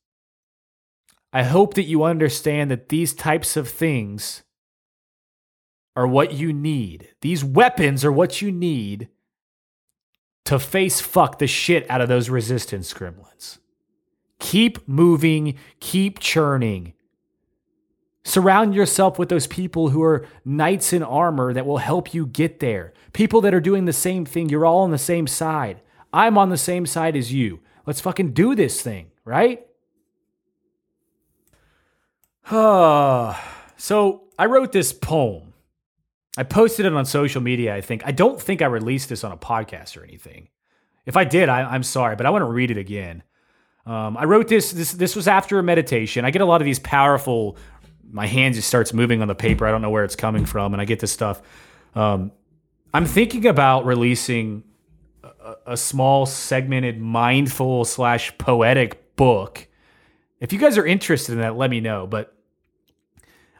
I 1.33 1.45
hope 1.45 1.75
that 1.75 1.85
you 1.85 2.03
understand 2.03 2.69
that 2.73 2.89
these 2.89 3.15
types 3.15 3.57
of 3.57 3.69
things 3.69 4.43
are 5.95 6.05
what 6.05 6.33
you 6.33 6.53
need. 6.53 7.11
These 7.21 7.45
weapons 7.45 8.05
are 8.05 8.11
what 8.11 8.43
you 8.43 8.51
need 8.51 9.09
to 10.47 10.59
face 10.59 11.01
fuck 11.01 11.39
the 11.39 11.47
shit 11.47 11.89
out 11.89 12.01
of 12.01 12.09
those 12.09 12.29
resistance 12.29 12.93
gremlins. 12.93 13.59
Keep 14.41 14.89
moving, 14.89 15.55
keep 15.79 16.19
churning. 16.19 16.93
Surround 18.25 18.75
yourself 18.75 19.17
with 19.17 19.29
those 19.29 19.47
people 19.47 19.91
who 19.91 20.03
are 20.03 20.27
knights 20.45 20.93
in 20.93 21.05
armor 21.05 21.53
that 21.53 21.67
will 21.67 21.79
help 21.79 22.13
you 22.13 22.27
get 22.27 22.59
there. 22.59 22.93
People 23.13 23.41
that 23.43 23.55
are 23.55 23.61
doing 23.61 23.85
the 23.85 23.93
same 23.93 24.25
thing. 24.25 24.49
You're 24.49 24.67
all 24.67 24.83
on 24.83 24.91
the 24.91 24.99
same 24.99 25.29
side. 25.29 25.81
I'm 26.15 26.39
on 26.39 26.49
the 26.49 26.57
same 26.57 26.87
side 26.87 27.17
as 27.17 27.33
you. 27.33 27.59
Let's 27.87 28.01
fucking 28.01 28.33
do 28.33 28.55
this 28.55 28.81
thing, 28.81 29.11
right? 29.25 29.67
so 32.49 34.23
I 34.39 34.47
wrote 34.47 34.71
this 34.71 34.93
poem. 34.93 35.55
I 36.39 36.45
posted 36.45 36.87
it 36.87 36.93
on 36.93 37.05
social 37.05 37.41
media, 37.41 37.75
I 37.75 37.81
think. 37.81 38.07
I 38.07 38.13
don't 38.13 38.41
think 38.41 38.63
I 38.63 38.67
released 38.67 39.09
this 39.09 39.25
on 39.25 39.33
a 39.33 39.37
podcast 39.37 39.97
or 39.97 40.05
anything. 40.05 40.49
If 41.05 41.17
I 41.17 41.25
did, 41.25 41.49
I, 41.49 41.75
am 41.75 41.83
sorry, 41.83 42.15
but 42.15 42.27
I 42.27 42.31
want 42.31 42.43
to 42.43 42.47
read 42.47 42.71
it 42.71 42.79
again. 42.79 43.25
Um, 43.85 44.17
I 44.17 44.25
wrote 44.25 44.47
this, 44.47 44.71
this. 44.71 44.93
This 44.93 45.17
was 45.17 45.29
after 45.29 45.59
a 45.59 45.63
meditation. 45.63 46.25
I 46.25 46.31
get 46.31 46.43
a 46.43 46.47
lot 46.47 46.61
of 46.61 46.65
these 46.65 46.79
powerful. 46.79 47.59
My 48.09 48.27
hand 48.27 48.55
just 48.55 48.69
starts 48.69 48.95
moving 48.95 49.21
on 49.21 49.29
the 49.29 49.35
paper. 49.35 49.67
I 49.67 49.71
don't 49.71 49.83
know 49.83 49.91
where 49.91 50.05
it's 50.05 50.17
coming 50.17 50.47
from, 50.47 50.73
and 50.73 50.81
I 50.81 50.85
get 50.85 51.01
this 51.01 51.13
stuff. 51.13 51.43
Um, 51.95 52.33
I'm 52.95 53.05
thinking 53.05 53.47
about 53.47 53.85
releasing 53.85 54.63
a, 55.67 55.77
small, 55.77 56.27
segmented, 56.27 57.01
mindful 57.01 57.85
slash 57.85 58.37
poetic 58.39 59.17
book. 59.17 59.67
If 60.41 60.53
you 60.53 60.59
guys 60.59 60.77
are 60.79 60.87
interested 60.87 61.33
in 61.33 61.39
that, 61.39 61.57
let 61.57 61.71
me 61.71 61.81
know. 61.81 62.07
But 62.07 62.35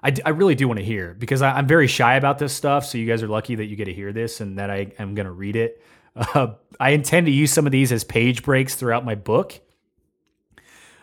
I, 0.03 0.15
I 0.25 0.31
really 0.31 0.55
do 0.55 0.69
want 0.69 0.79
to 0.79 0.85
hear 0.85 1.15
because 1.15 1.43
I, 1.43 1.59
am 1.59 1.67
very 1.67 1.87
shy 1.87 2.17
about 2.17 2.39
this 2.39 2.53
stuff. 2.53 2.85
So 2.85 2.99
you 2.99 3.07
guys 3.07 3.23
are 3.23 3.29
lucky 3.29 3.55
that 3.55 3.67
you 3.67 3.77
get 3.77 3.87
to 3.87 3.95
hear 3.95 4.13
this 4.13 4.41
and 4.41 4.59
that 4.59 4.71
I 4.71 4.93
am 4.99 5.15
going 5.15 5.27
to 5.27 5.33
read 5.33 5.57
it. 5.57 5.83
Uh, 6.17 6.55
I 6.79 6.91
intend 6.91 7.27
to 7.27 7.33
use 7.33 7.51
some 7.51 7.67
of 7.67 7.73
these 7.73 7.91
as 7.91 8.05
page 8.05 8.45
breaks 8.45 8.77
throughout 8.77 9.05
my 9.05 9.17
book. 9.17 9.61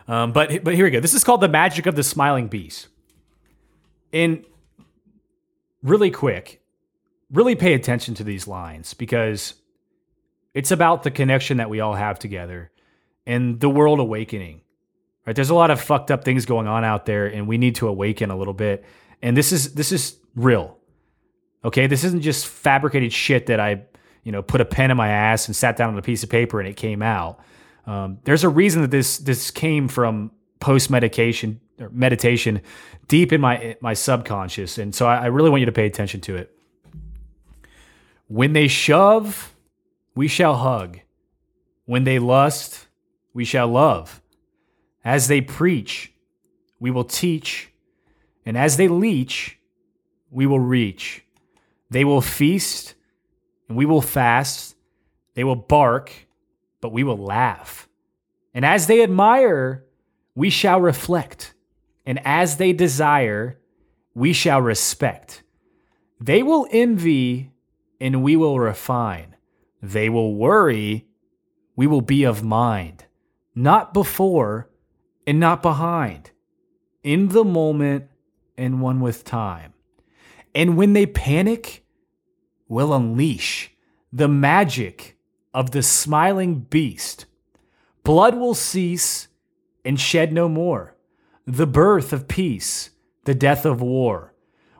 Um, 0.08 0.32
but 0.32 0.64
but 0.64 0.74
here 0.74 0.86
we 0.86 0.90
go. 0.90 1.00
This 1.00 1.12
is 1.12 1.22
called 1.22 1.42
the 1.42 1.48
magic 1.48 1.84
of 1.84 1.96
the 1.96 2.02
smiling 2.02 2.48
beast. 2.48 2.88
And 4.10 4.46
really 5.82 6.10
quick, 6.10 6.62
really 7.30 7.54
pay 7.54 7.74
attention 7.74 8.14
to 8.14 8.24
these 8.24 8.48
lines 8.48 8.94
because 8.94 9.52
it's 10.54 10.70
about 10.70 11.02
the 11.02 11.10
connection 11.10 11.56
that 11.58 11.70
we 11.70 11.80
all 11.80 11.94
have 11.94 12.18
together 12.18 12.70
and 13.26 13.60
the 13.60 13.68
world 13.68 14.00
awakening. 14.00 14.62
Right? 15.26 15.36
There's 15.36 15.50
a 15.50 15.54
lot 15.54 15.70
of 15.70 15.80
fucked 15.80 16.10
up 16.10 16.24
things 16.24 16.46
going 16.46 16.66
on 16.66 16.84
out 16.84 17.06
there 17.06 17.26
and 17.26 17.46
we 17.46 17.58
need 17.58 17.76
to 17.76 17.88
awaken 17.88 18.30
a 18.30 18.36
little 18.36 18.54
bit. 18.54 18.84
And 19.22 19.36
this 19.36 19.52
is 19.52 19.74
this 19.74 19.92
is 19.92 20.16
real. 20.34 20.78
Okay? 21.64 21.86
This 21.86 22.04
isn't 22.04 22.22
just 22.22 22.46
fabricated 22.46 23.12
shit 23.12 23.46
that 23.46 23.60
I, 23.60 23.82
you 24.24 24.32
know, 24.32 24.42
put 24.42 24.60
a 24.60 24.64
pen 24.64 24.90
in 24.90 24.96
my 24.96 25.08
ass 25.08 25.46
and 25.46 25.54
sat 25.54 25.76
down 25.76 25.90
on 25.90 25.98
a 25.98 26.02
piece 26.02 26.22
of 26.22 26.28
paper 26.28 26.60
and 26.60 26.68
it 26.68 26.76
came 26.76 27.02
out. 27.02 27.40
Um, 27.86 28.18
there's 28.24 28.44
a 28.44 28.48
reason 28.48 28.82
that 28.82 28.90
this 28.90 29.18
this 29.18 29.50
came 29.50 29.88
from 29.88 30.32
post 30.60 30.90
medication 30.90 31.60
or 31.80 31.90
meditation 31.90 32.60
deep 33.08 33.32
in 33.32 33.40
my 33.40 33.76
my 33.80 33.94
subconscious, 33.94 34.78
and 34.78 34.94
so 34.94 35.06
I, 35.06 35.24
I 35.24 35.26
really 35.26 35.50
want 35.50 35.60
you 35.60 35.66
to 35.66 35.72
pay 35.72 35.86
attention 35.86 36.20
to 36.22 36.36
it. 36.36 36.56
When 38.28 38.52
they 38.52 38.68
shove, 38.68 39.51
we 40.14 40.28
shall 40.28 40.56
hug. 40.56 41.00
When 41.84 42.04
they 42.04 42.18
lust, 42.18 42.86
we 43.34 43.44
shall 43.44 43.68
love. 43.68 44.20
As 45.04 45.28
they 45.28 45.40
preach, 45.40 46.12
we 46.78 46.90
will 46.90 47.04
teach. 47.04 47.72
And 48.44 48.56
as 48.56 48.76
they 48.76 48.88
leech, 48.88 49.58
we 50.30 50.46
will 50.46 50.60
reach. 50.60 51.24
They 51.90 52.04
will 52.04 52.20
feast, 52.20 52.94
and 53.68 53.76
we 53.76 53.84
will 53.84 54.00
fast. 54.00 54.76
They 55.34 55.44
will 55.44 55.56
bark, 55.56 56.12
but 56.80 56.92
we 56.92 57.04
will 57.04 57.18
laugh. 57.18 57.88
And 58.54 58.64
as 58.64 58.86
they 58.86 59.02
admire, 59.02 59.84
we 60.34 60.50
shall 60.50 60.80
reflect. 60.80 61.54
And 62.04 62.20
as 62.24 62.56
they 62.56 62.72
desire, 62.72 63.58
we 64.14 64.32
shall 64.32 64.60
respect. 64.60 65.42
They 66.20 66.42
will 66.42 66.66
envy, 66.70 67.50
and 68.00 68.22
we 68.22 68.36
will 68.36 68.58
refine. 68.58 69.31
They 69.82 70.08
will 70.08 70.36
worry, 70.36 71.08
we 71.74 71.88
will 71.88 72.00
be 72.00 72.22
of 72.22 72.44
mind, 72.44 73.06
not 73.54 73.92
before 73.92 74.70
and 75.26 75.40
not 75.40 75.60
behind, 75.60 76.30
in 77.02 77.28
the 77.28 77.44
moment 77.44 78.08
and 78.56 78.80
one 78.80 79.00
with 79.00 79.24
time. 79.24 79.74
And 80.54 80.76
when 80.76 80.92
they 80.92 81.06
panic, 81.06 81.84
we'll 82.68 82.94
unleash 82.94 83.72
the 84.12 84.28
magic 84.28 85.16
of 85.52 85.72
the 85.72 85.82
smiling 85.82 86.60
beast. 86.60 87.26
Blood 88.04 88.36
will 88.36 88.54
cease 88.54 89.28
and 89.84 89.98
shed 89.98 90.32
no 90.32 90.48
more. 90.48 90.96
The 91.46 91.66
birth 91.66 92.12
of 92.12 92.28
peace, 92.28 92.90
the 93.24 93.34
death 93.34 93.64
of 93.64 93.80
war. 93.80 94.32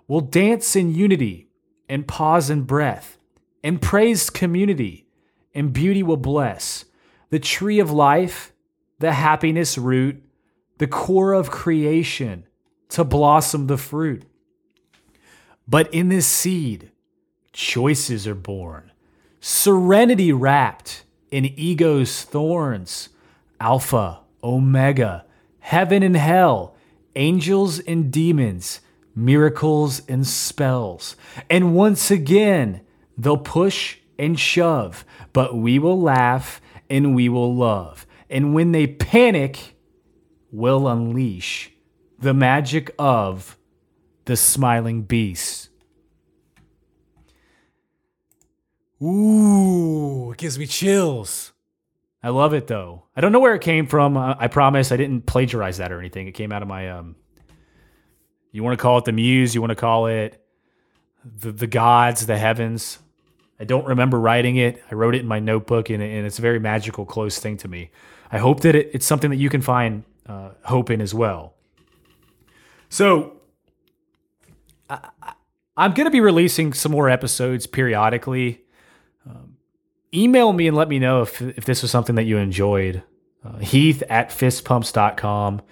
will 0.06 0.20
dance 0.20 0.76
in 0.76 0.94
unity 0.94 1.48
and 1.88 2.06
pause 2.06 2.50
in 2.50 2.62
breath 2.62 3.18
and 3.62 3.80
praise 3.80 4.30
community, 4.30 5.06
and 5.54 5.72
beauty 5.72 6.02
will 6.02 6.16
bless 6.16 6.84
the 7.30 7.38
tree 7.38 7.78
of 7.78 7.90
life, 7.90 8.52
the 8.98 9.12
happiness 9.12 9.78
root, 9.78 10.22
the 10.78 10.86
core 10.86 11.32
of 11.32 11.50
creation 11.50 12.44
to 12.88 13.04
blossom 13.04 13.66
the 13.66 13.78
fruit. 13.78 14.24
But 15.66 15.92
in 15.94 16.08
this 16.08 16.26
seed, 16.26 16.90
choices 17.52 18.26
are 18.26 18.34
born, 18.34 18.92
serenity 19.40 20.32
wrapped 20.32 21.04
in 21.30 21.46
ego's 21.58 22.22
thorns, 22.22 23.08
Alpha, 23.60 24.20
Omega, 24.42 25.24
heaven 25.60 26.02
and 26.02 26.16
hell, 26.16 26.76
angels 27.16 27.78
and 27.78 28.12
demons, 28.12 28.80
miracles 29.14 30.02
and 30.08 30.26
spells. 30.26 31.16
And 31.48 31.74
once 31.74 32.10
again, 32.10 32.82
They'll 33.16 33.36
push 33.36 33.98
and 34.18 34.38
shove, 34.38 35.04
but 35.32 35.56
we 35.56 35.78
will 35.78 36.00
laugh 36.00 36.60
and 36.88 37.14
we 37.14 37.28
will 37.28 37.54
love. 37.54 38.06
And 38.30 38.54
when 38.54 38.72
they 38.72 38.86
panic, 38.86 39.76
we'll 40.50 40.88
unleash 40.88 41.70
the 42.18 42.34
magic 42.34 42.94
of 42.98 43.58
the 44.24 44.36
smiling 44.36 45.02
beast. 45.02 45.68
Ooh, 49.02 50.30
it 50.30 50.38
gives 50.38 50.58
me 50.58 50.66
chills. 50.66 51.52
I 52.22 52.28
love 52.28 52.54
it 52.54 52.68
though. 52.68 53.04
I 53.16 53.20
don't 53.20 53.32
know 53.32 53.40
where 53.40 53.54
it 53.54 53.62
came 53.62 53.86
from. 53.88 54.16
I, 54.16 54.46
promise 54.46 54.92
I 54.92 54.96
didn't 54.96 55.26
plagiarize 55.26 55.78
that 55.78 55.90
or 55.90 55.98
anything. 55.98 56.28
It 56.28 56.32
came 56.32 56.52
out 56.52 56.62
of 56.62 56.68
my 56.68 56.90
um 56.90 57.16
you 58.52 58.62
want 58.62 58.78
to 58.78 58.82
call 58.82 58.98
it 58.98 59.06
the 59.06 59.12
muse, 59.12 59.54
you 59.54 59.60
want 59.60 59.70
to 59.70 59.76
call 59.76 60.06
it 60.06 60.41
the 61.24 61.52
the 61.52 61.66
gods, 61.66 62.26
the 62.26 62.38
heavens. 62.38 62.98
I 63.60 63.64
don't 63.64 63.86
remember 63.86 64.18
writing 64.18 64.56
it. 64.56 64.82
I 64.90 64.94
wrote 64.94 65.14
it 65.14 65.20
in 65.20 65.28
my 65.28 65.38
notebook, 65.38 65.88
and, 65.88 66.02
and 66.02 66.26
it's 66.26 66.38
a 66.38 66.42
very 66.42 66.58
magical, 66.58 67.06
close 67.06 67.38
thing 67.38 67.56
to 67.58 67.68
me. 67.68 67.90
I 68.32 68.38
hope 68.38 68.60
that 68.60 68.74
it, 68.74 68.90
it's 68.92 69.06
something 69.06 69.30
that 69.30 69.36
you 69.36 69.48
can 69.48 69.62
find 69.62 70.02
uh, 70.26 70.50
hope 70.64 70.90
in 70.90 71.00
as 71.00 71.14
well. 71.14 71.54
So, 72.88 73.34
I, 74.90 75.10
am 75.76 75.94
going 75.94 76.06
to 76.06 76.10
be 76.10 76.20
releasing 76.20 76.72
some 76.72 76.92
more 76.92 77.08
episodes 77.08 77.66
periodically. 77.66 78.62
Um, 79.28 79.56
email 80.12 80.52
me 80.52 80.66
and 80.66 80.76
let 80.76 80.88
me 80.88 80.98
know 80.98 81.22
if, 81.22 81.40
if 81.40 81.64
this 81.64 81.82
was 81.82 81.90
something 81.90 82.16
that 82.16 82.24
you 82.24 82.38
enjoyed. 82.38 83.02
Uh, 83.44 83.58
Heath 83.58 84.02
at 84.08 84.30
fistpumps.com. 84.30 85.62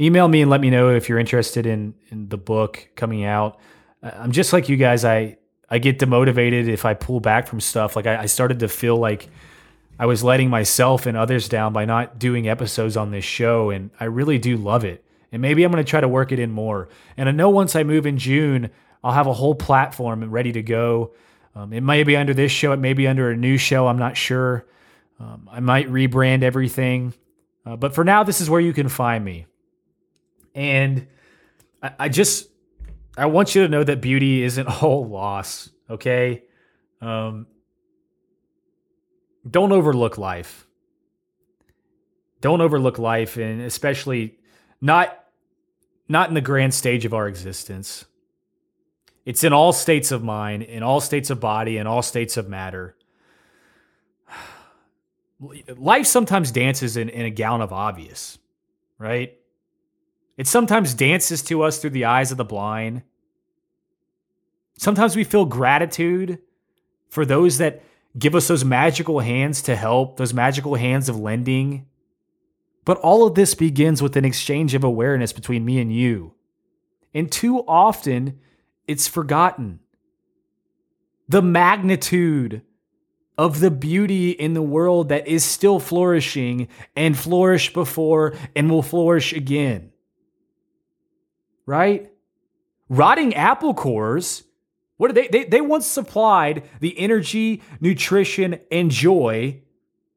Email 0.00 0.28
me 0.28 0.42
and 0.42 0.50
let 0.50 0.60
me 0.60 0.70
know 0.70 0.90
if 0.90 1.08
you're 1.08 1.18
interested 1.18 1.66
in, 1.66 1.94
in 2.10 2.28
the 2.28 2.36
book 2.36 2.88
coming 2.96 3.24
out. 3.24 3.58
I'm 4.02 4.32
just 4.32 4.52
like 4.52 4.68
you 4.68 4.76
guys. 4.76 5.04
I 5.04 5.38
I 5.70 5.78
get 5.78 5.98
demotivated 5.98 6.68
if 6.68 6.84
I 6.84 6.94
pull 6.94 7.20
back 7.20 7.46
from 7.46 7.60
stuff. 7.60 7.96
Like 7.96 8.06
I, 8.06 8.22
I 8.22 8.26
started 8.26 8.60
to 8.60 8.68
feel 8.68 8.96
like 8.96 9.28
I 9.98 10.06
was 10.06 10.22
letting 10.22 10.48
myself 10.48 11.06
and 11.06 11.16
others 11.16 11.48
down 11.48 11.72
by 11.72 11.84
not 11.84 12.18
doing 12.18 12.48
episodes 12.48 12.96
on 12.96 13.10
this 13.10 13.24
show, 13.24 13.70
and 13.70 13.90
I 13.98 14.04
really 14.04 14.38
do 14.38 14.56
love 14.56 14.84
it. 14.84 15.04
And 15.32 15.42
maybe 15.42 15.64
I'm 15.64 15.72
going 15.72 15.84
to 15.84 15.88
try 15.88 16.00
to 16.00 16.08
work 16.08 16.32
it 16.32 16.38
in 16.38 16.52
more. 16.52 16.88
And 17.16 17.28
I 17.28 17.32
know 17.32 17.50
once 17.50 17.76
I 17.76 17.82
move 17.82 18.06
in 18.06 18.16
June, 18.16 18.70
I'll 19.04 19.12
have 19.12 19.26
a 19.26 19.32
whole 19.32 19.54
platform 19.54 20.24
ready 20.30 20.52
to 20.52 20.62
go. 20.62 21.12
Um, 21.54 21.72
it 21.72 21.82
may 21.82 22.04
be 22.04 22.16
under 22.16 22.32
this 22.32 22.52
show, 22.52 22.72
it 22.72 22.78
may 22.78 22.92
be 22.92 23.06
under 23.06 23.30
a 23.30 23.36
new 23.36 23.58
show. 23.58 23.88
I'm 23.88 23.98
not 23.98 24.16
sure. 24.16 24.64
Um, 25.20 25.48
I 25.50 25.60
might 25.60 25.88
rebrand 25.88 26.42
everything. 26.42 27.12
Uh, 27.66 27.76
but 27.76 27.94
for 27.94 28.04
now, 28.04 28.22
this 28.22 28.40
is 28.40 28.48
where 28.48 28.60
you 28.60 28.72
can 28.72 28.88
find 28.88 29.24
me. 29.24 29.46
And 30.54 31.08
I, 31.82 31.92
I, 31.98 32.08
just, 32.08 32.48
I 33.18 33.26
want 33.26 33.54
you 33.54 33.62
to 33.62 33.68
know 33.68 33.82
that 33.82 34.00
beauty 34.00 34.42
isn't 34.42 34.66
all 34.82 35.06
loss, 35.06 35.70
okay? 35.90 36.44
Um, 37.00 37.46
don't 39.48 39.72
overlook 39.72 40.18
life. 40.18 40.66
Don't 42.40 42.60
overlook 42.60 42.98
life, 42.98 43.36
and 43.36 43.62
especially 43.62 44.38
not 44.80 45.18
not 46.08 46.28
in 46.28 46.34
the 46.34 46.40
grand 46.40 46.72
stage 46.72 47.04
of 47.04 47.12
our 47.12 47.28
existence. 47.28 48.04
It's 49.26 49.44
in 49.44 49.52
all 49.52 49.72
states 49.72 50.10
of 50.10 50.22
mind, 50.22 50.62
in 50.62 50.82
all 50.82 51.00
states 51.00 51.28
of 51.28 51.38
body, 51.40 51.76
in 51.76 51.86
all 51.86 52.00
states 52.00 52.38
of 52.38 52.48
matter. 52.48 52.96
Life 55.76 56.06
sometimes 56.06 56.50
dances 56.50 56.96
in, 56.96 57.10
in 57.10 57.26
a 57.26 57.30
gown 57.30 57.60
of 57.60 57.72
obvious, 57.72 58.38
right? 58.98 59.37
It 60.38 60.46
sometimes 60.46 60.94
dances 60.94 61.42
to 61.42 61.62
us 61.62 61.78
through 61.78 61.90
the 61.90 62.04
eyes 62.04 62.30
of 62.30 62.38
the 62.38 62.44
blind. 62.44 63.02
Sometimes 64.78 65.16
we 65.16 65.24
feel 65.24 65.44
gratitude 65.44 66.38
for 67.10 67.26
those 67.26 67.58
that 67.58 67.82
give 68.16 68.36
us 68.36 68.46
those 68.46 68.64
magical 68.64 69.18
hands 69.18 69.60
to 69.62 69.74
help, 69.74 70.16
those 70.16 70.32
magical 70.32 70.76
hands 70.76 71.08
of 71.08 71.18
lending. 71.18 71.86
But 72.84 72.98
all 72.98 73.26
of 73.26 73.34
this 73.34 73.56
begins 73.56 74.00
with 74.00 74.16
an 74.16 74.24
exchange 74.24 74.74
of 74.74 74.84
awareness 74.84 75.32
between 75.32 75.64
me 75.64 75.80
and 75.80 75.92
you. 75.92 76.34
And 77.12 77.30
too 77.30 77.64
often, 77.66 78.38
it's 78.86 79.08
forgotten. 79.08 79.80
The 81.28 81.42
magnitude 81.42 82.62
of 83.36 83.58
the 83.58 83.72
beauty 83.72 84.30
in 84.30 84.54
the 84.54 84.62
world 84.62 85.08
that 85.08 85.26
is 85.26 85.44
still 85.44 85.80
flourishing 85.80 86.68
and 86.94 87.18
flourished 87.18 87.72
before 87.72 88.34
and 88.54 88.70
will 88.70 88.82
flourish 88.82 89.32
again. 89.32 89.90
Right? 91.68 92.10
Rotting 92.88 93.34
apple 93.34 93.74
cores 93.74 94.44
what 94.96 95.14
they, 95.14 95.28
they 95.28 95.44
they 95.44 95.60
once 95.60 95.86
supplied 95.86 96.68
the 96.80 96.98
energy, 96.98 97.62
nutrition, 97.78 98.58
and 98.70 98.90
joy 98.90 99.60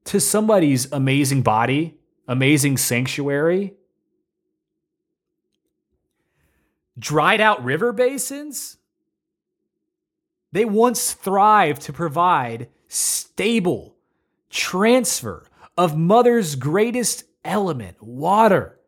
to 0.06 0.20
somebody's 0.20 0.92
amazing 0.94 1.42
body, 1.42 2.00
amazing 2.26 2.78
sanctuary. 2.78 3.76
Dried 6.98 7.42
out 7.42 7.64
river 7.64 7.92
basins, 7.92 8.78
they 10.54 10.66
once 10.66 11.12
thrived 11.12 11.82
to 11.84 11.94
provide 11.94 12.70
stable 12.88 13.96
transfer 14.50 15.46
of 15.78 15.98
mother's 15.98 16.56
greatest 16.56 17.26
element, 17.44 18.02
water. 18.02 18.80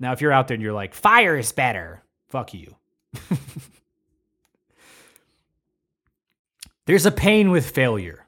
Now, 0.00 0.12
if 0.12 0.20
you're 0.22 0.32
out 0.32 0.48
there 0.48 0.54
and 0.56 0.62
you're 0.62 0.72
like, 0.72 0.94
fire 0.94 1.36
is 1.36 1.52
better, 1.52 2.02
fuck 2.30 2.54
you. 2.54 2.74
There's 6.86 7.06
a 7.06 7.12
pain 7.12 7.50
with 7.50 7.70
failure, 7.70 8.26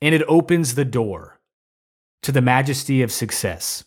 and 0.00 0.14
it 0.14 0.22
opens 0.26 0.74
the 0.74 0.86
door 0.86 1.38
to 2.22 2.32
the 2.32 2.40
majesty 2.40 3.02
of 3.02 3.12
success. 3.12 3.84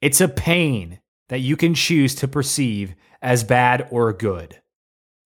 It's 0.00 0.20
a 0.20 0.28
pain 0.28 1.00
that 1.28 1.40
you 1.40 1.56
can 1.56 1.74
choose 1.74 2.14
to 2.16 2.28
perceive 2.28 2.94
as 3.20 3.42
bad 3.42 3.88
or 3.90 4.12
good. 4.12 4.60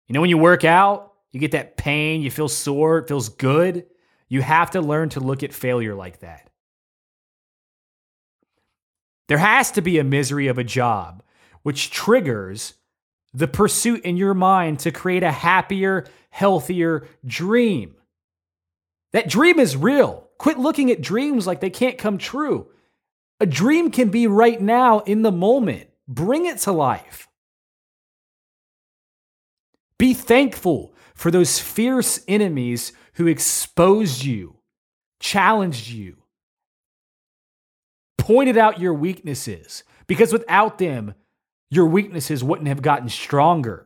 You 0.07 0.13
know, 0.13 0.21
when 0.21 0.29
you 0.29 0.37
work 0.37 0.65
out, 0.65 1.13
you 1.31 1.39
get 1.39 1.51
that 1.51 1.77
pain, 1.77 2.21
you 2.21 2.29
feel 2.29 2.49
sore, 2.49 2.99
it 2.99 3.07
feels 3.07 3.29
good. 3.29 3.85
You 4.27 4.41
have 4.41 4.71
to 4.71 4.81
learn 4.81 5.09
to 5.09 5.19
look 5.19 5.43
at 5.43 5.53
failure 5.53 5.95
like 5.95 6.19
that. 6.19 6.49
There 9.27 9.37
has 9.37 9.71
to 9.71 9.81
be 9.81 9.97
a 9.97 10.03
misery 10.03 10.47
of 10.47 10.57
a 10.57 10.63
job 10.63 11.23
which 11.63 11.89
triggers 11.89 12.75
the 13.33 13.47
pursuit 13.47 14.03
in 14.03 14.17
your 14.17 14.33
mind 14.33 14.79
to 14.79 14.91
create 14.91 15.23
a 15.23 15.31
happier, 15.31 16.05
healthier 16.29 17.07
dream. 17.25 17.95
That 19.13 19.29
dream 19.29 19.59
is 19.59 19.75
real. 19.75 20.29
Quit 20.37 20.59
looking 20.59 20.91
at 20.91 21.01
dreams 21.01 21.47
like 21.47 21.59
they 21.59 21.69
can't 21.69 21.97
come 21.97 22.17
true. 22.17 22.67
A 23.39 23.45
dream 23.45 23.91
can 23.91 24.09
be 24.09 24.27
right 24.27 24.61
now 24.61 24.99
in 24.99 25.21
the 25.21 25.31
moment. 25.31 25.89
Bring 26.07 26.45
it 26.45 26.59
to 26.59 26.71
life. 26.71 27.27
Be 29.97 30.13
thankful 30.13 30.93
for 31.13 31.31
those 31.31 31.59
fierce 31.59 32.19
enemies 32.27 32.91
who 33.13 33.27
exposed 33.27 34.23
you, 34.23 34.57
challenged 35.19 35.89
you, 35.89 36.17
pointed 38.25 38.57
out 38.57 38.79
your 38.79 38.95
weaknesses, 38.95 39.83
because 40.07 40.33
without 40.33 40.79
them, 40.79 41.13
your 41.69 41.85
weaknesses 41.85 42.43
wouldn't 42.43 42.67
have 42.67 42.81
gotten 42.81 43.07
stronger. 43.07 43.85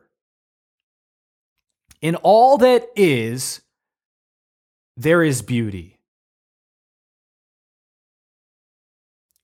In 2.00 2.14
all 2.16 2.56
that 2.56 2.86
is, 2.96 3.60
there 4.96 5.22
is 5.22 5.42
beauty. 5.42 5.98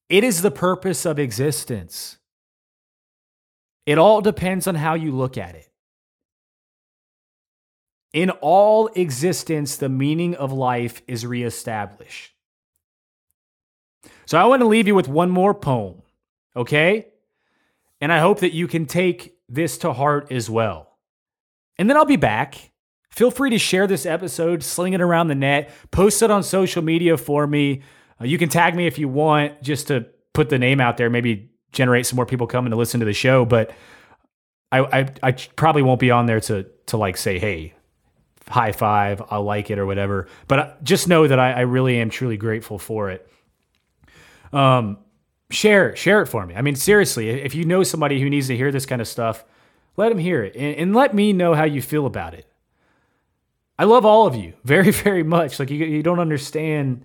It 0.08 0.24
is 0.24 0.40
the 0.40 0.50
purpose 0.50 1.04
of 1.04 1.18
existence. 1.18 2.16
It 3.84 3.98
all 3.98 4.22
depends 4.22 4.66
on 4.66 4.76
how 4.76 4.94
you 4.94 5.12
look 5.12 5.36
at 5.36 5.56
it. 5.56 5.68
In 8.14 8.30
all 8.30 8.86
existence, 8.94 9.76
the 9.76 9.90
meaning 9.90 10.34
of 10.36 10.52
life 10.52 11.02
is 11.06 11.26
reestablished. 11.26 12.32
So 14.26 14.38
I 14.38 14.44
want 14.44 14.60
to 14.60 14.66
leave 14.66 14.86
you 14.86 14.94
with 14.94 15.08
one 15.08 15.30
more 15.30 15.54
poem, 15.54 16.02
okay? 16.54 17.06
And 18.00 18.12
I 18.12 18.18
hope 18.18 18.40
that 18.40 18.52
you 18.52 18.66
can 18.66 18.84
take 18.84 19.38
this 19.48 19.78
to 19.78 19.92
heart 19.92 20.30
as 20.30 20.50
well. 20.50 20.98
And 21.78 21.88
then 21.88 21.96
I'll 21.96 22.04
be 22.04 22.16
back. 22.16 22.72
Feel 23.10 23.30
free 23.30 23.50
to 23.50 23.58
share 23.58 23.86
this 23.86 24.04
episode, 24.04 24.62
sling 24.62 24.92
it 24.92 25.00
around 25.00 25.28
the 25.28 25.34
net, 25.34 25.70
post 25.90 26.20
it 26.22 26.30
on 26.30 26.42
social 26.42 26.82
media 26.82 27.16
for 27.16 27.46
me. 27.46 27.82
Uh, 28.20 28.24
you 28.24 28.36
can 28.36 28.48
tag 28.48 28.74
me 28.74 28.86
if 28.86 28.98
you 28.98 29.08
want, 29.08 29.62
just 29.62 29.86
to 29.88 30.06
put 30.34 30.48
the 30.48 30.58
name 30.58 30.80
out 30.80 30.96
there, 30.96 31.08
maybe 31.08 31.50
generate 31.72 32.04
some 32.04 32.16
more 32.16 32.26
people 32.26 32.46
coming 32.46 32.70
to 32.70 32.76
listen 32.76 33.00
to 33.00 33.06
the 33.06 33.12
show. 33.14 33.44
But 33.44 33.70
I, 34.72 34.80
I, 34.80 35.08
I 35.22 35.32
probably 35.32 35.82
won't 35.82 36.00
be 36.00 36.10
on 36.10 36.26
there 36.26 36.40
to 36.40 36.66
to 36.86 36.96
like 36.96 37.16
say, 37.16 37.38
hey, 37.38 37.74
high 38.48 38.72
five, 38.72 39.22
I'll 39.30 39.44
like 39.44 39.70
it 39.70 39.78
or 39.78 39.86
whatever. 39.86 40.28
But 40.48 40.58
uh, 40.58 40.74
just 40.82 41.08
know 41.08 41.26
that 41.26 41.38
I, 41.38 41.52
I 41.52 41.60
really 41.60 41.98
am 41.98 42.10
truly 42.10 42.36
grateful 42.36 42.78
for 42.78 43.10
it. 43.10 43.30
Um, 44.52 44.98
share 45.50 45.94
share 45.96 46.22
it 46.22 46.26
for 46.26 46.46
me. 46.46 46.54
I 46.54 46.62
mean, 46.62 46.76
seriously, 46.76 47.30
if 47.30 47.54
you 47.54 47.64
know 47.64 47.82
somebody 47.82 48.20
who 48.20 48.30
needs 48.30 48.48
to 48.48 48.56
hear 48.56 48.72
this 48.72 48.86
kind 48.86 49.00
of 49.00 49.08
stuff, 49.08 49.44
let 49.96 50.08
them 50.10 50.18
hear 50.18 50.42
it 50.42 50.54
and, 50.56 50.76
and, 50.76 50.94
let 50.94 51.14
me 51.14 51.32
know 51.32 51.54
how 51.54 51.64
you 51.64 51.80
feel 51.80 52.06
about 52.06 52.34
it. 52.34 52.46
I 53.78 53.84
love 53.84 54.04
all 54.04 54.26
of 54.26 54.34
you 54.34 54.54
very, 54.64 54.90
very 54.90 55.22
much. 55.22 55.58
Like 55.58 55.70
you, 55.70 55.84
you 55.84 56.02
don't 56.02 56.20
understand 56.20 57.04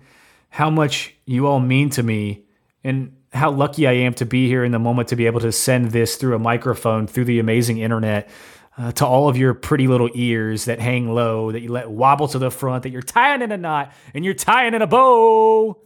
how 0.50 0.70
much 0.70 1.14
you 1.24 1.46
all 1.46 1.60
mean 1.60 1.90
to 1.90 2.02
me 2.02 2.44
and 2.84 3.16
how 3.32 3.50
lucky 3.50 3.86
I 3.86 3.92
am 3.92 4.12
to 4.14 4.26
be 4.26 4.46
here 4.48 4.64
in 4.64 4.72
the 4.72 4.78
moment 4.78 5.08
to 5.08 5.16
be 5.16 5.26
able 5.26 5.40
to 5.40 5.52
send 5.52 5.92
this 5.92 6.16
through 6.16 6.34
a 6.34 6.38
microphone 6.38 7.06
through 7.06 7.24
the 7.24 7.38
amazing 7.38 7.78
internet. 7.78 8.28
Uh, 8.74 8.90
to 8.90 9.04
all 9.04 9.28
of 9.28 9.36
your 9.36 9.52
pretty 9.52 9.86
little 9.86 10.08
ears 10.14 10.64
that 10.64 10.80
hang 10.80 11.12
low, 11.12 11.52
that 11.52 11.60
you 11.60 11.70
let 11.70 11.90
wobble 11.90 12.26
to 12.26 12.38
the 12.38 12.50
front, 12.50 12.84
that 12.84 12.88
you're 12.88 13.02
tying 13.02 13.42
in 13.42 13.52
a 13.52 13.56
knot 13.58 13.92
and 14.14 14.24
you're 14.24 14.32
tying 14.32 14.72
in 14.72 14.80
a 14.80 14.86
bow 14.86 15.76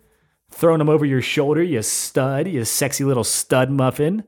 throwing 0.51 0.79
them 0.79 0.89
over 0.89 1.05
your 1.05 1.23
shoulder, 1.23 1.63
you 1.63 1.83
stud, 1.83 2.49
you 2.49 2.65
sexy 2.65 3.05
little 3.05 3.25
stud 3.25 3.71
muffin, 3.71 4.25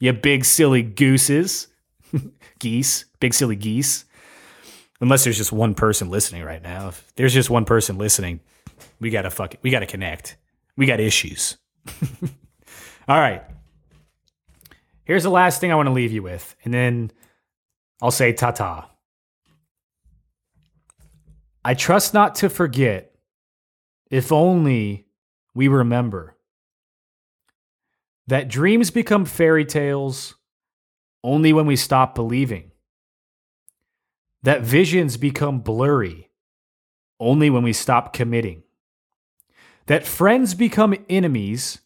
you 0.00 0.12
big 0.12 0.44
silly 0.44 0.82
gooses, 0.82 1.68
geese, 2.58 3.04
big 3.20 3.34
silly 3.34 3.56
geese. 3.56 4.04
Unless 5.00 5.24
there's 5.24 5.36
just 5.36 5.52
one 5.52 5.74
person 5.74 6.08
listening 6.10 6.42
right 6.42 6.62
now. 6.62 6.88
If 6.88 7.12
there's 7.16 7.34
just 7.34 7.50
one 7.50 7.66
person 7.66 7.98
listening, 7.98 8.40
we 8.98 9.10
gotta 9.10 9.30
fuck 9.30 9.54
it. 9.54 9.60
We 9.62 9.70
gotta 9.70 9.86
connect. 9.86 10.36
We 10.76 10.86
got 10.86 11.00
issues. 11.00 11.58
All 13.08 13.18
right. 13.18 13.42
Here's 15.04 15.22
the 15.22 15.30
last 15.30 15.60
thing 15.60 15.70
I 15.70 15.76
want 15.76 15.86
to 15.86 15.92
leave 15.92 16.12
you 16.12 16.22
with, 16.22 16.56
and 16.64 16.74
then 16.74 17.12
I'll 18.02 18.10
say 18.10 18.32
ta 18.32 18.50
ta. 18.50 18.90
I 21.64 21.74
trust 21.74 22.14
not 22.14 22.36
to 22.36 22.48
forget, 22.48 23.14
if 24.10 24.32
only 24.32 25.05
we 25.56 25.68
remember 25.68 26.36
that 28.26 28.46
dreams 28.46 28.90
become 28.90 29.24
fairy 29.24 29.64
tales 29.64 30.34
only 31.24 31.50
when 31.54 31.64
we 31.64 31.76
stop 31.76 32.14
believing. 32.14 32.72
That 34.42 34.60
visions 34.60 35.16
become 35.16 35.60
blurry 35.60 36.30
only 37.18 37.48
when 37.48 37.62
we 37.62 37.72
stop 37.72 38.12
committing. 38.12 38.64
That 39.86 40.06
friends 40.06 40.52
become 40.52 40.94
enemies 41.08 41.80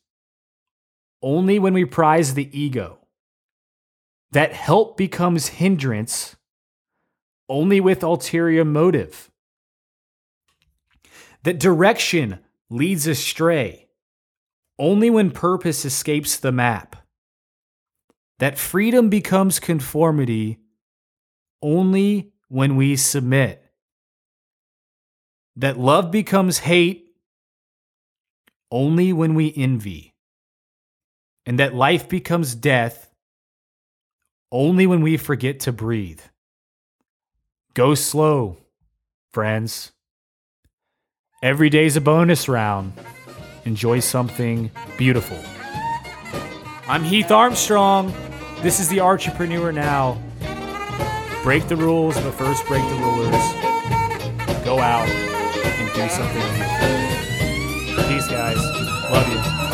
only 1.22 1.60
when 1.60 1.72
we 1.72 1.84
prize 1.84 2.34
the 2.34 2.50
ego. 2.58 2.98
That 4.32 4.52
help 4.52 4.96
becomes 4.96 5.46
hindrance 5.46 6.34
only 7.48 7.80
with 7.80 8.02
ulterior 8.02 8.64
motive. 8.64 9.30
That 11.44 11.60
direction 11.60 12.40
leads 12.70 13.06
astray 13.06 13.88
only 14.78 15.10
when 15.10 15.30
purpose 15.30 15.84
escapes 15.84 16.36
the 16.38 16.52
map. 16.52 16.96
That 18.38 18.58
freedom 18.58 19.10
becomes 19.10 19.60
conformity 19.60 20.58
only 21.60 22.32
when 22.48 22.76
we 22.76 22.96
submit. 22.96 23.62
That 25.56 25.78
love 25.78 26.10
becomes 26.10 26.60
hate 26.60 27.12
only 28.70 29.12
when 29.12 29.34
we 29.34 29.52
envy. 29.54 30.14
And 31.44 31.58
that 31.58 31.74
life 31.74 32.08
becomes 32.08 32.54
death 32.54 33.12
only 34.52 34.86
when 34.86 35.02
we 35.02 35.16
forget 35.16 35.60
to 35.60 35.72
breathe. 35.72 36.20
Go 37.74 37.94
slow, 37.94 38.58
friends. 39.32 39.92
Every 41.42 41.70
day's 41.70 41.96
a 41.96 42.02
bonus 42.02 42.50
round. 42.50 42.92
Enjoy 43.64 44.00
something 44.00 44.70
beautiful. 44.98 45.38
I'm 46.86 47.02
Heath 47.02 47.30
Armstrong. 47.30 48.12
This 48.60 48.78
is 48.78 48.90
the 48.90 49.00
Entrepreneur 49.00 49.72
Now. 49.72 50.20
Break 51.42 51.66
the 51.66 51.76
rules, 51.76 52.14
but 52.20 52.32
first 52.32 52.66
break 52.66 52.82
the 52.90 52.96
rulers. 52.96 54.64
Go 54.66 54.80
out 54.80 55.08
and 55.08 55.90
do 55.94 56.08
something 56.10 56.42
beautiful. 57.96 58.06
Peace, 58.06 58.28
guys. 58.28 58.58
Love 59.10 59.64
you. 59.64 59.69